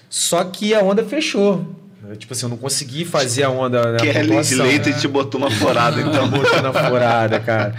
[0.08, 1.74] Só que a onda fechou.
[2.18, 4.66] Tipo assim, eu não consegui fazer a onda na Kelly pontuação.
[4.66, 6.28] Slater te botou na forada, então.
[6.28, 7.74] Botou na furada, cara.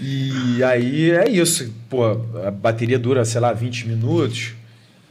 [0.00, 1.72] E aí é isso.
[1.90, 4.52] Pô, a bateria dura, sei lá, 20 minutos.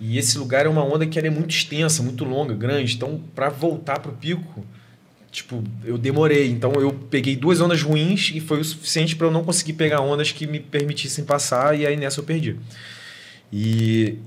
[0.05, 2.93] E esse lugar é uma onda que é muito extensa, muito longa, grande.
[2.93, 4.65] Então, para voltar pro pico,
[5.31, 6.49] tipo, eu demorei.
[6.49, 10.01] Então, eu peguei duas ondas ruins e foi o suficiente para eu não conseguir pegar
[10.01, 11.79] ondas que me permitissem passar.
[11.79, 12.57] E aí nessa eu perdi.
[13.49, 14.17] E,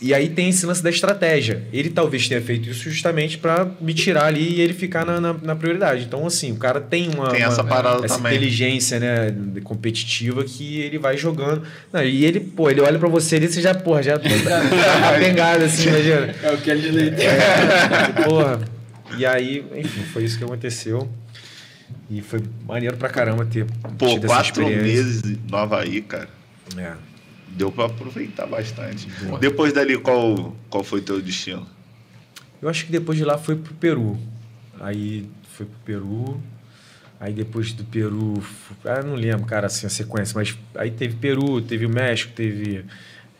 [0.00, 1.62] e aí tem esse lance da estratégia.
[1.72, 5.32] Ele talvez tenha feito isso justamente para me tirar ali e ele ficar na, na,
[5.34, 6.04] na prioridade.
[6.04, 10.80] Então, assim, o cara tem uma, Tem essa uma- parada essa inteligência né, competitiva que
[10.80, 11.62] ele vai jogando.
[11.92, 15.18] Não, e ele, pô, ele olha para você ali, você já, porra, já tá tá
[15.18, 16.34] pegado assim, imagina.
[16.42, 17.28] É o Kelly Slater.
[17.30, 18.60] É, porra.
[19.18, 21.08] E aí, enfim, foi isso que aconteceu.
[22.08, 23.66] E foi maneiro pra caramba ter
[23.98, 26.28] Pô, quatro meses no Havaí, cara.
[26.76, 26.92] É.
[27.50, 29.08] Deu pra aproveitar bastante.
[29.40, 31.66] Depois dali, qual, qual foi teu destino?
[32.62, 34.18] Eu acho que depois de lá foi pro Peru.
[34.78, 36.40] Aí foi pro Peru.
[37.18, 38.42] Aí depois do Peru.
[38.84, 42.84] Ah, não lembro, cara, assim, a sequência, mas aí teve Peru, teve o México, teve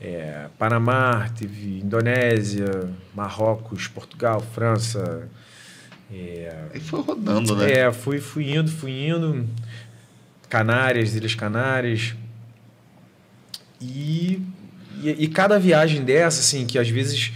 [0.00, 5.28] é, Panamá, teve Indonésia, Marrocos, Portugal, França.
[6.12, 7.72] É, Aí foi rodando, né?
[7.72, 9.46] é, fui, fui indo, fui indo.
[10.48, 12.14] Canárias, Ilhas Canárias.
[13.80, 14.42] E,
[15.02, 17.32] e, e cada viagem dessa, assim, que às vezes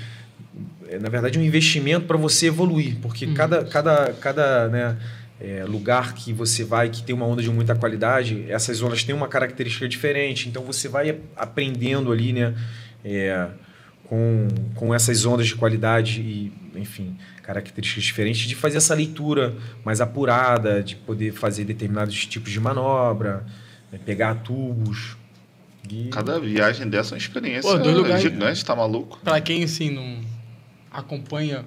[0.95, 4.97] é, na verdade, um investimento para você evoluir, porque cada, cada, cada né,
[5.41, 9.15] é, lugar que você vai que tem uma onda de muita qualidade, essas zonas têm
[9.15, 12.55] uma característica diferente, então você vai aprendendo ali, né,
[13.05, 13.49] é,
[14.05, 20.01] com, com essas ondas de qualidade e, enfim, características diferentes, de fazer essa leitura mais
[20.01, 23.45] apurada, de poder fazer determinados tipos de manobra,
[23.91, 25.17] né, pegar tubos.
[25.91, 26.09] E...
[26.09, 29.19] Cada viagem dessa é uma experiência Pô, dois lugares- gigante, tá maluco?
[29.23, 30.19] Pra quem, assim, não
[30.91, 31.65] acompanha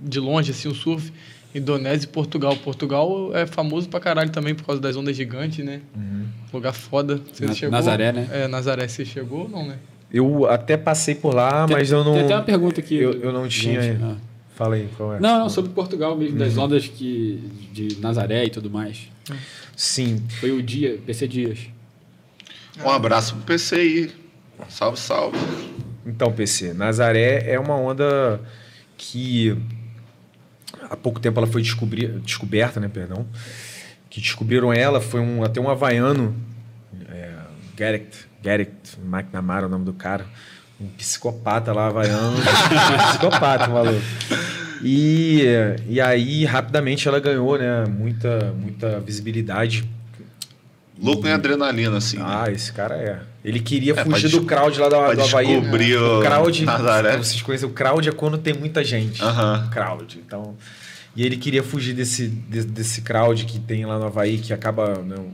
[0.00, 1.12] de longe, assim, o surf,
[1.54, 2.56] Indonésia e Portugal.
[2.56, 5.80] Portugal é famoso pra caralho também por causa das ondas gigantes, né?
[5.96, 6.26] Uhum.
[6.52, 7.20] Lugar foda.
[7.32, 7.72] Você Na- chegou?
[7.72, 8.28] Nazaré, né?
[8.32, 8.86] É, Nazaré.
[8.88, 9.78] Você chegou ou não, né?
[10.12, 12.14] Eu até passei por lá, Tem- mas eu não.
[12.14, 12.96] Tem até uma pergunta aqui.
[12.96, 13.80] Eu, eu não tinha.
[13.80, 14.16] Gente, ah.
[14.54, 15.20] Fala aí, qual é?
[15.20, 17.38] Não, não, sobre Portugal mesmo, das ondas que,
[17.72, 19.08] de Nazaré e tudo mais.
[19.76, 20.20] Sim.
[20.40, 21.58] Foi o dia, PC Dias.
[22.84, 24.10] Um abraço pro PC aí.
[24.68, 25.38] Salve, salve.
[26.06, 28.40] Então, PC, Nazaré é uma onda
[28.96, 29.56] que
[30.90, 33.26] há pouco tempo ela foi descobri descoberta, né, perdão.
[34.08, 36.34] Que descobriram ela, foi um, até um havaiano,
[37.08, 37.32] é,
[37.76, 38.72] Garrett, Garrett
[39.04, 40.24] McNamara, o nome do cara,
[40.80, 42.36] um psicopata lá havaiano,
[43.10, 44.00] psicopata, maluco.
[44.82, 45.42] E,
[45.88, 49.88] e aí, rapidamente, ela ganhou, né, muita, muita visibilidade
[51.00, 52.18] Louco em adrenalina, assim.
[52.18, 52.24] né?
[52.26, 53.20] ah, esse cara é.
[53.44, 55.46] Ele queria É, fugir do crowd lá do, pra do Havaí.
[55.46, 56.64] descobrir o crowd.
[56.64, 57.16] Nazaré.
[57.16, 59.22] Vocês conhecem o crowd é quando tem muita gente.
[59.22, 59.68] Aham.
[59.70, 60.18] Crowd.
[60.26, 60.56] Então.
[61.16, 64.98] E ele queria fugir desse, desse, desse crowd que tem lá no Havaí, que acaba.
[65.02, 65.30] né, o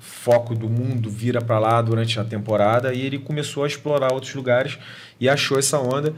[0.00, 2.92] foco do mundo vira para lá durante a temporada.
[2.92, 4.78] E ele começou a explorar outros lugares
[5.20, 6.12] e achou essa onda.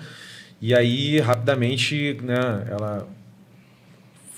[0.61, 3.07] E aí, rapidamente, né, ela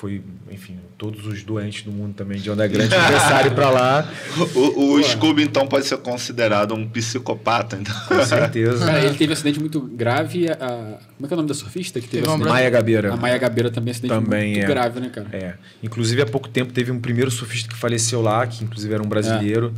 [0.02, 4.12] foi, enfim, todos os doentes do mundo também de onda grande começaram para lá.
[4.56, 7.78] O, o Scooby, então, pode ser considerado um psicopata.
[7.80, 7.94] Então.
[8.08, 8.84] Com certeza.
[8.84, 10.48] Cara, ele teve um acidente muito grave.
[10.50, 12.52] A, como é que é o nome da surfista que teve, Teve acidente?
[12.52, 13.12] Maia Gabeira.
[13.12, 14.66] A Maia Gabeira também um acidente Também muito é.
[14.66, 15.28] grave, né, cara?
[15.32, 15.54] É.
[15.80, 19.08] Inclusive, há pouco tempo teve um primeiro surfista que faleceu lá, que inclusive era um
[19.08, 19.72] brasileiro.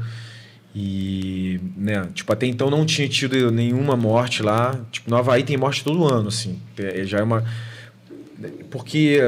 [0.75, 4.81] E, né, tipo, até então não tinha tido nenhuma morte lá.
[4.91, 6.59] Tipo, no Havaí tem morte todo ano, assim.
[6.79, 7.45] É, já é uma...
[8.71, 9.21] Porque,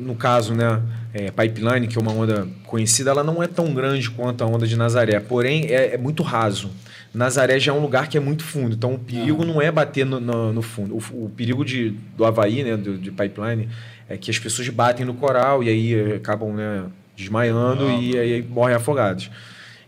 [0.00, 0.80] no caso, né,
[1.12, 4.66] é, Pipeline, que é uma onda conhecida, ela não é tão grande quanto a onda
[4.66, 5.20] de Nazaré.
[5.20, 6.70] Porém, é, é muito raso.
[7.12, 8.74] Nazaré já é um lugar que é muito fundo.
[8.74, 9.46] Então, o perigo Ah.
[9.46, 10.94] não é bater no, no- no fundo.
[10.94, 13.68] O, o perigo de, do Havaí, né, do, de Pipeline,
[14.08, 16.84] é que as pessoas batem no coral e aí acabam né,
[17.16, 17.92] desmaiando Ah.
[18.00, 19.30] e aí morrem afogados.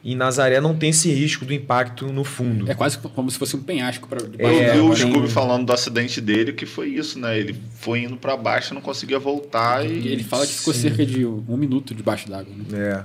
[0.05, 2.69] Em Nazaré não tem esse risco do impacto no fundo.
[2.71, 5.73] É quase como se fosse um penhasco para Eu É, vi o Scooby falando do
[5.73, 7.39] acidente dele, que foi isso, né?
[7.39, 10.01] Ele foi indo pra baixo, não conseguia voltar e.
[10.01, 12.53] E ele fala que ficou cerca de um minuto debaixo d'água.
[12.69, 12.79] Né?
[12.79, 13.05] É.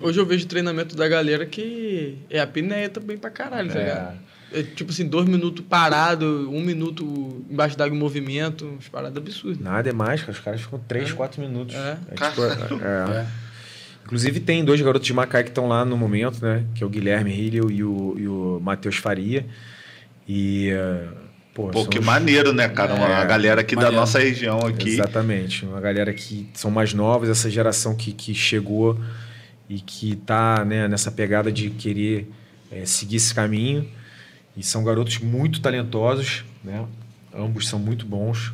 [0.00, 3.82] Hoje eu vejo treinamento da galera que é a pinéia também pra caralho, tá É.
[3.84, 4.18] ligado?
[4.52, 9.60] É tipo assim, dois minutos parado, um minuto embaixo d'água em movimento, umas paradas absurdas.
[9.60, 10.32] Nada é mais, cara.
[10.32, 11.12] Os caras ficam 3, É.
[11.12, 11.74] 4 minutos.
[11.76, 11.96] É.
[12.12, 13.26] tipo, é.
[14.04, 14.06] É.
[14.06, 16.64] Inclusive tem dois garotos de Macaé que estão lá no momento, né?
[16.74, 19.46] Que é o Guilherme Hillel e o, e o Matheus Faria.
[20.28, 20.70] E.
[20.70, 21.08] eh,
[21.54, 22.94] Pô, Pô, que os- maneiro, né, cara?
[22.94, 24.00] Uma- É, a galera aqui da maneiro.
[24.00, 24.88] nossa região aqui.
[24.88, 25.64] Exatamente.
[25.64, 28.98] Uma galera que são mais novas, essa geração que, que chegou
[29.70, 32.28] e que tá né, nessa pegada de querer
[32.72, 33.88] eh, seguir esse caminho.
[34.56, 36.84] E são garotos muito talentosos, né?
[37.32, 38.52] Ambos são muito bons.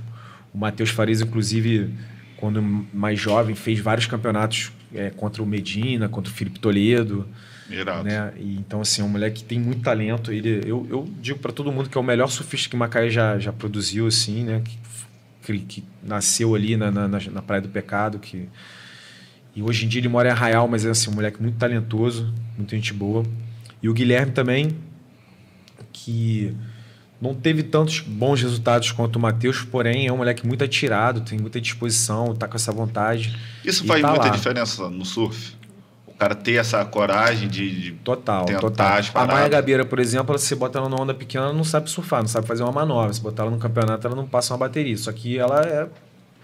[0.52, 1.94] O Matheus Farias, inclusive,
[2.36, 2.60] quando
[2.92, 7.26] mais jovem, fez vários campeonatos eh, contra o Medina, contra o Felipe Toledo.
[7.70, 8.04] Irado.
[8.04, 8.32] Né?
[8.36, 10.32] E, então, assim, é um moleque que tem muito talento.
[10.32, 13.38] Ele, eu, eu digo para todo mundo que é o melhor surfista que Macaé já,
[13.38, 14.62] já produziu, assim, né?
[15.44, 18.18] Que, que, nasceu ali na, na, na- na Praia do Pecado.
[18.18, 18.48] Que,
[19.54, 22.32] e hoje em dia ele mora em Arraial, mas é assim, um moleque muito talentoso,
[22.56, 23.24] muita gente boa.
[23.82, 24.76] E o Guilherme também,
[25.92, 26.54] que
[27.20, 31.38] não teve tantos bons resultados quanto o Matheus, porém é um moleque muito atirado, tem
[31.38, 33.36] muita disposição, tá com essa vontade.
[33.64, 34.30] Isso faz tá muita lá.
[34.30, 35.54] diferença no surf.
[36.06, 37.80] O cara ter essa coragem de.
[37.80, 38.98] de- Total, tentar total.
[38.98, 39.26] as A.
[39.26, 42.28] Maia Gabeira, por exemplo, você bota ela numa onda pequena, ela não sabe surfar, não
[42.28, 43.12] sabe fazer uma manobra.
[43.12, 44.96] Se botar ela no campeonato, ela não passa uma bateria.
[44.98, 45.88] Só que ela é,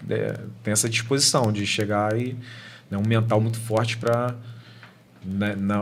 [0.09, 2.35] é- tem essa disposição de chegar e
[2.89, 4.33] né, um mental muito forte para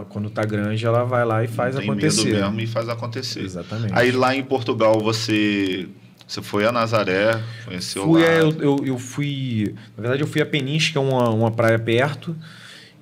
[0.10, 2.26] quando tá grande, ela vai lá e faz tem acontecer.
[2.26, 3.42] medo mesmo e faz acontecer.
[3.42, 3.94] Exatamente.
[3.94, 5.88] Aí lá em Portugal você.
[6.28, 8.28] Você foi a Nazaré, conheceu Fui, lá.
[8.28, 9.76] é, eu, eu, eu fui.
[9.96, 12.36] Na verdade, eu fui a Peniche, que é uma, uma praia perto.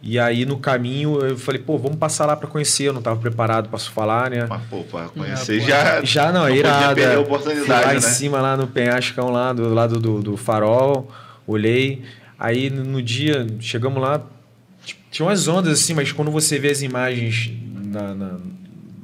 [0.05, 2.89] E aí, no caminho, eu falei, pô, vamos passar lá para conhecer.
[2.89, 4.45] Eu não estava preparado para falar, né?
[4.49, 5.67] Mas, pô, pra conhecer pô.
[5.67, 6.03] já.
[6.03, 6.95] Já não, é podia irado.
[6.95, 7.17] perder a é.
[7.17, 7.95] oportunidade, Fui lá né?
[7.95, 11.09] em cima, lá no penhascão, lá do lado do, do farol,
[11.47, 12.03] olhei.
[12.37, 14.21] Aí no dia, chegamos lá,
[15.13, 18.39] tinha umas ondas assim, mas quando você vê as imagens na, na,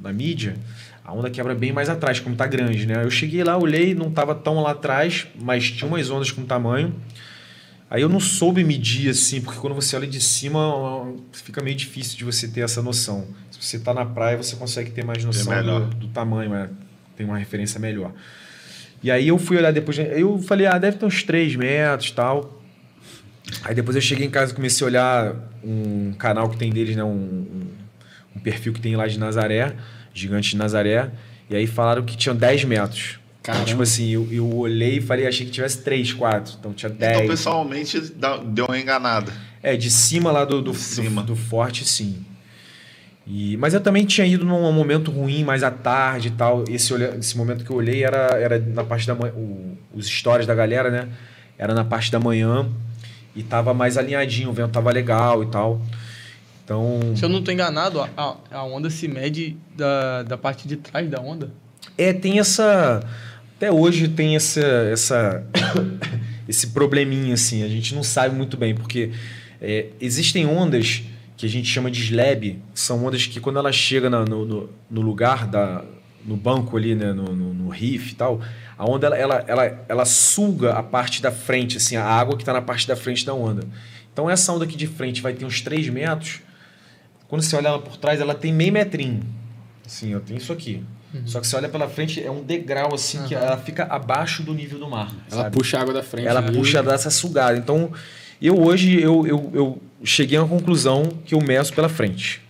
[0.02, 0.58] na mídia,
[1.06, 3.04] a onda quebra bem mais atrás, como tá grande, né?
[3.04, 6.96] Eu cheguei lá, olhei, não tava tão lá atrás, mas tinha umas ondas com tamanho.
[7.92, 10.60] Aí eu não soube medir assim, porque quando você olha de cima,
[11.32, 13.28] fica meio difícil de você ter essa noção.
[13.52, 15.82] Se você tá na praia, você consegue ter mais noção melhor.
[15.82, 16.70] do, do tamanho, é,
[17.16, 18.12] tem uma referência melhor.
[19.04, 22.14] E aí eu fui olhar depois, eu falei, ah, deve ter uns 3 metros e
[22.14, 22.59] tal.
[23.64, 26.96] Aí depois eu cheguei em casa e comecei a olhar um canal que tem deles,
[26.96, 27.04] né?
[27.04, 27.68] Um, um,
[28.36, 29.76] um perfil que tem lá de Nazaré,
[30.14, 31.12] gigante de Nazaré.
[31.50, 33.20] E aí falaram que tinham 10 metros.
[33.42, 33.66] Caramba.
[33.66, 36.56] Tipo assim, eu, eu olhei e falei, achei que tivesse três, quatro.
[36.60, 37.18] Então tinha dez.
[37.18, 38.00] Então, pessoalmente,
[38.46, 39.32] deu uma enganada.
[39.64, 41.22] É, de cima lá do, do, cima.
[41.22, 42.26] do, do forte, sim.
[43.26, 46.64] E, mas eu também tinha ido num momento ruim, mais à tarde e tal.
[46.68, 49.34] Esse, esse momento que eu olhei era, era na parte da manhã.
[49.94, 51.08] os stories da galera, né?
[51.58, 52.68] Era na parte da manhã.
[53.40, 55.82] E tava mais alinhadinho, o vento tava legal e tal.
[56.66, 57.00] Então.
[57.16, 61.10] Se eu não tô enganado, a, a- onda se mede da, da parte de trás
[61.10, 61.52] da onda.
[61.98, 63.02] É, tem essa.
[63.56, 65.44] Até hoje tem essa, essa
[66.48, 67.64] esse probleminha, assim.
[67.64, 69.12] A gente não sabe muito bem, porque
[69.62, 71.02] é, existem ondas
[71.38, 74.70] que a gente chama de slab, são ondas que quando ela chega na- no, no,
[74.92, 75.84] no lugar, da,
[76.26, 78.42] no banco ali, né, no, no, no riff e tal,
[78.78, 82.44] a onda ela, ela, ela, ela suga a parte da frente, assim, a água que
[82.44, 83.68] está na parte da frente da onda.
[84.12, 86.42] Então essa onda aqui de frente vai ter uns 3 metros.
[87.28, 89.22] Quando você olha ela por trás, ela tem meio metrinho.
[89.86, 90.84] Assim, eu tenho isso aqui.
[91.26, 94.54] Só que você olha pela frente, é um degrau assim que ela fica abaixo do
[94.54, 95.12] nível do mar.
[95.32, 95.58] Ela sabe?
[95.58, 96.28] puxa a água da frente.
[96.28, 96.56] Ela ali.
[96.56, 97.58] puxa dessa sugada.
[97.58, 97.92] Então,
[98.40, 102.42] eu hoje eu, eu, eu cheguei a uma conclusão que eu meço pela frente.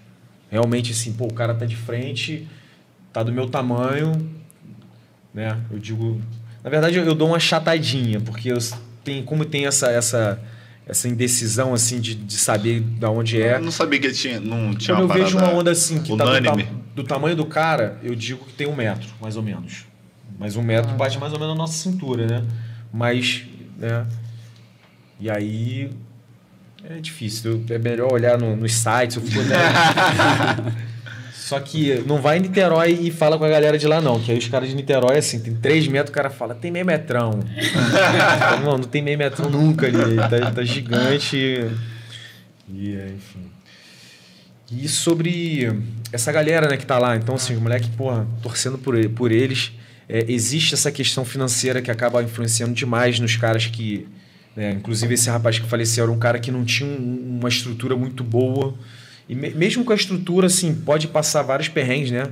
[0.51, 2.47] Realmente, assim, pô, o cara tá de frente,
[3.19, 4.29] tá do meu tamanho,
[5.33, 5.57] né?
[5.71, 6.21] Eu digo.
[6.63, 8.57] Na verdade, eu, eu dou uma chatadinha, porque eu
[9.03, 10.39] tem, como tem essa, essa,
[10.85, 13.55] essa indecisão, assim, de, de saber da onde é.
[13.55, 16.15] Eu não sabia que tinha, não tinha Quando eu uma vejo uma onda assim que
[16.17, 19.85] tá do, do tamanho do cara, eu digo que tem um metro, mais ou menos.
[20.37, 22.43] Mas um metro bate mais ou menos na nossa cintura, né?
[22.91, 23.43] Mas,
[23.77, 24.05] né?
[25.19, 25.91] E aí
[26.83, 27.63] é difícil.
[27.69, 29.17] É melhor olhar no- nos sites.
[29.17, 30.79] Eu fico até-
[31.49, 34.19] Só que não vai em Niterói e fala com a galera de lá, não.
[34.19, 36.85] Que aí os caras de Niterói, assim, tem 3 metros, o cara fala, tem meio
[36.85, 37.39] metrão.
[38.63, 40.15] não, não tem meio metrão nunca ali.
[40.15, 41.35] Tá, tá gigante.
[42.71, 43.49] E, é, enfim.
[44.71, 45.71] E sobre
[46.13, 49.31] essa galera né, que tá lá, então assim, os moleques, porra, torcendo por, ele- por
[49.31, 49.71] eles.
[50.07, 54.07] É, existe essa questão financeira que acaba influenciando demais nos caras que.
[54.55, 57.95] né, inclusive, esse rapaz que faleceu era um cara que não tinha um- uma estrutura
[57.95, 58.75] muito boa.
[59.29, 62.23] E me- mesmo com a estrutura, assim, pode passar vários perrengues, né?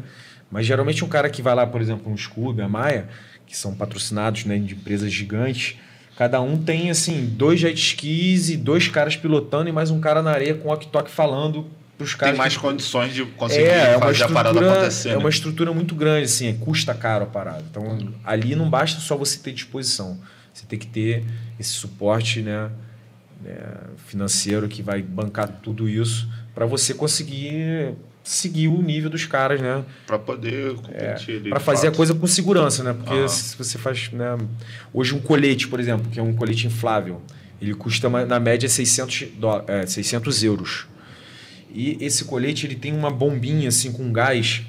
[0.51, 3.07] Mas geralmente um cara que vai lá, por exemplo, um Scooby, a Maia,
[3.45, 5.77] que são patrocinados né, de empresas gigantes,
[6.17, 10.21] cada um tem, assim, dois jet skis e dois caras pilotando e mais um cara
[10.23, 11.67] na areia com o walkie-talkie falando
[11.97, 12.33] pros caras.
[12.33, 15.09] Tem mais que- condições de conseguir é, é uma fazer a parada acontecer.
[15.09, 15.17] é né?
[15.17, 17.63] uma estrutura muito grande, assim, é, custa caro a parada.
[17.69, 20.17] Então, ali não basta só você ter disposição.
[20.53, 21.23] Você tem que ter
[21.59, 22.69] esse suporte né,
[23.43, 23.55] né,
[24.07, 26.27] financeiro que vai bancar tudo isso
[26.57, 27.93] para você conseguir
[28.23, 29.85] seguir o nível dos caras, né?
[30.07, 31.49] Pra poder competir ali.
[31.51, 31.97] Para fazer a fato.
[31.97, 32.93] coisa com segurança, né?
[32.93, 33.27] Porque Aham.
[33.27, 34.35] se você faz, né?
[34.91, 37.21] Hoje um colete, por exemplo, que é um colete inflável,
[37.61, 40.87] ele custa na média 600, dó- é, 600 euros.
[41.71, 44.63] E esse colete ele tem uma bombinha assim com gás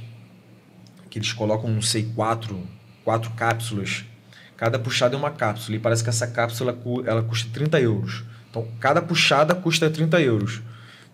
[1.08, 2.60] que eles colocam, não sei, quatro,
[3.02, 4.04] quatro cápsulas.
[4.58, 8.24] Cada puxada é uma cápsula e parece que essa cápsula ela custa 30 euros.
[8.50, 10.60] Então cada puxada custa 30 euros.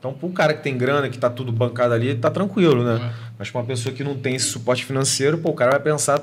[0.05, 3.11] Então, para o cara que tem grana, que tá tudo bancado ali, tá tranquilo, né?
[3.39, 6.23] Mas para uma pessoa que não tem esse suporte financeiro, pô, o cara vai pensar.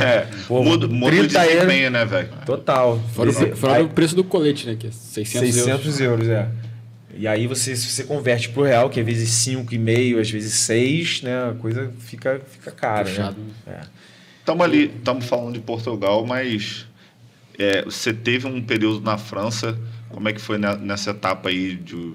[0.00, 1.52] É, Pô, muda, muda o 30 euros.
[1.56, 2.28] desempenho, né, velho?
[2.46, 2.96] Total.
[3.12, 4.76] Fora, Esse- o, fora aí- o preço do colete, né?
[4.78, 6.28] Que é 600, 600 euros.
[6.28, 6.48] é.
[7.12, 11.22] E aí você, se você converte pro real, que é vezes 5,5, às vezes 6,
[11.22, 11.50] né?
[11.50, 13.74] A coisa fica, fica cara, Puxado, né?
[13.74, 13.80] É.
[14.38, 16.86] Estamos ali, estamos falando de Portugal, mas
[17.58, 19.76] é, você teve um período na França.
[20.08, 21.74] Como é que foi ne- nessa etapa aí?
[21.74, 22.12] De,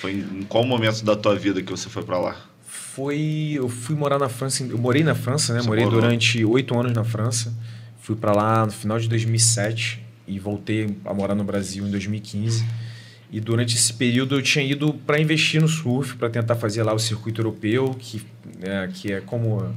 [0.00, 2.36] foi em, qual momento da tua vida que você foi para lá?
[2.66, 5.60] Foi, eu fui morar na França, eu morei na França, né?
[5.60, 6.00] Você morei morou.
[6.00, 7.52] durante oito anos na França.
[8.00, 12.64] Fui para lá no final de 2007 e voltei a morar no Brasil em 2015.
[13.30, 16.94] E durante esse período eu tinha ido para investir no surf, para tentar fazer lá
[16.94, 18.22] o circuito europeu, que,
[18.58, 19.74] né, que é como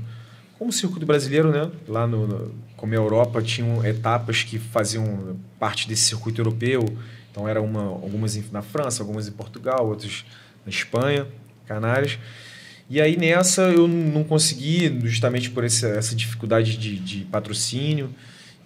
[0.57, 1.71] como o circuito brasileiro, né?
[1.87, 6.85] Lá no, no como a Europa tinham etapas que faziam parte desse circuito europeu.
[7.31, 10.25] Então era uma algumas na França, algumas em Portugal, outras
[10.65, 11.25] na Espanha,
[11.65, 12.19] Canárias.
[12.89, 18.13] E aí nessa eu não consegui, justamente por essa, essa dificuldade de, de patrocínio.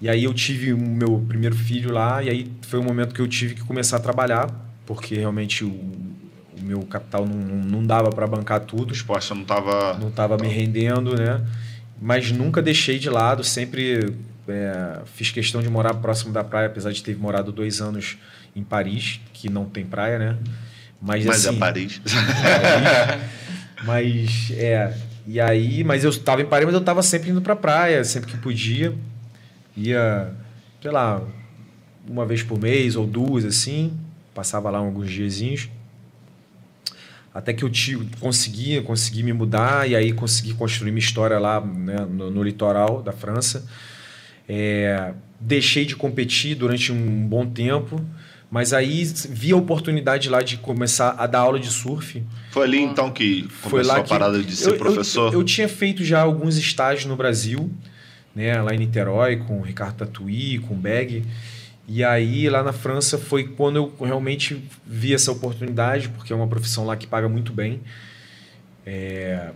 [0.02, 3.22] E aí eu tive o meu primeiro filho lá, e aí foi o momento que
[3.22, 4.50] eu tive que começar a trabalhar,
[4.86, 9.30] porque realmente o, o meu capital não, não não dava para bancar tudo O esporte
[9.34, 9.98] não estava.
[9.98, 11.42] não estava me rendendo, né?
[12.02, 14.14] Mas nunca deixei de lado, sempre
[14.48, 18.18] é, fiz questão de morar próximo da praia, apesar de ter morado dois anos
[18.56, 20.38] em Paris, que não tem praia, né?
[21.02, 22.02] Mas, Mas assim, é Paris.
[23.84, 27.56] mas é, e aí, mas eu estava em Paris, mas eu estava sempre indo para
[27.56, 28.94] praia, sempre que podia.
[29.76, 30.32] Ia,
[30.82, 31.22] sei lá,
[32.08, 33.92] uma vez por mês ou duas assim,
[34.34, 35.70] passava lá alguns diazinhos.
[37.34, 41.60] Até que eu tive, conseguia, consegui me mudar e aí consegui construir minha história lá
[41.60, 43.68] né, no, no litoral da França.
[44.48, 48.00] É, deixei de competir durante um bom tempo,
[48.50, 52.24] mas aí vi a oportunidade lá de começar a dar aula de surf.
[52.52, 55.34] Foi ali então que começou a parada de ser eu, professor?
[55.34, 57.72] Eu, eu, tinha feito já alguns estágios no Brasil,
[58.36, 61.24] né, lá em Niterói, com o Ricardo Tatuí, com o Beg.
[61.88, 66.48] E aí, lá na França, foi quando eu realmente vi essa oportunidade, porque é uma
[66.48, 67.82] profissão lá que paga muito bem.
[68.86, 69.52] É...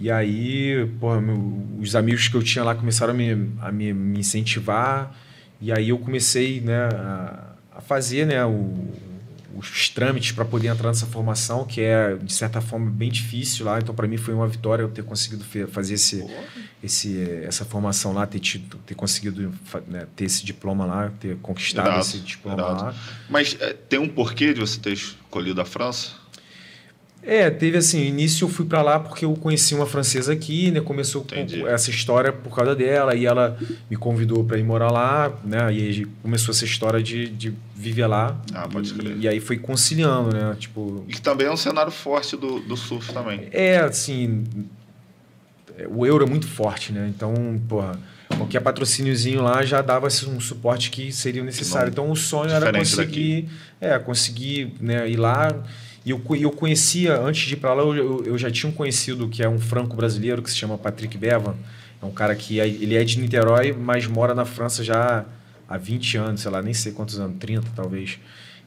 [0.00, 3.92] E aí, porra, meu, os amigos que eu tinha lá começaram a me, a me,
[3.92, 5.16] me incentivar.
[5.60, 7.48] E aí eu comecei né, a,
[7.78, 8.74] a fazer né, o,
[9.54, 13.78] os trâmites para poder entrar nessa formação, que é, de certa forma, bem difícil lá.
[13.78, 16.26] Então, para mim, foi uma vitória eu ter conseguido fazer esse,
[16.82, 19.54] esse, essa formação lá, ter, tido, ter conseguido
[19.86, 22.94] né, ter esse diploma lá, ter conquistado esse diploma lá.
[23.30, 26.12] Mas é, tem um porquê de você ter escolhido a França?
[27.28, 30.80] É, teve assim, início eu fui para lá porque eu conheci uma francesa aqui, né?
[30.80, 33.58] Começou com essa história por causa dela e ela
[33.90, 35.70] me convidou para ir morar lá, né?
[35.70, 38.40] E aí começou essa história de, de viver lá.
[38.54, 39.14] Ah, pode crer.
[39.18, 40.56] E, e aí foi conciliando, né?
[40.58, 41.04] Tipo...
[41.06, 43.48] E que também é um cenário forte do, do surf também.
[43.52, 44.44] É, assim,
[45.90, 47.12] o euro é muito forte, né?
[47.14, 48.00] Então, porra,
[48.38, 51.90] qualquer patrocíniozinho lá já dava um suporte que seria necessário.
[51.90, 53.48] Então o sonho era conseguir, daqui.
[53.82, 55.54] é, conseguir né, ir lá
[56.08, 59.28] e eu, eu conhecia, antes de ir para lá, eu, eu já tinha um conhecido
[59.28, 61.54] que é um franco brasileiro que se chama Patrick Bevan.
[62.00, 65.26] É um cara que é, ele é de Niterói, mas mora na França já
[65.68, 68.18] há 20 anos, sei lá, nem sei quantos anos, 30 talvez.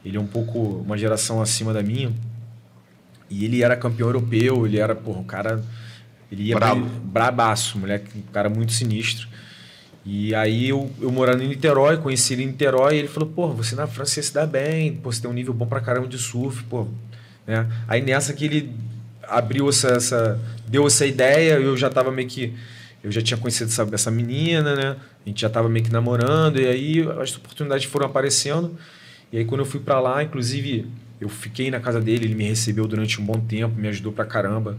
[0.06, 2.14] Ele é um pouco uma geração acima da minha.
[3.28, 5.64] E ele era campeão europeu, ele era, porra, um cara.
[6.32, 6.86] Ele ia Brabo.
[6.86, 9.28] brabaço, moleque, um cara muito sinistro.
[10.06, 13.48] E aí eu, eu morando em Niterói, conheci ele em Niterói, e ele falou, pô,
[13.48, 16.08] você na França você se dá bem, pô, você tem um nível bom pra caramba
[16.08, 16.88] de surf, pô,
[17.46, 17.68] né?
[17.88, 18.74] Aí nessa que ele
[19.24, 22.54] abriu essa, essa deu essa ideia, eu já estava meio que
[23.04, 24.96] eu já tinha conhecido essa, essa menina, né?
[25.26, 28.78] A gente já estava meio que namorando e aí as oportunidades foram aparecendo.
[29.32, 30.88] E aí quando eu fui para lá, inclusive
[31.20, 34.26] eu fiquei na casa dele, ele me recebeu durante um bom tempo, me ajudou pra
[34.26, 34.78] caramba.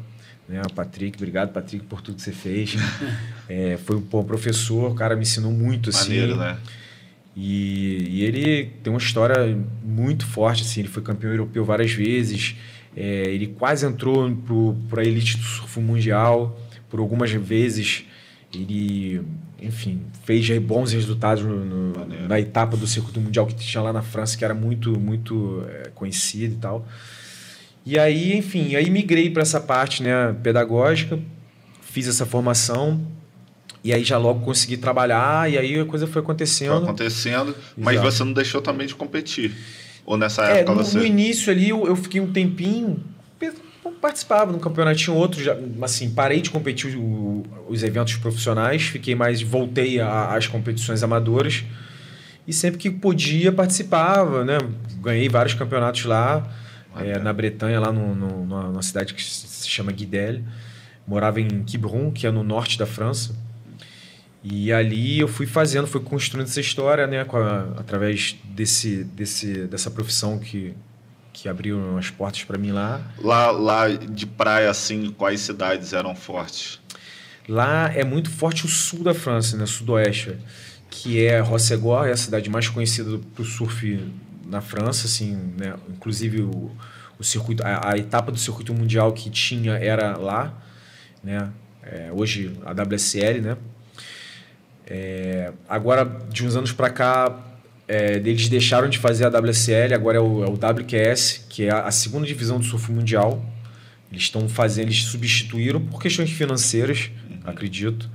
[0.48, 0.60] Né?
[0.74, 2.76] Patrick, obrigado Patrick por tudo que você fez.
[3.48, 6.10] é, foi um bom professor, o cara me ensinou muito assim.
[6.10, 6.58] Maneiro, né?
[7.34, 12.56] E, e, ele tem uma história muito forte, assim, ele foi campeão europeu várias vezes,
[12.94, 14.36] é, ele quase entrou
[14.88, 16.58] para a elite do surf mundial
[16.90, 18.04] por algumas vezes,
[18.54, 19.22] ele,
[19.60, 24.02] enfim, fez bons resultados no, no, na etapa do circuito mundial que tinha lá na
[24.02, 26.86] França, que era muito, muito é, conhecido e tal.
[27.84, 31.18] E aí, enfim, aí migrei para essa parte né, pedagógica,
[31.80, 33.00] fiz essa formação,
[33.84, 36.70] e aí já logo consegui trabalhar e aí a coisa foi acontecendo.
[36.70, 38.10] Foi acontecendo, mas Exato.
[38.10, 39.52] você não deixou também de competir.
[40.04, 40.98] Ou nessa é, época no, você...
[40.98, 43.02] No início ali eu, eu fiquei um tempinho,
[44.00, 49.40] participava no campeonatinho outro, já, assim, parei de competir o, os eventos profissionais, fiquei mais,
[49.40, 51.64] voltei às competições amadoras
[52.46, 54.58] e sempre que podia participava, né?
[55.00, 56.48] Ganhei vários campeonatos lá,
[56.96, 60.40] é, na Bretanha, lá no, no, numa cidade que se chama Guidel.
[61.06, 63.34] Morava em Quiberon, que é no norte da França.
[64.44, 69.90] E ali eu fui fazendo, fui construindo essa história, né, a, através desse, desse, dessa
[69.90, 70.74] profissão que,
[71.32, 73.00] que abriu as portas para mim lá.
[73.18, 76.80] Lá, lá de praia, assim, quais cidades eram fortes?
[77.48, 80.36] Lá é muito forte o sul da França, né, sudoeste,
[80.90, 84.00] que é Rossegor, é a cidade mais conhecida para o surf
[84.44, 86.70] na França, assim, né, inclusive o,
[87.18, 90.52] o circuito, a, a, etapa do circuito mundial que tinha era lá,
[91.22, 91.50] né,
[91.82, 93.56] é, hoje a WSL, né,
[94.94, 97.34] é, agora, de uns anos para cá,
[97.88, 101.70] é, eles deixaram de fazer a WSL, agora é o, é o WQS, que é
[101.70, 103.42] a, a, segunda divisão do surf mundial.
[104.10, 107.10] Eles estão fazendo, eles substituíram por questões financeiras,
[107.42, 108.10] acredito.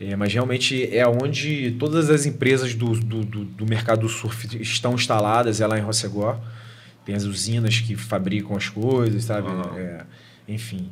[0.00, 4.46] É, mas realmente é onde todas as empresas do, do, do, do mercado do surf
[4.60, 6.38] estão instaladas, é lá em Rossegor.
[7.04, 9.48] Tem as usinas que fabricam as coisas, sabe?
[9.48, 9.98] Uhum.
[10.46, 10.88] enfim.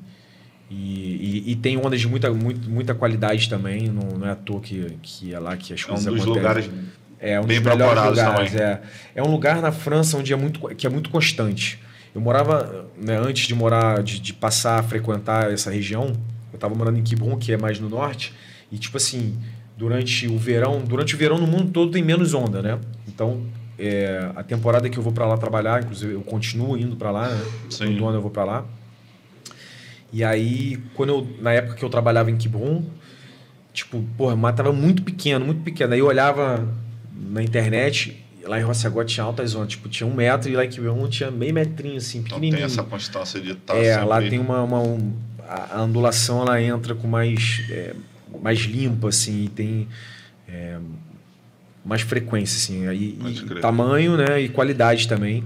[0.76, 4.34] E, e, e, tem ondas de muita, muito, muita qualidade também, não, não é à
[4.34, 6.42] toa que, que é lá que as coisas É um dos acontecem.
[6.42, 6.70] lugares
[7.20, 8.55] é um bem dos melhores lugares.
[8.55, 8.82] É,
[9.14, 11.78] é um lugar na França onde é muito, que é muito constante.
[12.14, 16.12] Eu morava, né, antes de morar, de, de passar a frequentar essa região,
[16.52, 18.32] eu estava morando em Quiberon, que é mais no norte,
[18.70, 19.38] e tipo assim,
[19.76, 22.78] durante o verão, durante o verão no mundo todo tem menos onda, né?
[23.09, 23.42] Então,
[23.78, 27.28] é, a temporada que eu vou para lá trabalhar, inclusive eu continuo indo para lá,
[27.28, 27.42] né?
[27.70, 28.64] Todo ano eu vou para lá.
[30.14, 32.84] E aí, quando eu, na época que eu trabalhava em Kibron,
[33.72, 35.92] tipo, porra, mas tava muito pequeno, muito pequeno.
[35.92, 36.68] Aí eu olhava
[37.12, 40.68] na internet, lá em Rossegó tinha altas zonas, tipo, tinha um metro e lá em
[40.68, 42.54] Kibron tinha meio metrinho, assim, pequenininho.
[42.54, 44.08] Então tem essa constância de estar É, sempre...
[44.08, 44.62] lá tem uma...
[44.62, 45.12] uma um,
[45.48, 47.64] a ondulação, ela entra com mais...
[47.70, 47.92] É,
[48.40, 49.88] mais limpa, assim, e tem...
[50.48, 50.78] é,
[51.84, 55.44] mais frequência, assim, e, e tamanho, né, e qualidade também.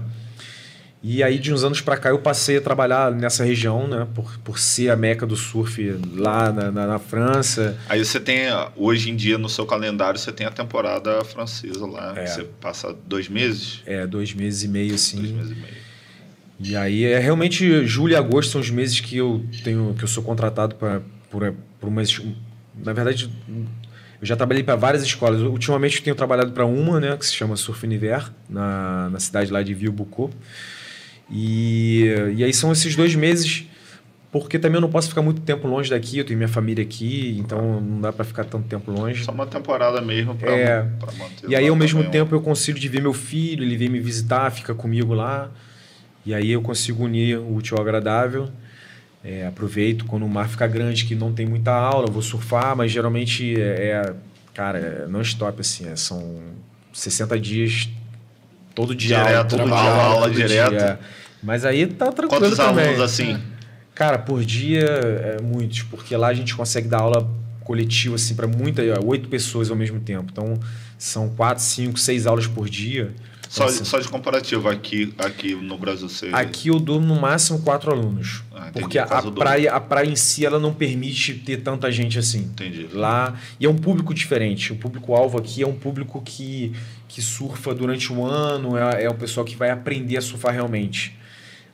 [1.01, 4.37] E aí, de uns anos para cá, eu passei a trabalhar nessa região, né, por,
[4.39, 7.77] por ser a meca do surf lá na, na, na França.
[7.87, 12.13] Aí você tem, hoje em dia, no seu calendário, você tem a temporada francesa lá.
[12.17, 12.25] É.
[12.25, 13.81] Você passa dois meses?
[13.85, 15.19] É, dois meses e meio, assim.
[15.19, 15.79] Dois meses e meio.
[16.61, 20.07] E aí é realmente julho e agosto são os meses que eu tenho que eu
[20.09, 21.01] sou contratado para
[21.31, 22.21] por, por umas
[22.75, 23.31] na verdade
[24.21, 25.41] eu já trabalhei para várias escolas.
[25.41, 29.49] Ultimamente eu tenho trabalhado para uma, né, que se chama Surf Univer, na, na cidade
[29.49, 30.29] lá de Vilbucô.
[31.31, 33.65] E, e aí são esses dois meses,
[34.31, 37.37] porque também eu não posso ficar muito tempo longe daqui, eu tenho minha família aqui,
[37.39, 39.23] então não dá para ficar tanto tempo longe.
[39.23, 40.83] Só uma temporada mesmo para É.
[41.17, 43.89] manter E aí, ao mesmo também tempo, eu consigo de ver meu filho, ele vem
[43.89, 45.49] me visitar, fica comigo lá.
[46.25, 48.49] E aí eu consigo unir o útil ao agradável.
[49.23, 52.91] É, aproveito quando o mar fica grande, que não tem muita aula, vou surfar, mas
[52.91, 54.13] geralmente é, é-
[54.53, 56.39] cara, é não stop assim, é, são
[56.93, 57.89] 60 dias
[58.79, 60.69] todo dia Direto, aula, todo aula, dia aula, aula todo direto.
[60.69, 60.99] dia.
[61.43, 62.85] Mas aí tá tranquilo Quantos também.
[62.85, 63.37] alunos assim?
[63.93, 67.29] Cara, por dia é muitos, porque lá a gente consegue dar aula
[67.65, 70.29] coletiva assim para muita, oito pessoas ao mesmo tempo.
[70.31, 70.57] Então
[70.97, 73.13] são quatro, cinco, seis aulas por dia.
[73.49, 76.29] Só, Então, assim, só de comparativo aqui, aqui no Brasil você.
[76.31, 80.15] Aqui eu dou no máximo quatro alunos, Ah, entendi, porque a, praia, a praia em
[80.15, 82.41] si ela não permite ter tanta gente assim.
[82.41, 82.87] Entendi.
[82.93, 84.71] Lá e é um público diferente.
[84.71, 86.73] O público alvo aqui é um público que,
[87.09, 91.17] que surfa durante um ano, é, é o pessoal que vai aprender a surfar realmente.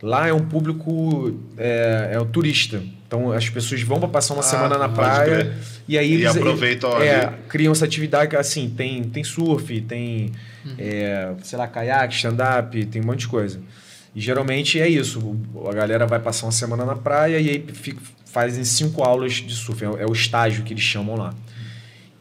[0.01, 2.81] Lá é um público é, é o turista.
[3.07, 5.53] Então as pessoas vão para passar uma Ah, semana na praia
[5.87, 10.31] e aí E eles aproveitam é, criam essa atividade que, assim tem tem surf, tem
[10.79, 13.61] é, sei lá caiaque, stand-up, tem um monte de coisa.
[14.15, 15.35] E geralmente é isso.
[15.69, 19.53] A galera vai passar uma semana na praia e aí fica- fazem cinco aulas de
[19.53, 19.83] surf.
[19.83, 21.33] É, o- é o estágio que eles chamam lá.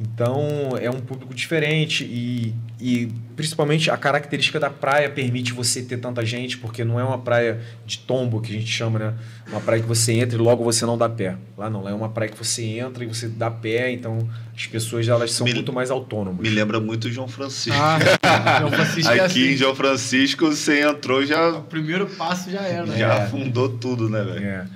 [0.01, 5.99] Então é um público diferente e, e principalmente a característica da praia permite você ter
[5.99, 9.15] tanta gente, porque não é uma praia de tombo que a gente chama, né?
[9.49, 11.37] Uma praia que você entra e logo você não dá pé.
[11.57, 14.67] Lá não, lá é uma praia que você entra e você dá pé, então as
[14.67, 16.41] pessoas elas são Me- muito mais autônomas.
[16.41, 17.79] Me lembra muito João Francisco.
[17.81, 19.57] Ah, João Francisco é aqui em assim.
[19.59, 22.99] João Francisco você entrou já, O primeiro passo já era, né?
[22.99, 23.23] já É.
[23.23, 24.45] afundou tudo, né, velho?
[24.45, 24.67] É.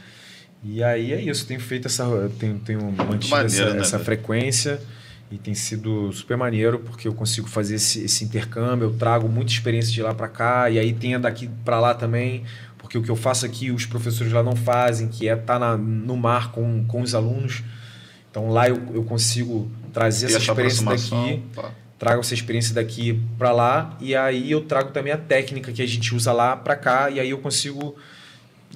[0.62, 2.04] E aí é isso, tenho feito essa.
[2.38, 4.80] Tenho, tenho mantido maneiro, essa, né, essa frequência
[5.30, 9.52] e tem sido super maneiro porque eu consigo fazer esse, esse intercâmbio, eu trago muita
[9.52, 12.44] experiência de lá para cá e aí tem a daqui para lá também,
[12.78, 15.76] porque o que eu faço aqui os professores lá não fazem, que é estar tá
[15.76, 17.62] no mar com, com os alunos.
[18.30, 21.70] Então lá eu, eu consigo trazer essa essa experiência daqui pá.
[21.98, 25.86] trago essa experiência daqui para lá e aí eu trago também a técnica que a
[25.86, 27.96] gente usa lá para cá e aí eu consigo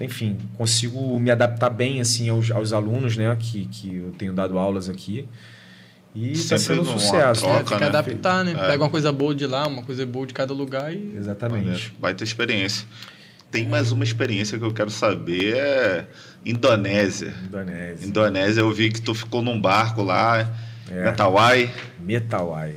[0.00, 4.58] enfim consigo me adaptar bem assim aos, aos alunos né que, que eu tenho dado
[4.58, 5.28] aulas aqui
[6.14, 7.64] e está sendo um sucesso troca, É, né?
[7.64, 7.86] tem que né?
[7.89, 8.52] adaptar, né?
[8.52, 8.66] É.
[8.70, 11.14] Pega uma coisa boa de lá, uma coisa boa de cada lugar e.
[11.16, 12.86] exatamente Vai ter experiência.
[13.51, 16.06] Tem mais uma experiência que eu quero saber, é
[16.44, 17.34] Indonésia.
[17.47, 20.51] Indonésia Indonésia, eu vi que tu ficou num barco lá,
[20.90, 21.05] É.
[21.05, 21.70] Mentawai.
[22.01, 22.74] Metawai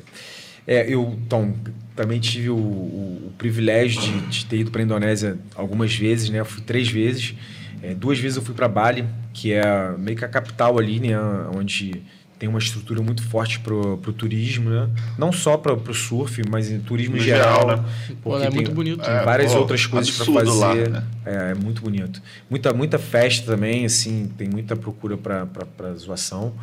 [0.67, 1.53] é eu então
[1.95, 6.29] também tive o, o- o privilégio de, de ter ido para a Indonésia algumas vezes
[6.29, 7.35] né eu fui três vezes
[7.83, 11.15] É, duas vezes eu fui para Bali que é meio que a capital ali né
[11.55, 12.01] onde
[12.37, 16.69] tem uma estrutura muito forte pro, pro turismo né não só para o surf mas
[16.69, 17.85] em turismo No em geral, geral, né?
[18.21, 19.01] Pô, é tem- muito bonito.
[19.03, 21.03] tem É, várias pô, outras coisas para absurdo lá, fazer né?
[21.25, 26.53] é, é muito bonito muita muita festa também assim tem muita procura para zoação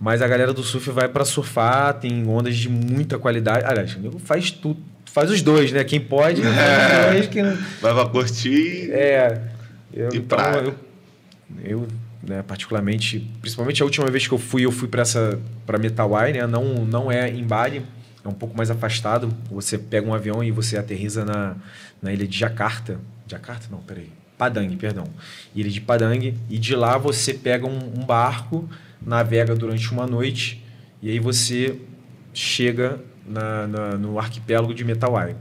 [0.00, 3.64] mas a galera do surf vai para surfar, tem ondas de muita qualidade.
[3.64, 5.84] Aliás, o nego faz tudo, faz os dois, né?
[5.84, 8.90] Quem pode, dois, quem não- Vai pra curtir.
[8.90, 9.42] É.
[9.94, 10.56] Eu, E então, praia.
[10.64, 10.74] eu,
[11.64, 11.88] eu
[12.22, 16.32] né, particularmente, principalmente a última vez que eu fui, eu fui para essa para Metawai,
[16.32, 16.46] né?
[16.46, 17.84] Não não é em Bali,
[18.24, 19.34] é um pouco mais afastado.
[19.50, 21.56] Você pega um avião e você aterriza na,
[22.00, 23.00] na ilha de Jakarta.
[23.26, 24.10] Jakarta não, peraí.
[24.38, 25.04] Padang, perdão.
[25.54, 28.68] Ilha de Padang e de lá você pega um, um barco,
[29.00, 30.62] navega durante uma noite
[31.00, 31.78] e aí você
[32.34, 35.36] chega na, na- no arquipélago de Metawai.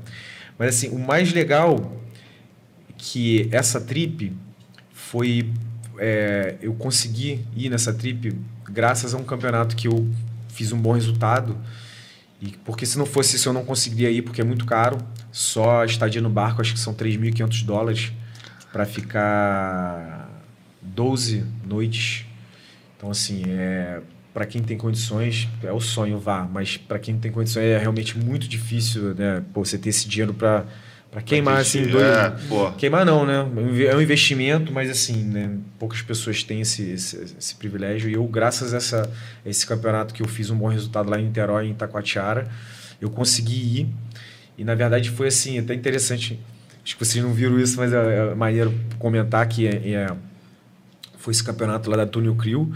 [0.58, 1.96] Mas assim, o mais legal
[2.98, 4.32] que essa trip
[4.94, 5.50] foi
[6.04, 8.36] é, eu consegui ir nessa trip
[8.68, 10.10] graças a um campeonato que eu
[10.50, 11.56] fiz um bom resultado.
[12.42, 14.98] E porque se não fosse isso eu não conseguiria ir porque é muito caro.
[15.32, 18.12] Só a estadia no barco acho que são 3.500 dólares
[18.74, 20.28] para ficar
[20.82, 22.26] 12 noites.
[22.98, 24.02] Então assim é
[24.34, 26.50] para quem tem condições é o sonho vá.
[26.52, 29.44] Mas para quem não tem condições é realmente muito difícil né?
[29.54, 30.66] Pô, você ter esse dinheiro para
[31.12, 32.06] Pra queimar, assim, dois.
[32.06, 32.34] É.
[32.78, 33.46] Queimar não, né?
[33.86, 35.58] É um investimento, mas assim, né?
[35.78, 38.10] Poucas pessoas têm esse, esse, esse privilégio.
[38.10, 39.12] E eu, graças a essa,
[39.46, 42.50] esse campeonato que eu fiz um bom resultado lá em Niterói, em Itacoatiara,
[43.02, 43.88] eu consegui ir.
[44.58, 46.40] E na verdade foi assim, até interessante.
[46.82, 50.08] Acho que vocês não viram isso, mas é, é maneiro comentar que é, é,
[51.18, 52.72] foi esse campeonato lá da Túnel Crio.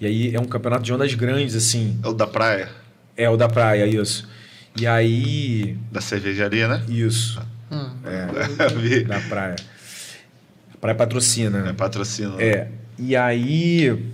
[0.00, 1.98] E aí é um campeonato de ondas grandes, assim.
[2.04, 2.70] É o da praia,
[3.16, 4.28] É o da praia, isso.
[4.78, 5.76] E aí.
[5.90, 6.84] da cervejaria, né?
[6.88, 7.42] Isso.
[7.70, 7.90] Hum.
[8.04, 9.56] É, da praia.
[10.74, 11.70] A praia patrocina, né?
[11.70, 12.40] É patrocínio.
[12.40, 12.68] É.
[12.98, 14.10] E aí.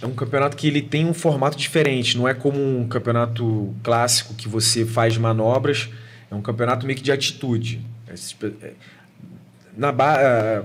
[0.00, 2.16] É um campeonato que ele tem um formato diferente.
[2.18, 5.88] Não é como um campeonato clássico que você faz manobras.
[6.30, 7.80] É um campeonato meio que de atitude.
[8.08, 8.14] É,
[8.66, 8.72] é,
[9.76, 10.16] na ba...
[10.20, 10.62] é,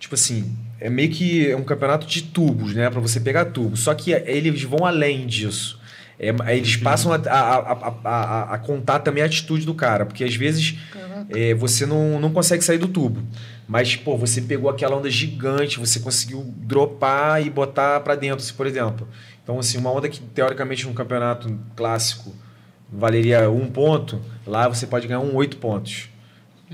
[0.00, 2.88] Tipo assim, é meio que é um campeonato de tubos, né?
[2.88, 3.76] Pra você pegar tubo.
[3.76, 5.78] Só que eles vão além disso.
[6.22, 10.04] É, eles passam a, a, a, a, a contar também a atitude do cara.
[10.04, 10.76] Porque às vezes
[11.30, 13.22] é, você não, não consegue sair do tubo.
[13.66, 18.66] Mas, pô, você pegou aquela onda gigante, você conseguiu dropar e botar pra dentro, por
[18.66, 19.08] exemplo.
[19.42, 22.34] Então, assim, uma onda que teoricamente num campeonato clássico
[22.92, 26.08] valeria um ponto, lá você pode ganhar um oito pontos.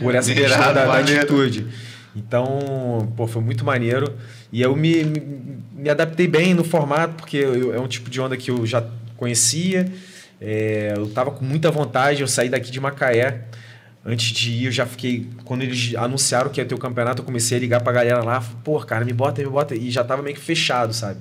[0.00, 1.66] Por essa Irado, questão da, da atitude.
[2.14, 4.14] Então, pô, foi muito maneiro.
[4.50, 5.22] E eu me, me,
[5.74, 8.82] me adaptei bem no formato, porque eu- é um tipo de onda que eu já
[9.16, 9.90] conhecia.
[10.40, 13.44] É, eu tava com muita vontade, eu saí daqui de Macaé.
[14.04, 15.26] Antes de ir, eu já fiquei.
[15.44, 18.40] Quando eles anunciaram que ia ter o campeonato, eu comecei a ligar pra galera lá.
[18.62, 19.74] Pô, cara, me bota, me bota.
[19.74, 21.18] E já tava meio que fechado, sabe?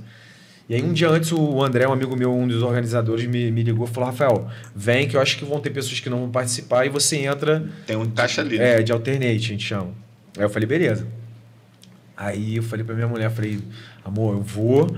[0.70, 3.64] E aí, um dia antes, o André, um amigo meu, um dos organizadores, me, me
[3.64, 6.30] ligou e falou: Rafael, vem que eu acho que vão ter pessoas que não vão
[6.32, 8.58] participar e você entra Tem um caixa ali.
[8.60, 8.80] né?
[8.80, 9.90] é, de alternate, a gente chama.
[10.38, 11.08] Aí eu falei, beleza.
[12.18, 13.60] Aí eu falei pra minha mulher, falei,
[14.04, 14.96] amor, eu vou.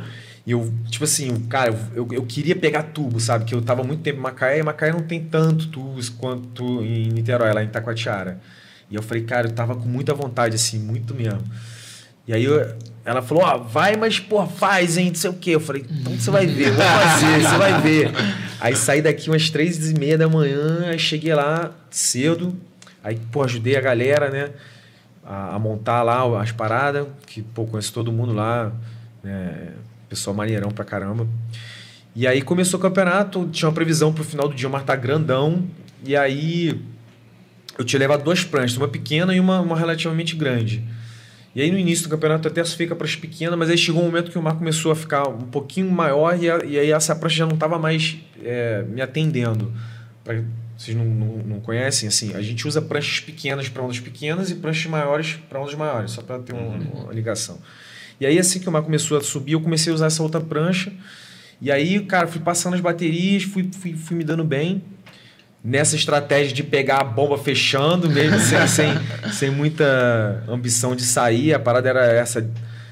[0.48, 3.44] E eu, tipo assim, cara, eu, eu queria pegar tubo, sabe?
[3.44, 7.10] Que eu tava muito tempo em Macaé, e Macaé não tem tanto tubos quanto em
[7.10, 8.40] Niterói, lá em Taquatiara.
[8.90, 11.41] E eu falei, cara, eu tava com muita vontade, assim, muito mesmo.
[12.26, 15.49] E aí eu- ela falou, ó, vai, mas, pô, faz, hein, não sei o quê.
[15.52, 18.11] Eu falei, então você vai ver, vou fazer, você vai ver.
[18.61, 22.56] Aí saí daqui umas três e meia da manhã, aí cheguei lá cedo,
[23.03, 24.49] aí, pô, ajudei a galera, né,
[25.26, 28.72] a, a montar lá as paradas, que, pô, conheço todo mundo lá,
[29.22, 29.74] né,
[30.09, 31.27] pessoal maneirão pra caramba.
[32.15, 34.95] E aí começou o campeonato, tinha uma previsão pro final do dia, o mar tá
[34.95, 35.63] grandão,
[36.03, 36.79] e aí
[37.77, 40.84] eu tinha levado duas pranchas, uma pequena e uma, uma relativamente grande.
[41.55, 44.05] E aí no início do campeonato até fica para as pequenas, mas aí chegou um
[44.05, 47.15] momento que o mar começou a ficar um pouquinho maior e, a- e aí essa
[47.15, 49.71] prancha já não estava mais é, me atendendo.
[50.23, 50.41] Pra,
[50.77, 54.55] vocês não, não, não conhecem, assim, a gente usa pranchas pequenas para ondas pequenas e
[54.55, 57.57] pranchas maiores para ondas maiores, só para ter uma, uma ligação.
[58.19, 60.41] E aí assim que o mar começou a subir, eu comecei a usar essa outra
[60.41, 60.91] prancha.
[61.61, 64.84] E aí, cara, fui passando as baterias, fui, fui, fui me dando bem
[65.64, 71.53] nessa estratégia de pegar a bomba fechando, mesmo sem, sem, sem muita ambição de sair.
[71.53, 72.48] A parada era essa,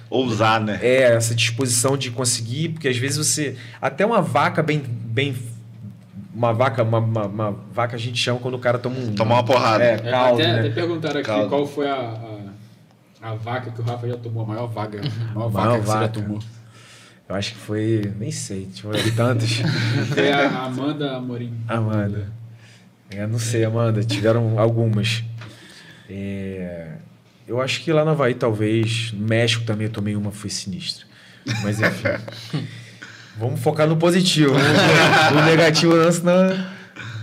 [0.10, 0.80] Ousar, né?
[0.82, 3.56] é, essa disposição de conseguir, porque às vezes você.
[3.82, 4.80] Até uma vaca bem.
[4.80, 5.36] bem
[6.34, 9.16] uma vaca, uma, uma, uma vaca a gente chama quando o cara toma um.
[9.16, 9.84] Tomar uma porrada.
[9.84, 10.60] É, É, caldo, até, né?
[10.60, 11.50] até perguntaram aqui Caldo.
[11.50, 12.35] qual foi a, a,
[13.26, 15.02] a vaca que o Rafa já tomou, a maior vaga.
[15.32, 16.40] A maior Maior vaca que você já tomou.
[17.28, 18.14] Eu acho que foi.
[18.20, 19.50] Nem sei, tinha tantas.
[20.14, 21.60] Foi a Amanda Amorim.
[21.68, 22.32] Amanda.
[23.10, 24.04] É, não sei, Amanda.
[24.04, 25.24] Tiveram algumas.
[26.08, 26.98] É,
[27.48, 29.12] eu acho que lá no Havaí, talvez.
[29.12, 31.08] No México também eu tomei uma, foi sinistra.
[31.64, 32.68] Mas enfim.
[33.40, 34.54] Vamos focar no positivo.
[34.54, 36.66] No, no negativo não, senão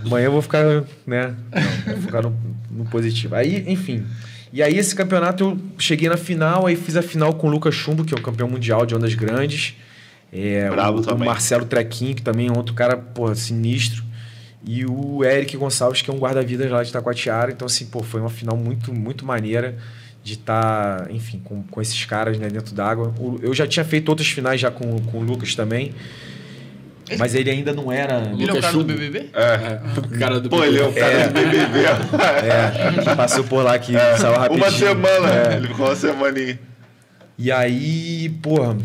[0.05, 0.65] amanhã eu vou ficar,
[1.07, 1.33] né?
[1.49, 2.37] Não, vou focar no,
[2.69, 3.35] no positivo.
[3.35, 4.05] Aí, enfim.
[4.53, 7.73] E aí esse campeonato eu cheguei na final, aí fiz a final com o Lucas
[7.73, 9.75] Chumbo, que é o campeão mundial de ondas grandes.
[10.31, 11.27] É, Brabo o, o também.
[11.27, 14.03] Marcelo Trequinho, que também é outro cara, porra, sinistro.
[14.65, 17.51] E o Eric Gonçalves, que é um guarda-vidas lá de Taquatiara.
[17.51, 19.75] Então, assim, pô, foi uma final muito, muito maneira
[20.23, 23.13] de estar, enfim, com, com esses caras né, dentro d'água.
[23.19, 25.93] O- Eu já tinha feito outras finais já com, com o Lucas também.
[27.17, 28.31] Mas ele ainda não era.
[28.37, 28.83] Ele é o cara do Chumbo.
[28.93, 29.29] BBB?
[29.33, 29.79] É.
[29.97, 31.27] O cara do Pô, ele é o cara É.
[31.27, 31.79] do BBB.
[32.43, 34.65] É, que passou por lá que saiu rapidinho.
[34.65, 35.29] Uma semana.
[35.29, 35.57] É.
[35.57, 36.59] Ele ficou uma semaninha.
[37.37, 38.77] E aí, porra,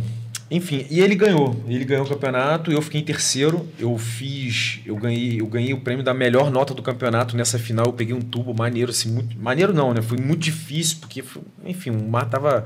[0.51, 1.63] enfim, e ele ganhou.
[1.69, 3.69] Ele ganhou o campeonato, eu fiquei em terceiro.
[3.79, 7.87] Eu fiz, eu ganhei, eu ganhei o prêmio da melhor nota do campeonato nessa final.
[7.87, 10.01] Eu peguei um tubo maneiro, assim, muito, maneiro não, né?
[10.03, 12.65] Foi muito difícil porque, foi- enfim, o mar tava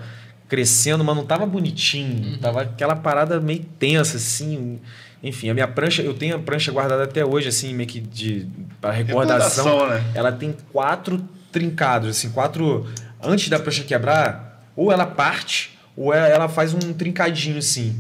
[0.49, 2.39] crescendo, mas não tava bonitinho.
[2.39, 4.79] Tava aquela parada meio tensa, assim.
[5.23, 8.47] Enfim, a minha prancha, eu tenho a prancha guardada até hoje, assim, meio que de
[8.81, 9.65] para recordação.
[9.65, 10.11] Recordação, né?
[10.15, 11.23] Ela tem quatro
[11.53, 12.86] trincados, assim, quatro.
[13.23, 17.94] Antes da prancha quebrar, ou ela parte, ou ela, ela faz um trincadinho, assim.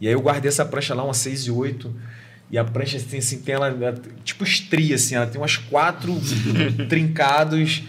[0.00, 1.94] E aí eu guardei essa prancha lá, umas 6 e 8.
[2.50, 3.94] E a prancha assim, assim tem ela, ela-
[4.24, 6.12] tipo estria, assim, ela tem umas quatro
[6.88, 7.82] trincados.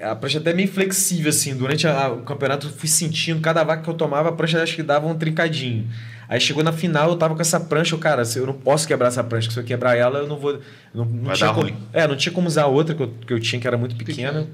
[0.00, 1.56] a prancha até meio flexível, assim.
[1.56, 4.76] Durante a- o campeonato eu fui sentindo, cada vaca que eu tomava, a prancha acho
[4.76, 5.88] que dava um trincadinho.
[6.28, 8.86] Aí chegou na final, eu tava com essa prancha, eu, cara, se eu não posso
[8.86, 10.60] quebrar essa prancha, se eu quebrar ela, eu não vou.
[10.94, 11.76] Não, não Vai tinha dar como, ruim.
[11.92, 13.96] É, não tinha como usar a outra que eu, que eu tinha, que era muito
[13.96, 14.46] pequena.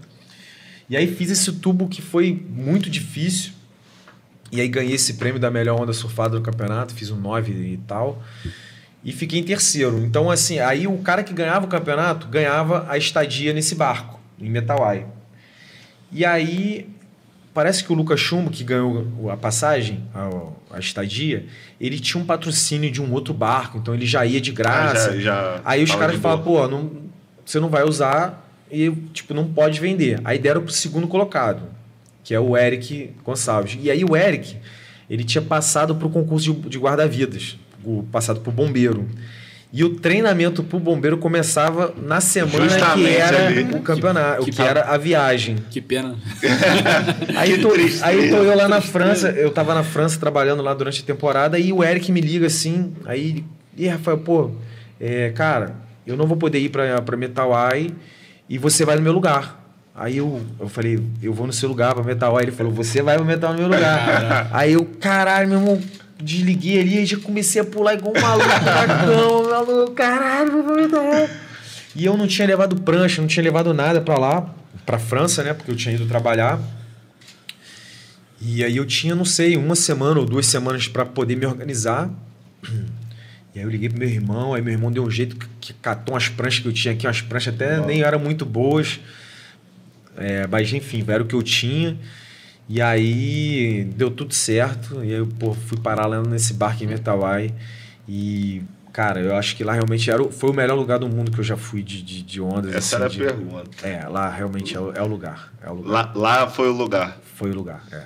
[0.88, 3.52] E aí fiz esse tubo que foi muito difícil.
[4.52, 7.76] E aí ganhei esse prêmio da melhor onda surfada do campeonato, fiz um 9 e
[7.88, 8.22] tal.
[9.04, 9.98] E fiquei em terceiro.
[9.98, 14.48] Então, assim, aí o cara que ganhava o campeonato ganhava a estadia nesse barco, em
[14.48, 15.06] Metawai.
[16.12, 16.88] E aí,
[17.54, 20.28] parece que o Lucas Chumbo, que ganhou a passagem, a,
[20.76, 21.46] a estadia,
[21.80, 25.10] ele tinha um patrocínio de um outro barco, então ele já ia de graça.
[25.10, 26.38] Ah, já- já aí os caras boa.
[26.38, 26.90] pô, não,
[27.46, 30.20] você não vai usar e, tipo, não pode vender.
[30.24, 31.62] Aí deram pro segundo colocado,
[32.24, 33.78] que é o Eric Gonçalves.
[33.80, 34.56] E aí o Eric,
[35.08, 37.56] ele tinha passado pro concurso de, de guarda-vidas,
[38.10, 39.08] passado pro bombeiro.
[39.76, 43.62] E o treinamento pro bombeiro começava na semana que Justamente era ali.
[43.74, 45.56] o campeonato, Que- que, era a viagem.
[45.68, 46.14] Que pena.
[47.36, 48.06] Aí Que tô, tristeza.
[48.06, 51.58] aí tô eu lá na França, eu tava na França trabalhando lá durante a temporada,
[51.58, 53.44] e o Eric me liga assim, aí,
[53.76, 54.52] e Rafael, pô,
[55.00, 55.74] é, cara,
[56.06, 57.92] eu não vou poder ir pra, pra Metal Eye
[58.48, 59.60] e você vai no meu lugar.
[59.96, 62.44] Aí eu, eu falei, eu vou no seu lugar pra Metal Eye.
[62.46, 64.48] Ele falou, você vai pro Metal no meu lugar.
[64.52, 65.80] aí eu, caralho, meu irmão,
[66.24, 71.28] desliguei ali e já comecei a pular igual um maluco cama, maluco, caralho, vou.
[71.94, 74.52] E eu não tinha levado prancha, não tinha levado nada pra lá,
[74.84, 75.54] pra França, né?
[75.54, 76.58] Porque eu tinha ido trabalhar.
[78.40, 82.10] E aí eu tinha, não sei, uma semana ou duas semanas para poder me organizar.
[83.54, 86.14] E aí eu liguei pro meu irmão, aí meu irmão deu um jeito que- catou
[86.14, 88.98] umas pranchas que eu tinha aqui, umas pranchas até nem eram muito boas.
[90.16, 91.96] É, mas enfim, era o que eu tinha.
[92.68, 94.96] E aí deu tudo certo.
[95.04, 97.52] E aí eu pô, fui parar lá nesse barco em Metawai.
[98.08, 98.62] E,
[98.92, 101.38] cara, eu acho que lá realmente era, o- foi o melhor lugar do mundo que
[101.38, 102.74] eu já fui de, de, de ondas.
[102.74, 103.86] Essa assim, era a de- pergunta.
[103.86, 105.52] É, lá realmente é o, é o lugar.
[105.62, 105.90] É o lugar.
[105.92, 107.18] Lá, lá foi o lugar.
[107.34, 108.04] Foi o lugar, é.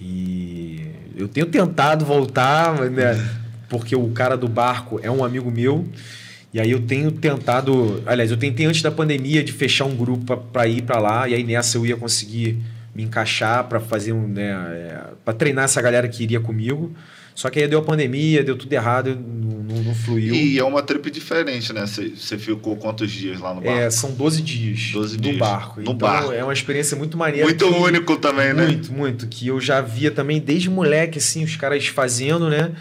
[0.00, 0.80] E
[1.16, 3.14] eu tenho tentado voltar, né,
[3.68, 5.86] porque o cara do barco é um amigo meu.
[6.52, 10.36] E aí eu tenho tentado, aliás, eu tentei antes da pandemia de fechar um grupo
[10.52, 12.58] para ir para lá, e aí nessa eu ia conseguir
[12.96, 16.94] me encaixar para fazer um, né, para treinar essa galera que iria comigo.
[17.34, 20.34] Só que aí deu a pandemia, deu tudo errado, não, não, não fluiu.
[20.34, 21.84] E é uma trip diferente, né?
[21.86, 23.78] Você ficou quantos dias lá no barco?
[23.78, 25.36] É, são 12 dias 12 no dias.
[25.36, 25.76] barco.
[25.76, 26.32] No então barco.
[26.32, 27.44] é uma experiência muito maneira.
[27.44, 28.64] Muito que- único também, né?
[28.64, 29.26] Muito, muito.
[29.26, 32.72] Que eu já via também desde moleque, assim, os caras fazendo, né?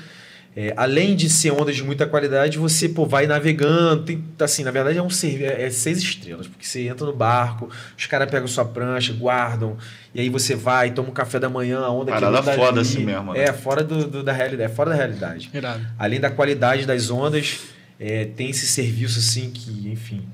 [0.57, 4.03] É, além de ser ondas de muita qualidade, você pô, vai navegando.
[4.03, 5.10] Tem, assim, na verdade é um
[5.41, 9.76] é, é seis estrelas, porque você entra no barco, os caras pegam sua prancha, guardam,
[10.14, 12.88] e aí você vai, toma um café da manhã, a onda Parada quebrando foda ali.
[12.88, 13.40] assim mesmo, né?
[13.44, 15.49] É, fora do, do- da realidade, é fora da realidade.
[15.53, 15.86] Irado.
[15.99, 17.60] Além da qualidade das ondas,
[17.99, 20.26] é, tem esse serviço assim que, enfim.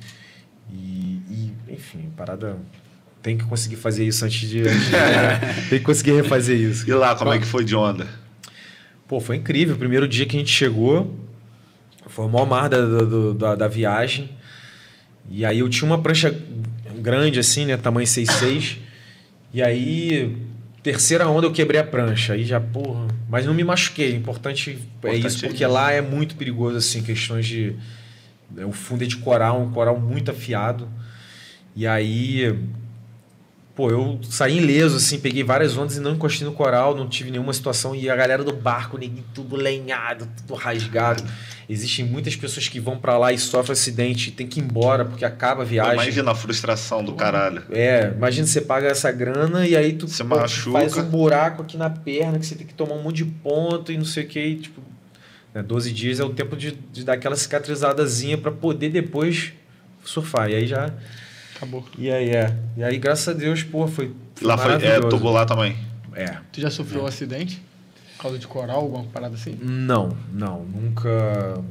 [0.71, 2.57] E, e, enfim, parada.
[3.23, 4.61] Tem que conseguir fazer isso antes de.
[4.61, 4.91] antes de-
[5.69, 6.87] tem que conseguir refazer isso.
[6.89, 8.07] E lá, como é que foi de onda?
[9.11, 9.75] Pô, foi incrível.
[9.75, 11.13] O primeiro dia que a gente chegou,
[12.07, 14.29] foi o maior mar da, do- da, da viagem.
[15.29, 16.33] E aí eu tinha uma prancha
[16.97, 17.75] grande assim, né?
[17.75, 18.77] Tamanho 6,6.
[19.53, 20.37] E aí,
[20.81, 22.31] terceira onda eu quebrei a prancha.
[22.35, 23.07] Aí já, porra.
[23.29, 24.15] Mas não me machuquei.
[24.15, 27.75] Importante, é Importante isso, é porque lá é muito perigoso, assim, questões de.
[28.57, 30.87] é, O fundo é de coral, um coral muito afiado.
[31.75, 32.57] E aí.
[33.81, 37.31] Pô, eu saí ileso, assim, peguei várias ondas e não encostei no coral, não tive
[37.31, 37.95] nenhuma situação.
[37.95, 41.23] E a galera do barco, ninguém tudo lenhado, tudo rasgado.
[41.67, 45.25] Existem muitas pessoas que vão pra lá e sofrem acidente, tem que ir embora porque
[45.25, 45.93] acaba a viagem.
[45.93, 47.63] Imagina a frustração do caralho.
[47.71, 50.35] É, imagina você paga essa grana e aí tu Se pô,
[50.71, 53.91] faz um buraco aqui na perna que você tem que tomar um monte de ponto
[53.91, 54.57] e não sei o que.
[54.57, 54.79] Tipo,
[55.55, 59.53] né, 12 dias é o tempo de, de dar aquela cicatrizadazinha pra poder depois
[60.05, 60.51] surfar.
[60.51, 60.93] E aí já.
[61.61, 61.85] Acabou.
[61.95, 62.57] E aí é.
[62.75, 64.11] E aí, graças a Deus, pô, foi.
[64.33, 65.77] foi Lá foi, é, tubo lá também.
[66.15, 66.37] É.
[66.51, 67.61] Tu já sofreu um acidente?
[68.17, 69.55] Por causa de coral, alguma parada assim?
[69.61, 71.63] Não, não, nunca.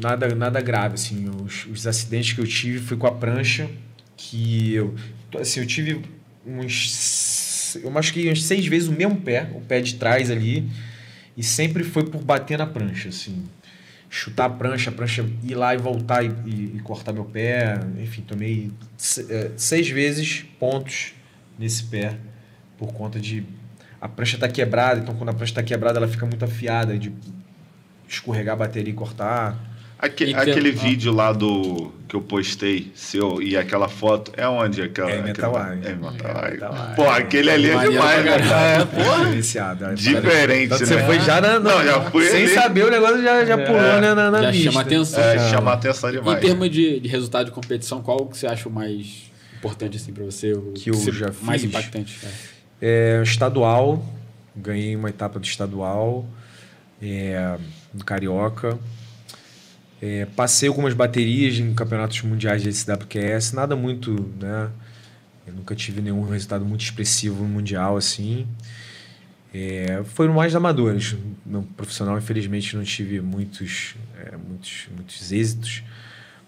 [0.00, 1.28] Nada, nada grave, assim.
[1.44, 3.68] Os, os acidentes que eu tive foi com a prancha,
[4.16, 4.94] que eu.
[5.36, 6.00] Assim, eu tive
[6.46, 7.76] uns.
[7.82, 10.70] Eu machuquei umas seis vezes o mesmo pé, o pé de trás ali,
[11.36, 13.44] e sempre foi por bater na prancha, assim.
[14.16, 17.80] Chutar a prancha, a prancha ir lá e voltar e, e- e cortar meu pé.
[17.98, 18.70] Enfim, tomei
[19.28, 21.14] eh, seis vezes pontos
[21.58, 22.16] nesse pé
[22.78, 23.44] por conta de
[24.00, 27.12] a prancha tá quebrada, então quando a prancha tá quebrada ela fica muito afiada de
[28.08, 29.58] escorregar a bateria e cortar.
[29.98, 30.72] Aque- tem- aquele ah.
[30.72, 35.10] vídeo lá do que eu postei, seu, e aquela foto, é onde aquela?
[35.10, 35.86] É em Metal aquele- Eye.
[35.86, 36.50] É em Metal Eye.
[36.52, 38.36] Metal Pô, aquele ali é demais, né?
[38.80, 39.90] É, porra.
[39.90, 39.94] É.
[39.94, 40.86] Diferente, Então, né?
[40.86, 42.54] Você foi já na, Não, já fui sem ali.
[42.54, 44.70] saber o negócio já, já pulou né, na, na Já vista.
[44.70, 45.22] chama atenção.
[45.24, 45.72] É, Chama.
[45.72, 46.40] atenção Em demais.
[46.40, 50.24] termos de, de resultado de competição, qual que você acha o mais importante assim pra
[50.24, 50.52] você?
[50.52, 51.70] O Que eu se- já Mais fiz?
[51.70, 52.18] impactante.
[52.22, 52.28] é.
[52.82, 54.04] É, estadual,
[54.54, 56.26] ganhei uma etapa do estadual,
[57.02, 57.56] é,
[57.92, 58.78] do Carioca.
[60.06, 64.70] É, passei algumas baterias em campeonatos mundiais de SWQS, nada muito, né?
[65.46, 68.46] Eu nunca tive nenhum resultado muito expressivo no mundial, assim.
[69.54, 71.16] É, foram mais amadores.
[71.46, 75.82] No profissional, infelizmente, não tive muitos, é, muitos, muitos êxitos.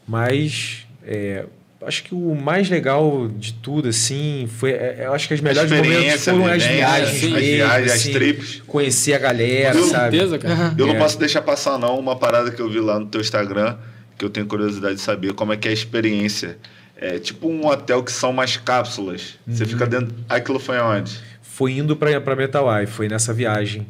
[0.07, 1.47] Mas é,
[1.82, 4.70] acho que o mais legal de tudo, assim, foi.
[4.73, 8.12] é, eu acho que as melhores momentos foram as viagens, as mesmo, viagens, as assim,
[8.12, 8.62] trips.
[8.66, 10.16] Conhecer a galera, Com sabe?
[10.16, 10.74] certeza, cara.
[10.78, 10.98] Eu não É.
[10.98, 13.77] posso deixar passar, não, uma parada que eu vi lá no teu Instagram,
[14.19, 16.59] que eu tenho curiosidade de saber como é que é a experiência.
[16.98, 19.35] É tipo um hotel que são mais cápsulas.
[19.47, 19.69] Você Uhum.
[19.69, 20.15] fica dentro.
[20.28, 21.12] Aquilo foi onde?
[21.43, 23.86] Foi indo pra, pra Metawai, foi nessa viagem.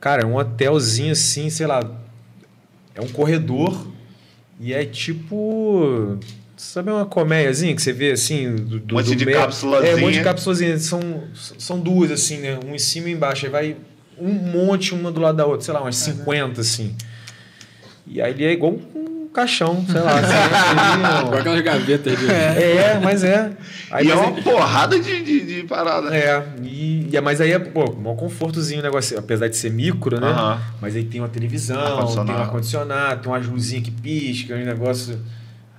[0.00, 1.80] Cara, é um hotelzinho assim, sei lá.
[2.94, 3.86] É um corredor
[4.58, 6.18] e é tipo.
[6.58, 8.54] Sabe uma colmeiazinha que você vê assim?
[8.56, 9.38] Do, do, Um monte do de meio?
[9.38, 9.92] cápsulazinha.
[9.92, 10.78] É, um monte de cápsulazinha.
[10.78, 11.22] São,
[11.56, 12.58] são duas, assim, né?
[12.66, 13.46] Um em cima e embaixo.
[13.46, 13.76] Aí vai
[14.18, 16.94] um monte, uma do lado da outra, sei lá, umas 50, assim.
[18.06, 20.18] E aí ele é igual um caixão, sei lá.
[20.18, 22.26] assim, Igual aquelas gavetas de.
[22.28, 23.52] é, mas é.
[23.90, 26.12] Aí, e é mas uma porrada de, de, de parada.
[26.16, 30.20] é, e, e- mas aí é, pô, um confortozinho o negócio, apesar de ser micro,
[30.20, 30.26] né?
[30.26, 30.60] Aham.
[30.80, 32.26] Mas aí tem uma televisão, Ar-condicionado.
[32.26, 35.16] tem um ar-condicionado, tem umas luzinhas que piscam, um negócio.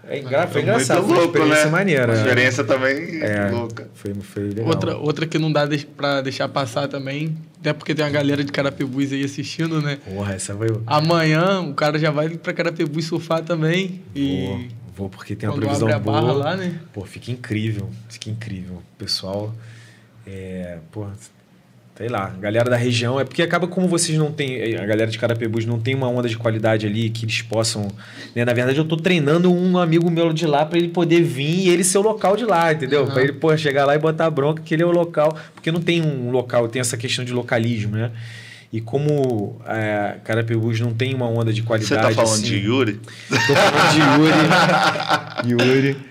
[0.10, 0.48] É engra...
[0.48, 1.72] Foi É engraçado, muito foi uma louco, experiência né?
[1.72, 2.06] maneira.
[2.07, 2.18] Uma é.
[2.18, 3.49] experiência também É.
[3.52, 3.88] louca.
[3.94, 4.68] Foi, foi legal.
[4.68, 8.44] Outra, outra que não dá de- pra deixar passar também, até porque tem uma galera
[8.44, 9.99] de Carapebus aí assistindo, né?
[10.06, 10.68] Porra, essa foi.
[10.88, 14.02] Amanhã o cara já vai pra Carapebus surfar também.
[14.15, 16.34] Vou, E vou porque tem uma quando previsão abre a barra boa.
[16.45, 16.80] lá, né?
[16.91, 17.90] Pô, fica incrível.
[18.10, 18.76] Fica incrível.
[18.77, 19.53] O pessoal.
[20.26, 21.06] É, pô,
[21.99, 23.19] sei lá, a galera da região.
[23.19, 24.77] É porque acaba como vocês não têm.
[24.77, 27.89] A galera de Carapebus não tem uma onda de qualidade ali que eles possam.
[28.34, 28.45] né?
[28.45, 31.69] Na verdade, eu tô treinando um amigo meu de lá para ele poder vir e
[31.69, 33.05] ele ser o local de lá, entendeu?
[33.05, 35.38] Pra ele, pô, chegar lá e botar a bronca que ele é o local.
[35.53, 38.11] Porque não tem um local, tem essa questão de localismo, né?
[38.71, 42.01] E como é, Carapebus não tem uma onda de Você qualidade.
[42.01, 42.93] tá falando assim, de Yuri?
[43.27, 43.91] Tô falando
[45.43, 45.97] de Yuri.
[45.97, 46.09] Yuri.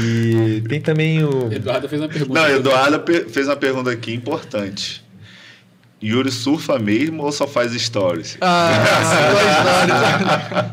[0.00, 1.52] E tem também o.
[1.52, 2.40] Eduardo fez uma pergunta.
[2.40, 5.04] Não, Eduardo fez uma pergunta aqui importante.
[6.02, 8.36] Yuri surfa mesmo ou só faz stories?
[8.40, 8.70] Ah,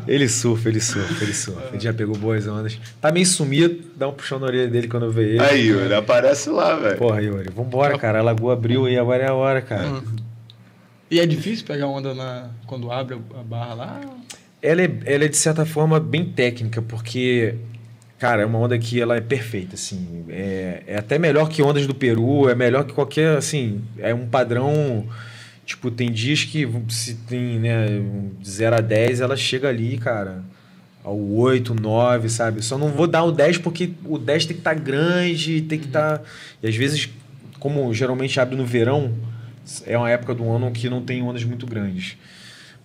[0.06, 1.68] Ele surfa, ele surfa, ele surfa.
[1.72, 2.78] Ele já pegou boas ondas.
[3.00, 5.40] Tá meio sumido, dá um puxão na orelha dele quando eu ver ele.
[5.40, 6.98] Aí, Yuri, aparece lá, velho.
[6.98, 8.18] Porra, Yuri, vambora, cara.
[8.18, 10.02] A lagoa abriu aí, agora é a hora, cara.
[11.10, 14.00] E é difícil pegar onda na, quando abre a barra lá?
[14.60, 17.54] Ela é, ela é, de certa forma, bem técnica, porque,
[18.18, 20.24] cara, é uma onda que ela é perfeita, assim.
[20.28, 24.26] É, é até melhor que ondas do Peru, é melhor que qualquer, assim, é um
[24.26, 25.06] padrão...
[25.66, 27.86] Tipo, tem dias que se tem, né,
[28.38, 30.44] de 0 a 10, ela chega ali, cara,
[31.02, 32.62] ao 8, 9, sabe?
[32.62, 35.86] Só não vou dar o 10 porque o 10 tem que estar grande, tem que
[35.86, 36.22] estar...
[36.62, 37.08] E às vezes,
[37.58, 39.14] como geralmente abre no verão,
[39.86, 42.18] é uma época do ano que não tem ondas muito grandes.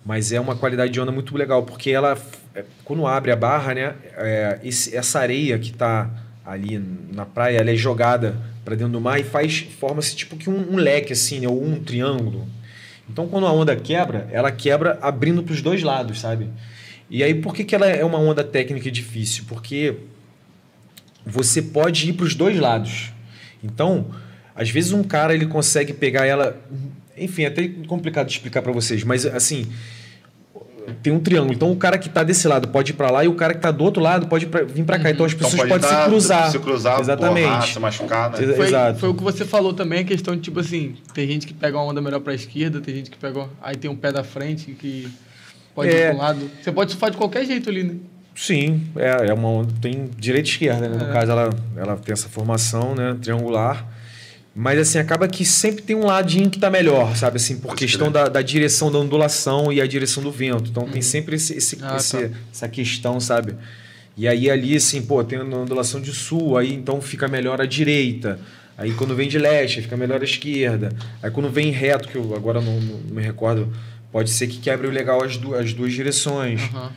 [0.04, 2.16] Mas é uma qualidade de onda muito legal, porque ela,
[2.54, 6.10] é, quando abre a barra, né, é, esse- essa areia que está
[6.44, 6.78] ali
[7.12, 10.72] na praia, ela é jogada para dentro do mar e faz, forma-se tipo que um,
[10.72, 12.46] um leque assim, né, ou um triângulo.
[13.08, 16.48] Então, quando a onda quebra, ela quebra abrindo para os dois lados, sabe?
[17.10, 19.44] E aí, por que, que ela é uma onda técnica e difícil?
[19.48, 19.96] Porque
[21.26, 23.12] você pode ir para os dois lados.
[23.62, 24.06] Então,
[24.54, 26.58] às vezes um cara ele consegue pegar ela,
[27.24, 29.66] enfim, é até complicado de explicar para vocês, mas assim,
[31.02, 31.52] tem um triângulo.
[31.54, 33.58] Então o cara que está desse lado pode ir para lá e o cara que
[33.58, 35.10] está do outro lado pode ir pra- vir para cá.
[35.10, 36.50] Então as Então pessoas pode podem dar- se cruzar.
[36.50, 37.44] Se cruzar, Exatamente.
[37.46, 38.54] borrar, se machucar, né?
[38.54, 38.98] Foi, Exato.
[38.98, 41.76] foi o que você falou também, a questão de tipo assim, tem gente que pega
[41.78, 43.48] uma onda melhor pra esquerda, tem gente que pega.
[43.62, 45.08] Aí tem um pé da frente que
[45.74, 46.00] pode É.
[46.00, 46.50] ir pra um lado.
[46.60, 47.94] Você pode surfar de qualquer jeito ali, né?
[48.34, 50.96] Sim, é, é uma onda, tem direita e esquerda, né?
[50.96, 51.12] No É.
[51.12, 53.16] caso, ela, ela tem essa formação, né?
[53.20, 53.86] Triangular.
[54.54, 57.36] Mas assim, acaba que sempre tem um ladinho que tá melhor, sabe?
[57.36, 60.68] Assim, por Pode questão da, da direção da ondulação e a direção do vento.
[60.70, 62.36] Então tem sempre esse, esse- Ah, esse- tá.
[62.52, 63.54] essa questão, sabe?
[64.16, 67.64] E aí ali, assim, pô, tem a ondulação de sul, aí então fica melhor a
[67.64, 68.40] direita.
[68.76, 70.92] Aí quando vem de leste, fica melhor a esquerda.
[71.22, 73.72] Aí quando vem reto, que eu agora não, não me recordo,
[74.10, 76.60] pode ser que quebre legal as, du as duas direções.
[76.74, 76.90] Aham.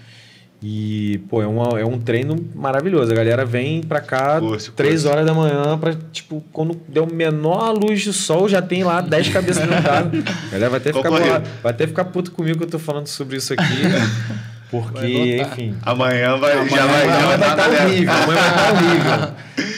[0.66, 3.12] E, pô, é, uma, é um treino maravilhoso.
[3.12, 5.08] A galera vem pra cá Curte, três curte.
[5.14, 9.28] horas da manhã pra, tipo, quando deu menor luz do sol, já tem lá 10
[9.28, 9.92] cabeças dentro.
[9.92, 13.08] A galera vai até, ficar, bolada- vai até ficar puto comigo que eu tô falando
[13.08, 13.64] sobre isso aqui.
[14.72, 15.76] Porque, enfim.
[15.84, 18.14] Amanhã vai, Amanhã, já vai, já amanhã vai vai estar na horrível.
[18.14, 19.34] Amanhã vai estar horrível.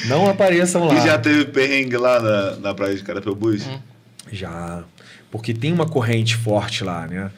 [0.08, 0.94] Não apareçam lá.
[0.94, 3.66] E já teve perrengue lá na, na praia de Carapebus?
[3.66, 3.78] Hum.
[4.32, 4.84] Já.
[5.32, 7.30] Porque tem uma corrente forte lá, né?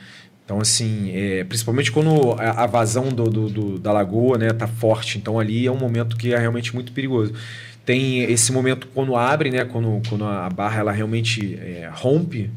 [0.48, 5.18] Então, assim, é, principalmente quando a, vazão do, do- do- da lagoa né, tá forte.
[5.18, 7.34] Então, ali é um momento que é realmente muito perigoso.
[7.86, 9.66] tem esse momento quando abre, né?
[9.66, 12.50] Quando, quando a barra ela realmente é, rompe,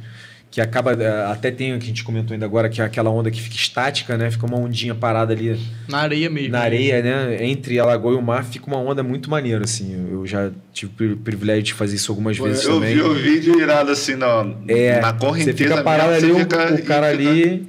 [0.50, 0.92] que acaba.
[0.92, 3.40] é, Até tem o que a gente comentou ainda agora, que é aquela onda que
[3.40, 4.30] fica estática, né?
[4.30, 5.58] Fica uma ondinha parada ali
[5.88, 6.50] Na areia mesmo.
[6.50, 7.44] na areia, né?
[7.46, 10.08] Entre a lagoa e o mar, fica uma onda muito maneira, assim.
[10.10, 12.94] Eu já tive o pri- privilégio de fazer isso algumas vezes Eu também.
[12.94, 15.56] vi o vídeo irado assim na, É, na você correnteza.
[15.56, 17.68] fica parado ali, mesmo, o, você fica- o cara fica- ali.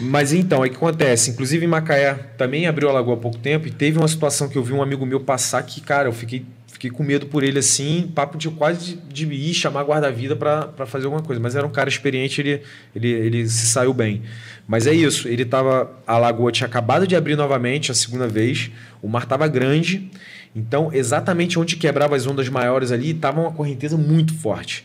[0.00, 1.30] Mas então, aí o que acontece?
[1.30, 4.56] Inclusive em Macaé também abriu a lagoa há pouco tempo e teve uma situação que
[4.56, 6.44] eu vi um amigo meu passar que, cara, eu fiquei,
[6.78, 10.86] fiquei com medo por ele assim, papo de quase de, de ir chamar guarda-vida pra
[10.86, 11.42] fazer alguma coisa.
[11.42, 12.62] Mas era um cara experiente, ele,
[12.94, 14.22] ele, ele se saiu bem.
[14.66, 15.90] Mas é isso, ele tava.
[16.06, 18.70] A lagoa tinha acabado de abrir novamente a segunda vez,
[19.02, 20.08] o mar tava grande.
[20.54, 24.84] Então, exatamente onde quebrava as ondas maiores ali, tava uma correnteza muito forte.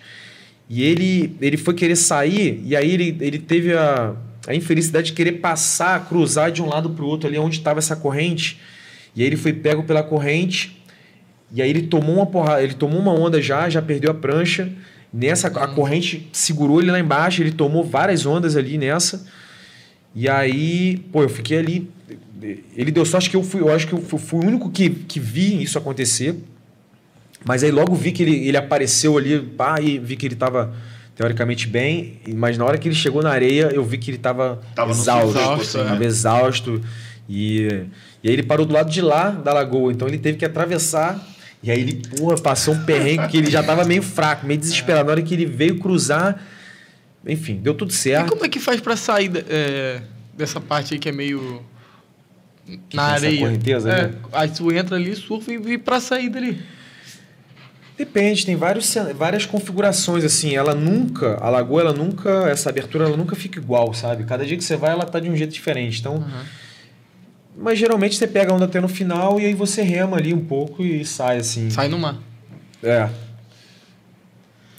[0.67, 4.15] E ele, ele foi querer sair, e aí ele, ele teve a,
[4.47, 7.79] a infelicidade de querer passar, cruzar de um lado para o outro ali onde estava
[7.79, 8.59] essa corrente.
[9.15, 10.82] E aí ele foi pego pela corrente,
[11.53, 14.67] e aí ele tomou uma porrada, ele tomou uma onda já, já perdeu a prancha.
[15.13, 19.23] Nessa, a corrente segurou ele lá embaixo, ele tomou várias ondas ali nessa.
[20.15, 21.89] E aí, pô, eu fiquei ali.
[22.75, 25.19] Ele deu sorte que eu fui, eu acho que eu fui, o único que, que
[25.19, 26.35] vi isso acontecer.
[27.45, 30.73] Mas aí logo vi que ele, ele apareceu ali, pá, e vi que ele tava
[31.15, 34.59] teoricamente bem, mas na hora que ele chegou na areia, eu vi que ele tava,
[34.73, 36.05] Tava exausto, sufoco, assim, tava né?
[36.05, 36.81] exausto.
[37.29, 37.67] E,
[38.23, 41.23] e aí ele parou do lado de lá da lagoa, então ele teve que atravessar.
[41.63, 45.05] E aí ele, porra, passou um perrengue que ele já tava meio fraco, meio desesperado.
[45.05, 46.39] Na hora que ele veio cruzar,
[47.25, 48.29] enfim, deu tudo E certo.
[48.31, 50.01] como é que faz pra sair é,
[50.35, 51.63] dessa parte aí que é meio.
[52.67, 53.39] na tem essa areia?
[53.39, 54.13] correnteza, é, né?
[54.33, 56.61] Aí tu entra ali, surfa e e pra sair dali.
[57.97, 60.55] Depende, tem vários, várias configurações assim.
[60.55, 64.23] Ela nunca, a lagoa, ela nunca, essa abertura, ela nunca fica igual, sabe?
[64.23, 65.99] Cada dia que você vai, ela tá de um jeito diferente.
[65.99, 66.25] Então,
[67.57, 70.43] mas geralmente você pega a onda até no final e aí você rema ali um
[70.43, 71.69] pouco e sai assim.
[71.69, 72.17] Sai no mar.
[72.81, 73.09] É.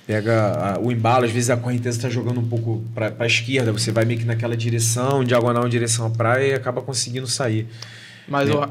[0.07, 3.73] Pega a- o embalo, às vezes a correnteza está jogando um pouco para a esquerda,
[3.73, 7.67] você vai meio que naquela direção, diagonal em direção à praia e acaba conseguindo sair.
[8.29, 8.53] Mas, É.
[8.53, 8.71] Aham.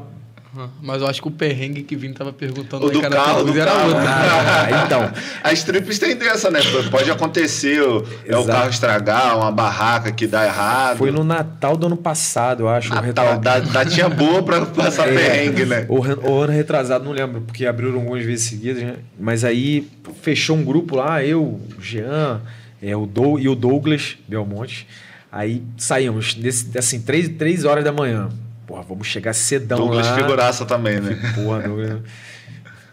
[0.82, 3.58] Mas eu acho que o perrengue que Vini tava perguntando O do Carapicuíba carro, do
[3.60, 3.88] era carro.
[3.88, 4.02] outro.
[4.06, 5.12] Ah, então,
[5.42, 6.60] As trips têm dessa, né?
[6.90, 10.98] Pode acontecer, o- é o carro estragar, uma barraca que dá errado.
[10.98, 12.90] foi no Natal do ano passado, eu acho.
[12.94, 15.14] Natal, da, da tinha boa pra passar É.
[15.14, 15.86] perrengue, né?
[15.88, 18.96] O, o ano retrasado, não lembro, porque abriram algumas vezes seguidas, né?
[19.18, 19.88] Mas aí
[20.22, 22.40] fechou um grupo lá, eu, o Jean,
[22.82, 24.86] é, o Dou e o Douglas Belmonte.
[25.32, 28.28] Aí saímos, desse, assim, três, três horas da manhã.
[28.66, 30.16] Porra, vamos chegar cedão Douglas lá.
[30.16, 31.18] figuraça também, né?
[31.34, 32.00] Porra, Douglas.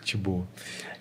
[0.04, 0.48] Tipo.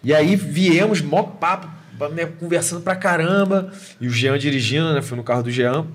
[0.02, 1.68] E aí viemos, mó papo,
[2.14, 3.72] né, conversando pra caramba.
[4.00, 5.02] E o Jean dirigindo, né?
[5.02, 5.86] Fui no carro do Jean.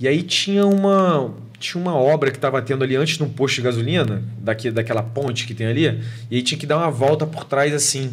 [0.00, 3.56] E aí tinha uma, tinha uma obra que tava tendo ali antes de um posto
[3.56, 6.00] de gasolina, daqui, daquela ponte que tem ali.
[6.30, 8.12] E aí tinha que dar uma volta por trás assim.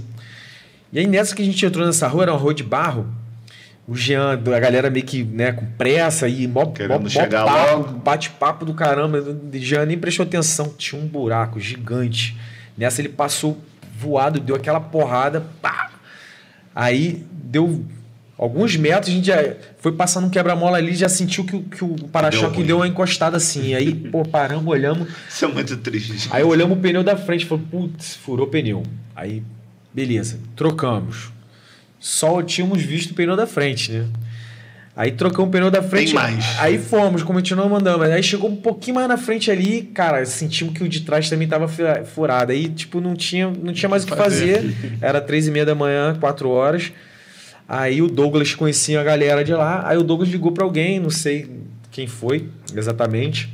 [0.94, 3.08] E aí nessa que a gente entrou nessa rua, era uma rua de barro.
[3.92, 7.46] O Jean, a galera meio que né, com pressa e mó, Querendo mó- mó chegar
[7.46, 7.94] papo, logo.
[8.00, 9.20] bate-papo do caramba.
[9.20, 10.74] O Jean nem prestou atenção.
[10.78, 12.38] Tinha um buraco gigante.
[12.78, 13.58] Nessa ele passou
[14.00, 15.44] voado, deu aquela porrada.
[15.62, 15.92] Pá!
[16.74, 17.84] Aí deu
[18.38, 21.84] alguns metros, a gente já foi passando um quebra-mola ali, já sentiu que, o- que
[21.84, 22.66] o Deu para-choque ruim.
[22.66, 23.74] deu uma encostada assim.
[23.76, 25.10] Aí, pô, paramos, olhamos.
[25.30, 26.30] Isso é muito triste.
[26.32, 28.84] Aí olhamos o pneu da frente, falou, putz, furou o pneu.
[29.16, 29.44] Aí,
[29.94, 31.30] beleza, trocamos.
[32.02, 34.08] Só tínhamos visto o pneu da frente, né?
[34.96, 36.14] Aí trocamos o pneu da frente.
[36.16, 36.60] mais.
[36.60, 38.02] Aí fomos, continuamos andando.
[38.04, 41.48] Aí chegou um pouquinho mais na frente ali, cara, sentimos que o de trás também
[41.48, 41.84] tava fu-
[42.14, 42.52] furado.
[42.52, 44.76] Aí, tipo, não tinha, não tinha mais o que fazer.
[45.00, 46.92] Era três e meia da manhã, quatro horas.
[47.70, 49.88] Aí o Douglas conhecia a galera de lá.
[49.88, 51.50] Aí o Douglas ligou pra alguém, não sei
[51.92, 53.48] quem foi exatamente.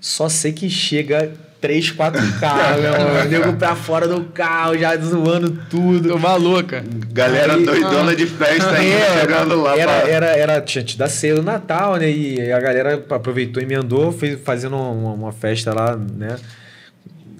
[0.00, 3.20] Só sei que chega três, quatro carros, meu irmão.
[3.20, 6.14] O nego pra fora do carro, já zoando tudo.
[6.14, 6.84] Uma louca.
[7.12, 10.08] Galera Aí- doidona de festa ainda É, chegando lá era, pra...
[10.10, 12.10] era, era, tinha tido a ceia do Natal, né?
[12.10, 16.36] E a galera aproveitou e emendou, fez, fazendo uma, uma festa lá, né?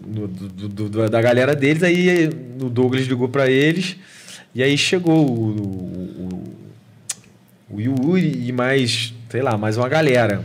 [0.07, 1.83] do- do- do- do- da galera deles.
[1.83, 2.29] Aí
[2.61, 3.97] o Douglas ligou pra eles.
[4.55, 6.45] E aí chegou o, o,
[7.71, 10.41] o, o Yuri e mais, sei lá, mais uma galera.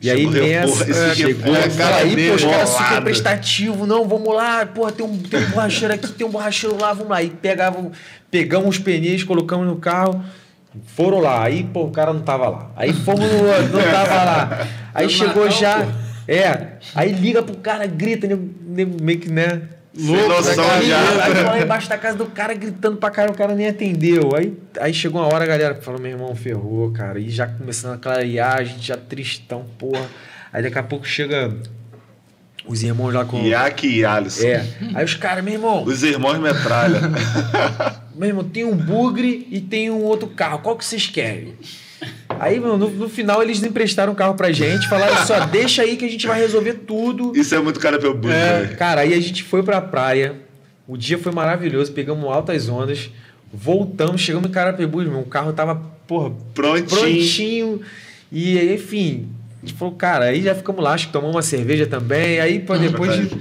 [0.00, 0.90] E aí Chegou nessa.
[0.90, 3.04] é, chegou, reforço cara, aí, pô, os caras super bolado.
[3.04, 6.92] prestativo, não, vamos lá, porra, tem um, tem um borracheiro aqui, tem um borracheiro lá,
[6.94, 7.18] vamos lá.
[7.18, 7.92] Aí pegavam,
[8.30, 10.24] pegamos os pneus, colocamos no carro,
[10.96, 11.44] foram lá.
[11.44, 12.70] Aí, pô, o cara não tava lá.
[12.76, 14.68] Aí fomos no outro, não tava lá.
[14.94, 15.86] Aí chegou já.
[16.26, 19.62] É, aí liga pro cara, grita, meio que, né?
[19.92, 21.24] Sem noção Aí, já.
[21.24, 24.34] aí lá embaixo da casa do cara gritando pra cara, o cara nem atendeu.
[24.36, 27.18] Aí, aí chegou uma hora, a galera falou: meu irmão, ferrou, cara.
[27.18, 30.06] E já começando a clarear, a gente já tristão, porra.
[30.52, 31.52] Aí daqui a pouco chega
[32.66, 33.42] Os irmãos lá com.
[33.42, 34.46] Iaque e Alisson.
[34.46, 34.64] É.
[34.94, 37.00] Aí os caras, meu irmão, Os irmãos metralha.
[38.14, 40.60] meu irmão, tem um bugre e tem um outro carro.
[40.60, 41.54] Qual que vocês querem?
[42.40, 45.96] Aí, mano, no, no final eles emprestaram o carro pra gente, falaram só, deixa aí
[45.96, 47.32] que a gente vai resolver tudo.
[47.36, 48.76] Isso é muito cara pelo É, velho.
[48.78, 50.34] cara, aí a gente foi pra praia.
[50.88, 53.10] O dia foi maravilhoso, pegamos altas ondas,
[53.52, 55.76] voltamos, chegamos em Carapebus, meu, o carro tava,
[56.06, 56.88] porra, Prontinho.
[56.88, 57.80] prontinho.
[58.32, 59.28] E enfim,
[59.62, 62.40] a gente falou, cara, aí já ficamos lá, acho que tomamos uma cerveja também.
[62.40, 63.26] Aí, pô, depois de.
[63.26, 63.36] Pô,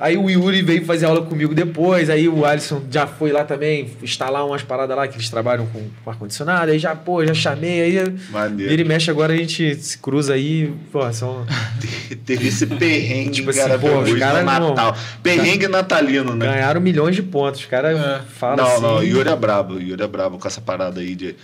[0.00, 3.90] Aí o Yuri veio fazer aula comigo depois, aí o Alisson já foi lá também
[4.02, 7.80] instalar umas paradas lá que eles trabalham com, com ar-condicionado, aí já, pô, já chamei,
[7.82, 8.72] aí Maneiro.
[8.72, 11.46] ele mexe agora, a gente se cruza aí, pô, são.
[12.24, 14.96] Teve esse perrengue, Tipo assim, cara, pô, os caras no não- Natal.
[15.22, 16.46] Perrengue natalino, né?
[16.46, 17.60] Ganharam milhões de pontos.
[17.60, 18.20] Os caras É.
[18.38, 18.82] falam Não, assim.
[18.82, 19.74] não, o Yuri é brabo.
[19.74, 21.34] O Yuri é brabo com essa parada aí de.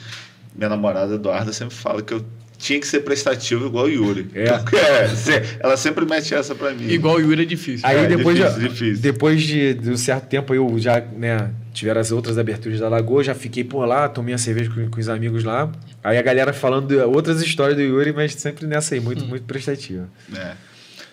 [0.54, 2.24] Minha namorada Eduarda sempre fala que eu
[2.60, 4.30] tinha que ser prestativo igual o Yuri.
[4.34, 4.58] É.
[4.58, 6.86] Porque, é, ela sempre mete essa pra mim.
[6.88, 7.86] Igual o Yuri é difícil.
[7.88, 9.02] Aí É, depois, difícil, já- difícil.
[9.02, 13.24] depois de, de um certo tempo eu já, né, tiveram as outras aberturas da Lagoa,
[13.24, 15.72] já fiquei por lá, tomei a cerveja com, com os amigos lá.
[16.04, 19.04] Aí a galera falando outras histórias do Yuri, mas sempre nessa aí, Hum.
[19.04, 20.06] muito, muito prestativa.
[20.36, 20.52] É.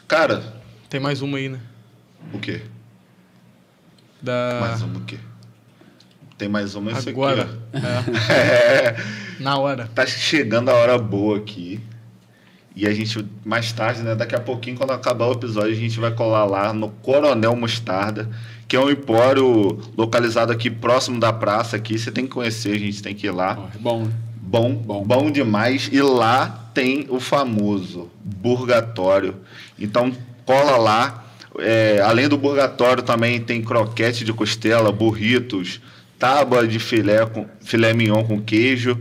[0.07, 0.43] Cara,
[0.89, 1.59] Tem mais uma aí, né?
[2.33, 2.61] o quê?
[4.21, 4.57] Da...
[4.61, 5.17] Mais uma o quê?
[6.37, 7.43] Tem mais uma isso Agora.
[7.43, 8.33] aqui, É, ó.
[8.33, 8.95] É,
[9.39, 9.89] na hora.
[9.93, 11.79] tá chegando a hora boa aqui.
[12.75, 14.13] E a gente, mais tarde, né?
[14.13, 18.29] Daqui a pouquinho, quando acabar o episódio, a gente vai colar lá no Coronel Mostarda,
[18.67, 21.97] que é um empório localizado aqui próximo da praça aqui.
[21.97, 23.69] Você tem que conhecer, a gente tem que ir lá.
[23.73, 24.07] É bom.
[24.39, 25.03] Bom, Bom.
[25.03, 25.89] bom, demais.
[25.91, 29.35] E lá tem o famoso Burgatório.
[29.79, 30.11] Então,
[30.45, 31.23] cola lá.
[31.59, 35.81] É, além do Burgatório, também tem croquete de costela, burritos,
[36.19, 38.97] tábua de filé, com, filé mignon com queijo.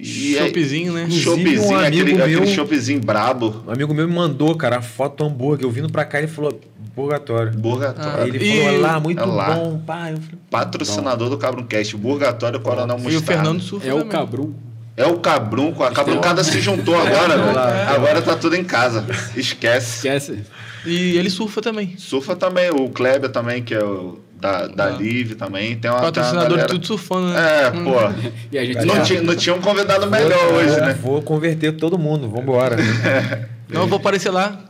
[0.00, 1.10] E é- Choppzinho, né?
[1.10, 3.64] Choppzinho, um aquele, meu- aquele brabo.
[3.66, 5.66] Um amigo meu me mandou, cara, a foto do hambúrguer.
[5.66, 6.60] Eu vindo pra cá, ele falou,
[6.94, 7.50] purgatório.
[7.58, 8.22] Burgatório.
[8.22, 9.54] Aí ele E- falou, é lá, muito é lá.
[9.56, 10.12] bom, pai.
[10.12, 11.96] Eu falei, Patrocinador do Cabroncast.
[11.96, 13.26] Burgatório Coronel E o Mostarda.
[13.26, 14.08] Fernando surfa É o também.
[14.12, 14.54] Cabrum.
[14.96, 15.82] É o Cabrunco.
[15.82, 17.58] A Cabruncada se juntou agora, velho.
[17.90, 19.04] Agora tá tudo em casa.
[19.36, 19.96] Esquece.
[19.96, 20.44] Esquece.
[20.86, 21.94] E ele surfa também.
[21.98, 24.90] Surfa também, o Kleber também, que é o da, da Ah.
[24.90, 25.76] Live também.
[25.76, 27.62] Tem uma, Patrocinador de galera- tudo surfando, né?
[27.66, 28.30] É, pô.
[28.52, 30.94] E a gente Não tinha, não tinha um convidado melhor vou, hoje, né?
[30.94, 32.76] Vou converter todo mundo, vambora.
[33.68, 34.64] Não, eu vou aparecer lá.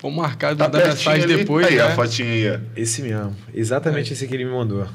[0.00, 1.36] Vou marcar Tá da mensagem ali.
[1.38, 1.82] depois, Aí, né?
[1.82, 2.60] a fotinha aí.
[2.82, 3.36] Esse mesmo.
[3.52, 4.86] Exatamente esse que ele me mandou.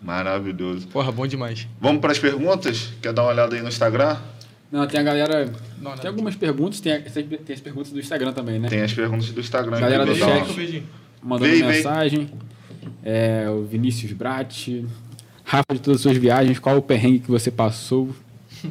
[0.00, 0.86] Maravilhoso.
[0.88, 1.66] Porra, bom demais.
[1.80, 2.90] Vamos para as perguntas?
[3.00, 4.16] Quer dar uma olhada aí no Instagram?
[4.70, 5.46] Não, tem a galera.
[5.80, 5.98] Não, não.
[5.98, 8.68] Tem algumas perguntas, tem, a- tem as perguntas do Instagram também, né?
[8.68, 9.80] Tem as perguntas do Instagram.
[9.80, 10.44] Galera aqui, do chat.
[10.44, 10.82] uma- beijinho.
[11.22, 11.68] Mandando Vem, vem.
[11.72, 12.30] mensagem.
[13.02, 14.68] É, o Vinícius Brat.
[15.44, 18.14] Rafa, de todas as suas viagens, qual o perrengue que você passou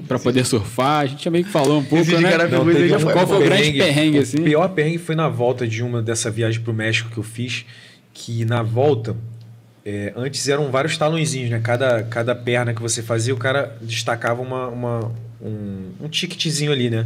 [0.08, 1.02] pra poder surfar?
[1.02, 2.32] A gente já meio que falou um pouco, Esse né?
[2.32, 2.90] cara- Não, teve.
[3.12, 4.38] Qual foi o grande perrengue- perrengue, o assim?
[4.44, 7.66] pior perrengue foi na volta de uma dessa viagem pro México que eu fiz,
[8.12, 9.16] que na volta,
[9.86, 11.60] é, antes eram vários talõezinhos, né?
[11.64, 16.90] Cada, cada perna que você fazia, o cara destacava uma, uma- um, um ticketzinho ali,
[16.90, 17.06] né?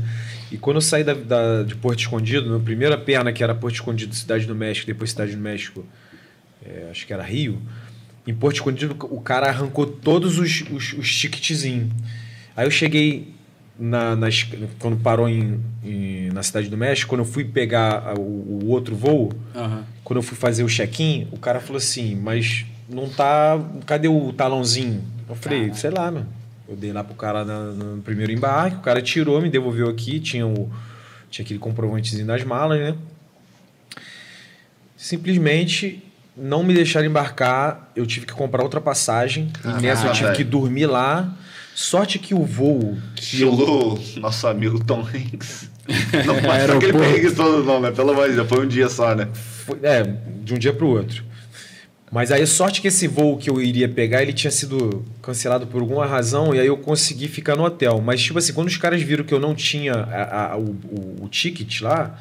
[0.49, 3.75] E quando eu saí da, da- de Porto Escondido, minha primeira perna, que era Porto
[3.75, 5.83] Escondido, Cidade do México, depois Cidade do México,
[6.65, 7.61] é, acho que era Rio,
[8.25, 11.89] em Porto Escondido o cara arrancou todos os, os, os ticketzinhos.
[12.55, 13.33] Aí eu cheguei
[13.79, 14.43] na, nas-
[14.79, 18.95] quando parou em, em- na Cidade do México, quando eu fui pegar o, o outro
[18.95, 19.85] voo, Aham.
[20.03, 23.57] quando eu fui fazer o check-in, o cara falou assim, mas não tá.
[23.85, 25.03] Cadê o talãozinho?
[25.29, 26.27] Eu falei, sei lá, mano.
[26.67, 30.19] Eu dei lá pro cara na- no primeiro embarque, o cara tirou, me devolveu aqui,
[30.19, 30.69] tinha, o,
[31.29, 32.95] tinha aquele comprovantezinho das malas, né?
[34.95, 36.03] Simplesmente
[36.37, 40.25] não me deixaram embarcar, eu tive que comprar outra passagem, Caraca, e nessa eu tive
[40.25, 40.37] velho.
[40.37, 41.33] que dormir lá.
[41.75, 45.69] Sorte que o voo que eu Estilo nosso amigo Tom Hanks.
[46.25, 47.91] Não passa aquele perrengue todo não, né?
[47.91, 49.27] Pelo amor de Deus, foi um dia só, né?
[49.65, 50.03] Foi- é,
[50.43, 51.23] de um dia para o outro.
[52.11, 55.81] Mas aí, sorte que esse voo que eu iria pegar, ele tinha sido cancelado por
[55.81, 58.01] alguma razão, e aí eu consegui ficar no hotel.
[58.03, 61.15] Mas, tipo assim, quando os caras viram que eu não tinha a- a- o, o-
[61.25, 62.17] o ticket lá,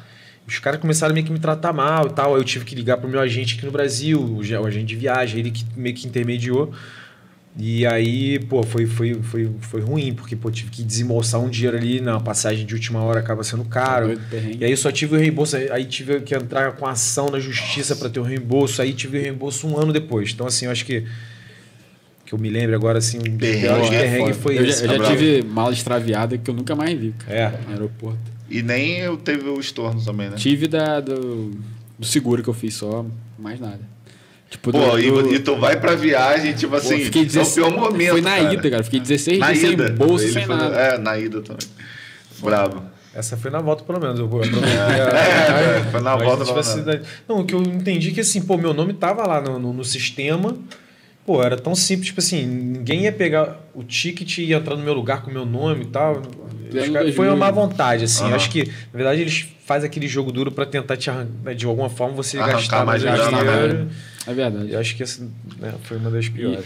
[0.47, 2.33] os caras começaram meio que me tratar mal e tal.
[2.35, 4.95] Aí eu tive que ligar pro meu agente aqui no Brasil, o, o agente de
[4.95, 6.71] viagem, ele que meio que intermediou.
[7.59, 11.75] E aí, pô, foi, foi, foi, foi ruim, porque, pô, tive que desembolsar um dinheiro
[11.75, 14.15] ali na passagem de última hora, acaba sendo caro.
[14.29, 14.57] Perrengue.
[14.61, 17.95] E aí eu só tive o reembolso, aí tive que entrar com ação na justiça
[17.95, 20.31] para ter o reembolso, aí tive o reembolso um ano depois.
[20.33, 21.03] Então, assim, eu acho que.
[22.25, 24.33] Que eu me lembro agora, assim, um dos Perrengue piores é perrengue foda.
[24.35, 24.85] foi Eu já, esse.
[24.85, 27.59] eu já tive mala extraviada que eu nunca mais vi, cara, É.
[27.65, 28.36] no aeroporto.
[28.49, 30.37] E nem eu teve o estorno também, né?
[30.37, 31.51] Tive da, do,
[31.99, 33.05] do seguro que eu fiz só,
[33.37, 33.79] mais nada.
[34.49, 37.25] Tipo, Pô, do, e, do- e tu vai pra viagem, tipo Pô, assim, fiquei é
[37.25, 38.53] o 16 pior momento, Foi na cara.
[38.53, 38.83] ida, cara.
[38.83, 40.75] Fiquei 16 Na dias sem bolsa, Ele sem foi- nada.
[40.77, 41.67] É, na ida também.
[42.41, 42.83] Brabo.
[43.13, 44.19] Essa foi na volta, pelo menos.
[44.19, 44.77] Eu vou aproveitei.
[44.79, 46.51] a- É, foi na volta, se
[46.81, 49.59] tivesse Não, o que eu entendi é que assim, pô, meu nome tava lá no,
[49.59, 50.55] no, no sistema.
[51.25, 54.83] Pô, era tão simples, tipo assim, ninguém ia pegar o ticket e ia entrar no
[54.83, 56.21] meu lugar com o meu nome e tal.
[56.71, 57.25] Caras- foi 2000.
[57.31, 58.31] uma má vontade, assim.
[58.33, 61.89] Acho que, na verdade, eles fazem aquele jogo duro pra tentar te arrancar, de alguma
[61.89, 63.87] forma, você Arrancar gastar mais dinheiro.
[64.25, 64.71] É verdade.
[64.73, 65.21] Eu acho que essa
[65.59, 66.65] né, foi uma das piores.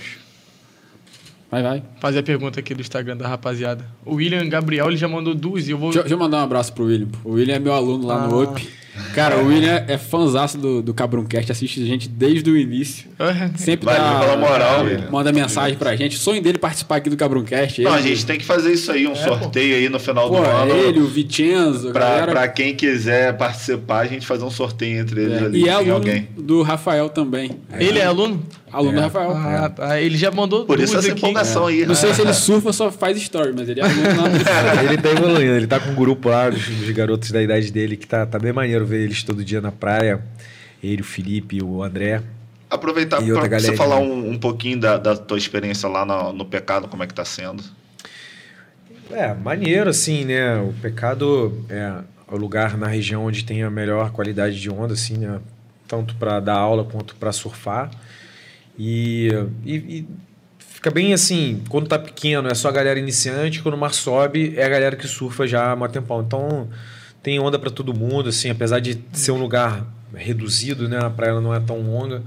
[1.50, 1.84] Vai, vai.
[2.00, 3.86] Fazer a pergunta aqui do Instagram da rapaziada.
[4.06, 5.90] O William Gabriel, ele já mandou duas e eu vou...
[5.90, 7.10] Deixa, deixa eu mandar um abraço pro William.
[7.26, 8.44] O William é meu aluno lá no Ah.
[8.44, 8.70] UP.
[9.14, 13.10] Cara, o William é fãzaço do, do Cabruncast, assiste a gente desde o início.
[13.56, 15.08] Sempre Valeu dá, pela moral, William.
[15.12, 16.18] manda mensagem pra gente.
[16.18, 17.82] O sonho dele é participar aqui do Cabruncast.
[17.82, 20.38] Não, a Ele- gente tem que fazer isso aí, um sorteio aí no final Pô,
[20.40, 20.72] do ano.
[20.74, 22.32] ele, o Vicenzo, a Pra, galera.
[22.32, 25.64] pra quem quiser participar, a gente fazer um sorteio entre eles É, ali.
[25.64, 26.28] E é aluno alguém.
[26.38, 27.52] do Rafael também.
[27.80, 28.42] Ele é aluno?
[28.72, 29.32] Aluno do Rafael.
[29.36, 30.00] Ah.
[30.02, 31.18] Ele já mandou Por duas isso essa aqui.
[31.20, 31.86] empolgação aí.
[31.86, 32.16] Não sei né?
[32.16, 34.02] se ele surfa, só faz story, mas ele é aluno
[34.88, 37.98] ele tá evoluindo, ele tá com um grupo lá dos, dos garotos da idade dele
[37.98, 40.22] que tá, tá bem maneiro ver eles todo dia na praia.
[40.84, 42.22] Ele, o Felipe, o André.
[42.70, 43.78] Aproveitar pra você galerinha.
[43.78, 47.14] falar um, um pouquinho da, da tua experiência lá no, no Pecado, como é que
[47.14, 47.64] tá sendo.
[49.12, 50.58] É, maneiro, assim, né?
[50.58, 51.94] O Pecado é
[52.28, 55.40] o lugar na região onde tem a melhor qualidade de onda, assim, né?
[55.88, 57.92] Tanto para dar aula quanto para surfar.
[58.80, 59.30] E,
[59.66, 60.08] e, e
[60.58, 64.54] fica bem assim, quando tá pequeno é só a galera iniciante, quando o mar sobe
[64.58, 66.22] é a galera que surfa já há um tempão.
[66.22, 66.70] Então
[67.22, 70.98] tem onda para todo mundo, assim, apesar de ser um lugar reduzido, né?
[71.00, 72.24] A praia não é tão longa,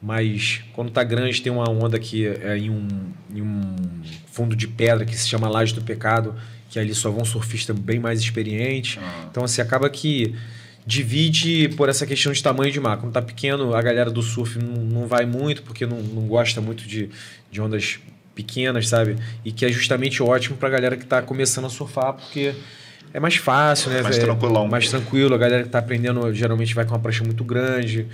[0.00, 2.88] mas quando tá grande tem uma onda que é em um,
[3.34, 3.76] em um
[4.30, 6.34] fundo de pedra que se chama Laje do Pecado,
[6.70, 9.02] que ali só vão surfistas bem mais experientes.
[9.30, 10.34] Então, assim, acaba que
[10.86, 12.96] divide por essa questão de tamanho de mar.
[12.98, 16.60] Quando tá pequeno, a galera do surf não, não vai muito, porque não, não gosta
[16.60, 17.10] muito de,
[17.50, 17.98] de ondas
[18.34, 19.16] pequenas, sabe?
[19.44, 22.54] E que é justamente ótimo pra galera que tá começando a surfar, porque
[23.12, 24.02] é mais fácil, né?
[24.02, 24.66] Mais É tranquilão.
[24.68, 25.34] Mais tranquilo.
[25.34, 28.06] A galera que tá aprendendo geralmente vai com uma prancha muito grande.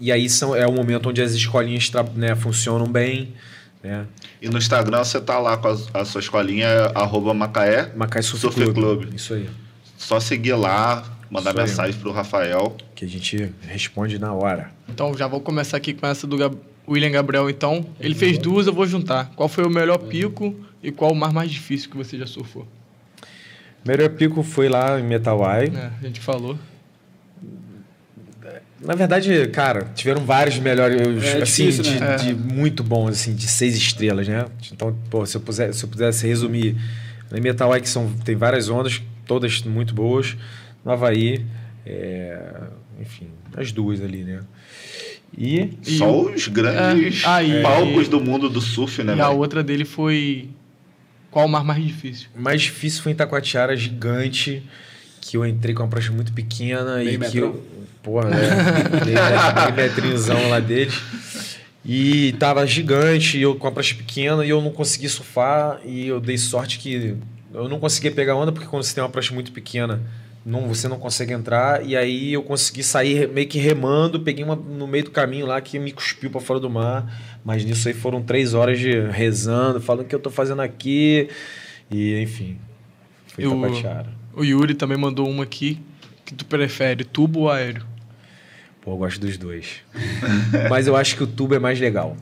[0.00, 3.32] E aí são, é o momento onde as escolinhas né, funcionam bem,
[3.82, 4.06] né?
[4.40, 7.92] E no Instagram você tá lá com a, a sua escolinha, arroba Macaé.
[7.96, 8.74] Macai Surf, Surf Club.
[8.74, 9.14] Club.
[9.14, 9.48] Isso aí.
[9.96, 11.66] Só seguir lá, mandar Isso aí.
[11.66, 12.76] mensagem pro Rafael.
[12.94, 14.70] Que a gente responde na hora.
[14.88, 16.56] Então, já vou começar aqui com essa do Gab-
[16.88, 17.84] William Gabriel, então.
[18.00, 19.30] Ele fez duas, eu vou juntar.
[19.36, 22.66] Qual foi o melhor pico e qual o mar mais difícil que você já surfou?
[23.84, 25.72] Melhor pico foi lá em Metawai.
[25.74, 26.58] É, a gente falou.
[28.80, 32.14] Na verdade, cara, tiveram vários melhores, É assim, difícil, de, né?
[32.16, 34.44] de muito bons, assim, de seis estrelas, né?
[34.72, 36.76] Então, pô, se eu, puser, se eu pudesse resumir,
[37.28, 40.36] na Metawai que são, tem várias ondas, todas muito boas.
[40.84, 41.44] No Havaí,
[41.84, 42.38] é,
[43.00, 43.26] enfim,
[43.56, 44.40] as duas ali, né?
[45.36, 49.16] E E Só os grandes É, aí- palcos do mundo do surf, né?
[49.16, 49.38] e a velho?
[49.38, 50.48] outra dele foi.
[51.38, 52.26] Qual o mar mais difícil?
[52.36, 54.60] o mais difícil foi em Taquatiara, gigante,
[55.20, 57.42] que eu entrei com uma prancha muito pequena Meio e que metrão?
[57.42, 57.64] eu,
[58.02, 58.38] porra, né?
[59.54, 61.00] Aquele metrinzão lá deles.
[61.84, 66.08] E tava gigante, e eu com a prancha pequena, e eu não consegui surfar, e
[66.08, 67.16] eu dei sorte que
[67.54, 70.02] eu não conseguia pegar onda, porque quando você tem uma prancha muito pequena,
[70.48, 74.56] não, você não consegue entrar, e aí eu consegui sair meio que remando, peguei uma
[74.56, 77.94] no meio do caminho lá que me cuspiu para fora do mar, mas nisso aí
[77.94, 81.28] foram três horas de rezando, falando o que eu tô fazendo aqui,
[81.90, 82.58] e enfim,
[83.34, 83.60] foi Eu-.
[84.34, 85.80] O Yuri também mandou uma aqui.
[86.24, 87.84] Que tu prefere, tubo ou aéreo?
[88.82, 89.80] Pô, eu gosto dos dois.
[90.70, 92.16] Mas eu acho que o tubo é mais legal.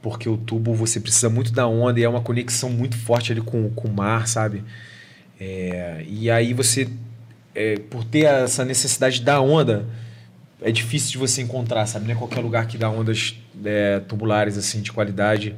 [0.00, 3.40] Porque o tubo você precisa muito da onda e é uma conexão muito forte ali
[3.40, 4.64] com, com o mar, sabe?
[5.38, 6.88] É, e aí você,
[7.54, 9.86] é, por ter essa necessidade da onda,
[10.60, 12.06] é difícil de você encontrar, sabe?
[12.06, 15.54] Não é qualquer lugar que dá ondas é, tubulares assim de qualidade.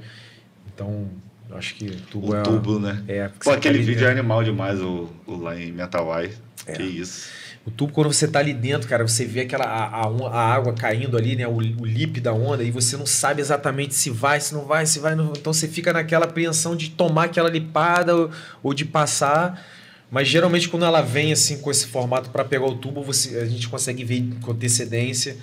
[0.75, 1.09] Então,
[1.49, 2.43] eu acho que o tubo O é.
[2.43, 3.03] tubo, né?
[3.07, 6.31] É, Pô, tá aquele ali vídeo é animal demais, o, o lá em Metawai.
[6.66, 6.73] É.
[6.73, 7.29] Que isso.
[7.66, 11.16] O tubo, quando você tá ali dentro, cara, você vê aquela a, a água caindo
[11.16, 11.47] ali, né?
[11.47, 14.85] O, o lip da onda, e você não sabe exatamente se vai, se não vai,
[14.85, 15.15] se vai.
[15.15, 15.33] Não...
[15.37, 18.31] Então você fica naquela apreensão de tomar aquela lipada ou,
[18.62, 19.62] ou de passar.
[20.10, 23.47] Mas geralmente quando ela vem assim com esse formato para pegar o tubo, você, a
[23.47, 25.36] gente consegue ver com antecedência.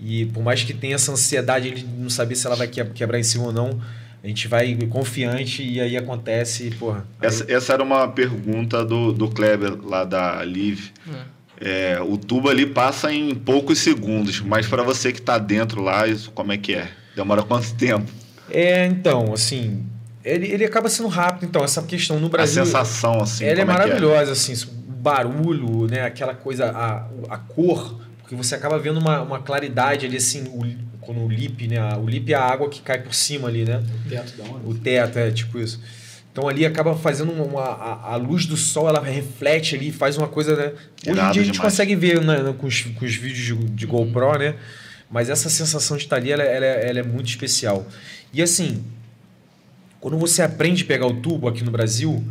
[0.00, 3.18] E por mais que tenha essa ansiedade de não saber se ela vai que- quebrar
[3.18, 3.80] em cima ou não,
[4.22, 7.06] a gente vai confiante e aí acontece, porra.
[7.20, 10.92] aí- Essa, essa era uma pergunta do, do Kleber, lá da Live.
[11.60, 16.06] É, o tubo ali passa em poucos segundos, mas para você que tá dentro lá,
[16.06, 16.88] isso como é que é?
[17.16, 18.08] Demora quanto tempo?
[18.48, 19.84] É, então, assim,
[20.34, 22.62] ele, ele acaba sendo rápido, então, essa questão no Brasil.
[22.62, 24.52] a sensação, assim, ela é é que maravilhosa, assim,
[24.88, 30.06] o barulho, né, aquela coisa, a, a cor, porque você acaba vendo uma, uma claridade
[30.06, 30.64] ali, assim, o,
[31.00, 33.82] quando o lip, né, o lip é a água que cai por cima ali, né,
[34.06, 34.68] Dentro da onda.
[34.68, 35.80] o teto, é tipo isso.
[36.30, 37.62] Então ali acaba fazendo uma.
[37.62, 40.72] A, a luz do sol, ela reflete ali, faz uma coisa, né?
[41.04, 41.58] Hoje em dia a gente demais.
[41.58, 44.54] consegue ver né, com, os, com os vídeos de, de GoPro, né?
[45.10, 47.84] Mas essa sensação de estar ali, ela, ela é- ela é muito especial.
[48.32, 48.84] E assim,
[50.00, 52.22] quando você aprende a pegar o tubo aqui no Brasil,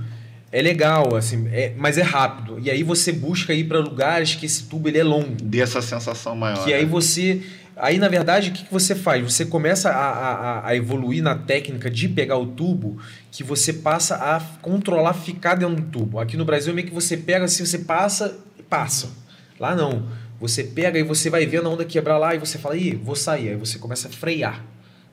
[0.52, 2.60] é legal, assim, é- mas é rápido.
[2.62, 5.36] E aí você busca ir para lugares que esse tubo ele é longo.
[5.44, 6.64] Dê essa sensação maior.
[6.64, 6.90] Que aí né?
[6.90, 7.42] você.
[7.80, 9.22] Aí, na verdade, o que, que você faz?
[9.24, 12.98] Você começa a, a, a- a evoluir na técnica de pegar o tubo,
[13.32, 16.20] que você passa a controlar ficar dentro do tubo.
[16.20, 19.10] Aqui no Brasil, meio que você pega assim, você passa e passa.
[19.60, 20.08] Lá não.
[20.40, 23.16] Você pega e você vai vendo a onda quebrar lá e você fala, ih, vou
[23.16, 23.50] sair.
[23.50, 24.64] Aí você começa a frear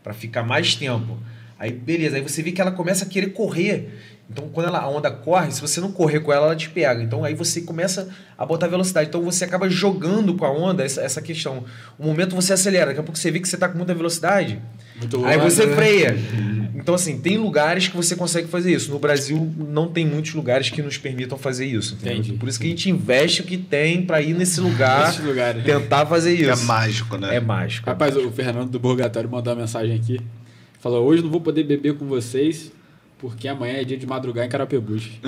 [0.03, 1.19] para ficar mais tempo.
[1.59, 2.17] Aí, beleza.
[2.17, 3.89] Aí você vê que ela começa a querer correr.
[4.31, 7.03] Então, quando ela, a onda corre, se você não correr com ela, ela te pega.
[7.03, 8.09] Então, aí você começa
[8.39, 9.09] a botar velocidade.
[9.09, 11.65] Então, você acaba jogando com a onda essa, essa questão.
[12.01, 14.59] Um momento você acelera, daqui a pouco você vê que você está com muita velocidade.
[14.99, 15.75] Muito Aí você né?
[15.75, 16.17] freia.
[16.77, 18.91] Então, assim, tem lugares que você consegue fazer isso.
[18.91, 21.95] No Brasil, não tem muitos lugares que nos permitam fazer isso.
[21.95, 22.19] entendeu?
[22.19, 22.33] Entendi.
[22.37, 25.65] Por isso que a gente investe o que tem para ir nesse lugar, Esses lugares.
[25.65, 26.51] tentar fazer isso.
[26.51, 27.37] É mágico, né?
[27.37, 27.89] É mágico.
[27.89, 30.21] Rapaz, o Fernando do Burgatório mandou uma mensagem aqui.
[30.85, 32.71] Falou, hoje não vou poder beber com vocês,
[33.17, 35.13] porque amanhã é dia de madrugar em Carapebus.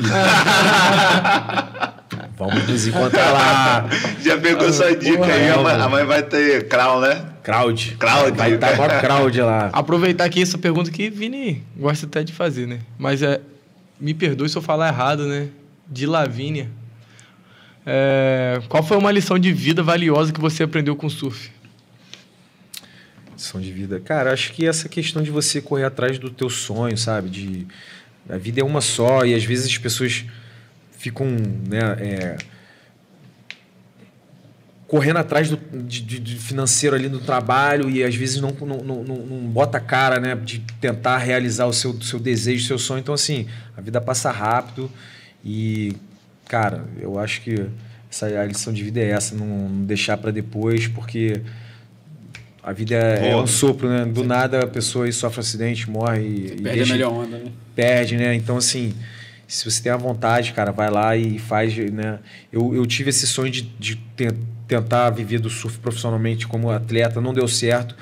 [2.37, 3.89] Vamos nos encontrar lá.
[4.23, 5.45] Já pegou sua dica porra, aí.
[5.45, 5.85] é, A mãe, mano.
[5.85, 7.24] a mãe vai ter crown, né?
[7.43, 7.97] Crowd.
[7.99, 8.37] Crowd.
[8.37, 9.70] Vai estar maior crowd lá.
[9.73, 12.81] Aproveitar aqui essa pergunta que Vini gosta até de fazer, né?
[12.99, 13.41] Mas é,
[13.99, 15.49] me perdoe se eu falar errado, né?
[15.89, 16.69] De Lavínia.
[17.87, 21.51] É, qual foi uma lição de vida valiosa que você aprendeu com o surf?
[23.37, 24.01] Lição de vida.
[24.01, 27.29] Cara, acho que essa questão de você correr atrás do teu sonho, sabe?
[27.29, 27.67] De,
[28.29, 30.25] a vida é uma só e às vezes as pessoas
[30.99, 31.81] ficam, né?
[32.01, 32.37] é,
[34.89, 39.05] correndo atrás do, de, de- financeiro ali no trabalho e às vezes não, não, não,
[39.05, 40.35] não- bota cara, né?
[40.35, 43.01] De tentar realizar o seu, seu desejo, o seu sonho.
[43.01, 43.47] Então, assim,
[43.77, 44.91] a vida passa rápido
[45.45, 45.95] e,
[46.49, 47.67] cara, eu acho que
[48.11, 51.43] essa, a lição de vida é essa, não, não deixar para depois, porque
[52.66, 54.05] a vida é, é um sopro, né?
[54.05, 57.12] Do nada a pessoa aí sofre um acidente, morre e, e Perde a deixa- melhor
[57.12, 57.51] onda, né?
[57.76, 58.34] perde, né?
[58.34, 58.93] Então, assim,
[59.47, 62.18] se você tem a vontade, cara, vai lá e faz, né?
[62.52, 64.34] Eu, eu tive esse sonho de, de te-
[64.66, 67.94] tentar viver do surf profissionalmente como atleta, não deu certo,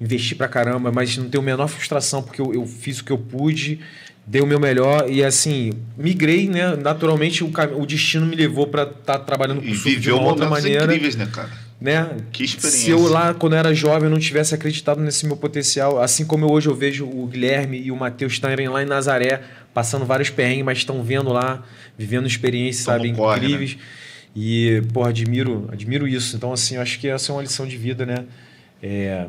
[0.00, 3.10] investi pra caramba, mas não tenho a menor frustração, porque eu, eu fiz o que
[3.10, 3.80] eu pude,
[4.24, 6.76] dei o meu melhor e, assim, migrei, né?
[6.76, 10.48] Naturalmente, o, o destino me levou pra estar trabalhando com E surf de uma outra
[10.48, 11.50] maneira incríveis, né, cara?
[11.82, 12.16] Né?
[12.30, 12.80] Que experiência.
[12.80, 16.44] Se eu lá, quando eu era jovem, não tivesse acreditado nesse meu potencial, assim como
[16.46, 19.42] eu hoje eu vejo o Guilherme e o Matheus estarem lá em Nazaré,
[19.74, 21.64] passando vários perrengues, mas estão vendo lá,
[21.98, 23.78] vivendo experiências, Como sabe, corre, incríveis.
[24.34, 26.36] E, pô, admiro, admiro isso.
[26.36, 28.24] Então, assim, eu acho que essa é uma lição de vida, né?
[28.80, 29.26] É,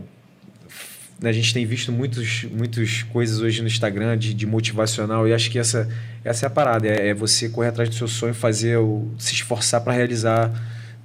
[1.19, 5.33] né, a gente tem visto muitos, muitas coisas hoje no Instagram de, de motivacional e
[5.33, 5.89] acho que essa,
[6.23, 9.33] essa é a parada, é, é você correr atrás do seu sonho, fazer o, se
[9.33, 10.51] esforçar para realizar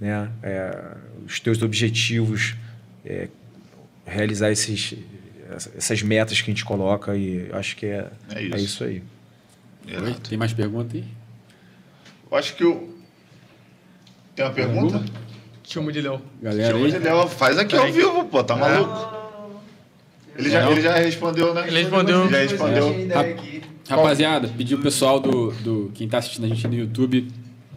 [0.01, 0.77] né, é,
[1.29, 2.57] os teus objetivos,
[3.05, 3.29] é,
[4.07, 4.95] realizar esses,
[5.77, 8.57] essas metas que a gente coloca e acho que é, É é isso.
[8.57, 9.03] isso, aí.
[9.87, 11.05] Oi, tem mais pergunta aí?
[12.31, 12.97] Eu acho que o.
[14.35, 15.05] Tem uma pergunta?
[15.65, 16.21] Chama de Léo.
[16.41, 16.99] Galera Chama de.
[16.99, 19.19] Léo, faz aqui ao vivo, pô, tá maluco?
[20.37, 21.67] Ele já, ele já respondeu, né?
[21.67, 22.31] Ele respondeu.
[22.31, 22.91] Já respondeu.
[22.93, 23.63] Tinha ideia aqui.
[23.89, 25.91] Rapaziada, pedi o pessoal do, do.
[25.95, 27.29] Quem tá assistindo a gente no YouTube,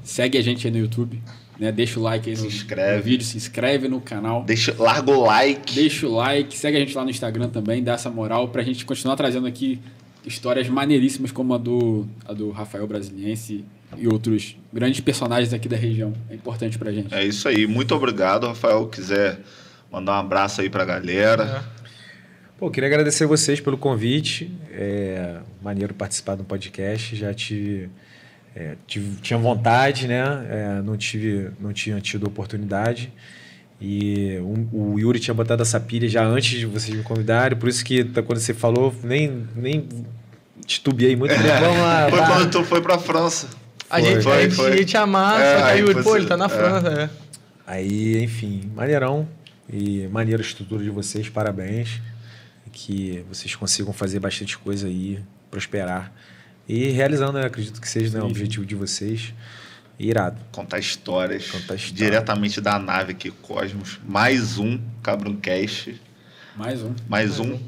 [0.03, 1.22] segue a gente aí no YouTube.
[1.61, 1.71] Né?
[1.71, 2.97] Deixa o like aí no, Se inscreve.
[2.97, 4.43] no vídeo, se inscreve no canal.
[4.43, 5.75] Deixa, larga o like.
[5.75, 8.83] Deixa o like, segue a gente lá no Instagram também, dá essa moral pra gente
[8.83, 9.79] continuar trazendo aqui
[10.25, 13.63] histórias maneiríssimas como a do, a do Rafael Brasiliense
[13.95, 16.13] e outros grandes personagens aqui da região.
[16.31, 17.13] É importante pra gente.
[17.13, 17.67] É isso aí.
[17.67, 18.88] Muito obrigado, Rafael.
[18.88, 19.39] Quiser
[19.91, 21.63] mandar um abraço aí pra galera.
[22.57, 24.51] Pô, queria agradecer vocês pelo convite.
[24.71, 27.15] É maneiro participar do podcast.
[27.15, 27.89] Já tive,
[28.56, 30.23] é, tive- tinha vontade, né?
[30.49, 33.11] É, não tive, não tinha tido oportunidade.
[33.80, 34.38] E
[34.72, 37.57] o, o Yuri tinha botado essa pilha já antes de vocês me convidarem.
[37.57, 39.88] Por isso que tá- quando você falou, nem nem
[40.65, 41.34] titubeei muito.
[41.34, 42.07] Falei, Vamos lá.
[42.10, 43.48] Foi vai." quando tu foi pra França.
[43.90, 44.78] A gente, Foi, a gente foi.
[44.78, 46.49] ia te amar, É, só que aí Yuri, pô, ele tá na é.
[46.49, 47.10] França, é.
[47.68, 49.28] Aí, enfim, maneirão
[49.72, 51.99] e maneira a estrutura de vocês, parabéns.
[52.72, 55.19] Que vocês consigam fazer bastante coisa aí,
[55.49, 56.14] prosperar.
[56.72, 57.45] E realizando, né?
[57.45, 59.34] acredito que seja né, o objetivo de vocês.
[59.99, 60.38] Irado.
[60.53, 61.52] Contar histórias.
[61.52, 61.91] Contar histórias.
[61.91, 63.99] Diretamente da nave aqui, Cosmos.
[64.07, 66.02] Mais um Cabroncast.
[66.56, 66.95] Mais um.
[67.10, 67.60] Mais um.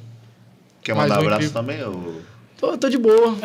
[0.81, 1.61] Quer Mais mandar um abraço incrível.
[1.61, 1.83] também?
[1.83, 2.21] Ou...
[2.57, 3.37] Tô, tô de boa.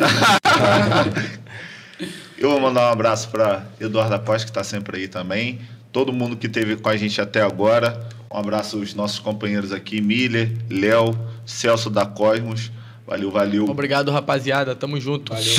[2.38, 5.58] Eu vou mandar um abraço para Eduardo Após, que está sempre aí também.
[5.90, 8.08] Todo mundo que esteve com a gente até agora.
[8.32, 12.70] Um abraço aos nossos companheiros aqui, Miller, Léo, Celso da Cosmos.
[13.08, 13.64] Valeu, valeu.
[13.64, 14.74] Obrigado, rapaziada.
[14.74, 15.32] Tamo junto.
[15.32, 15.54] Valeu.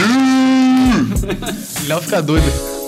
[1.88, 2.79] Léo fica doido.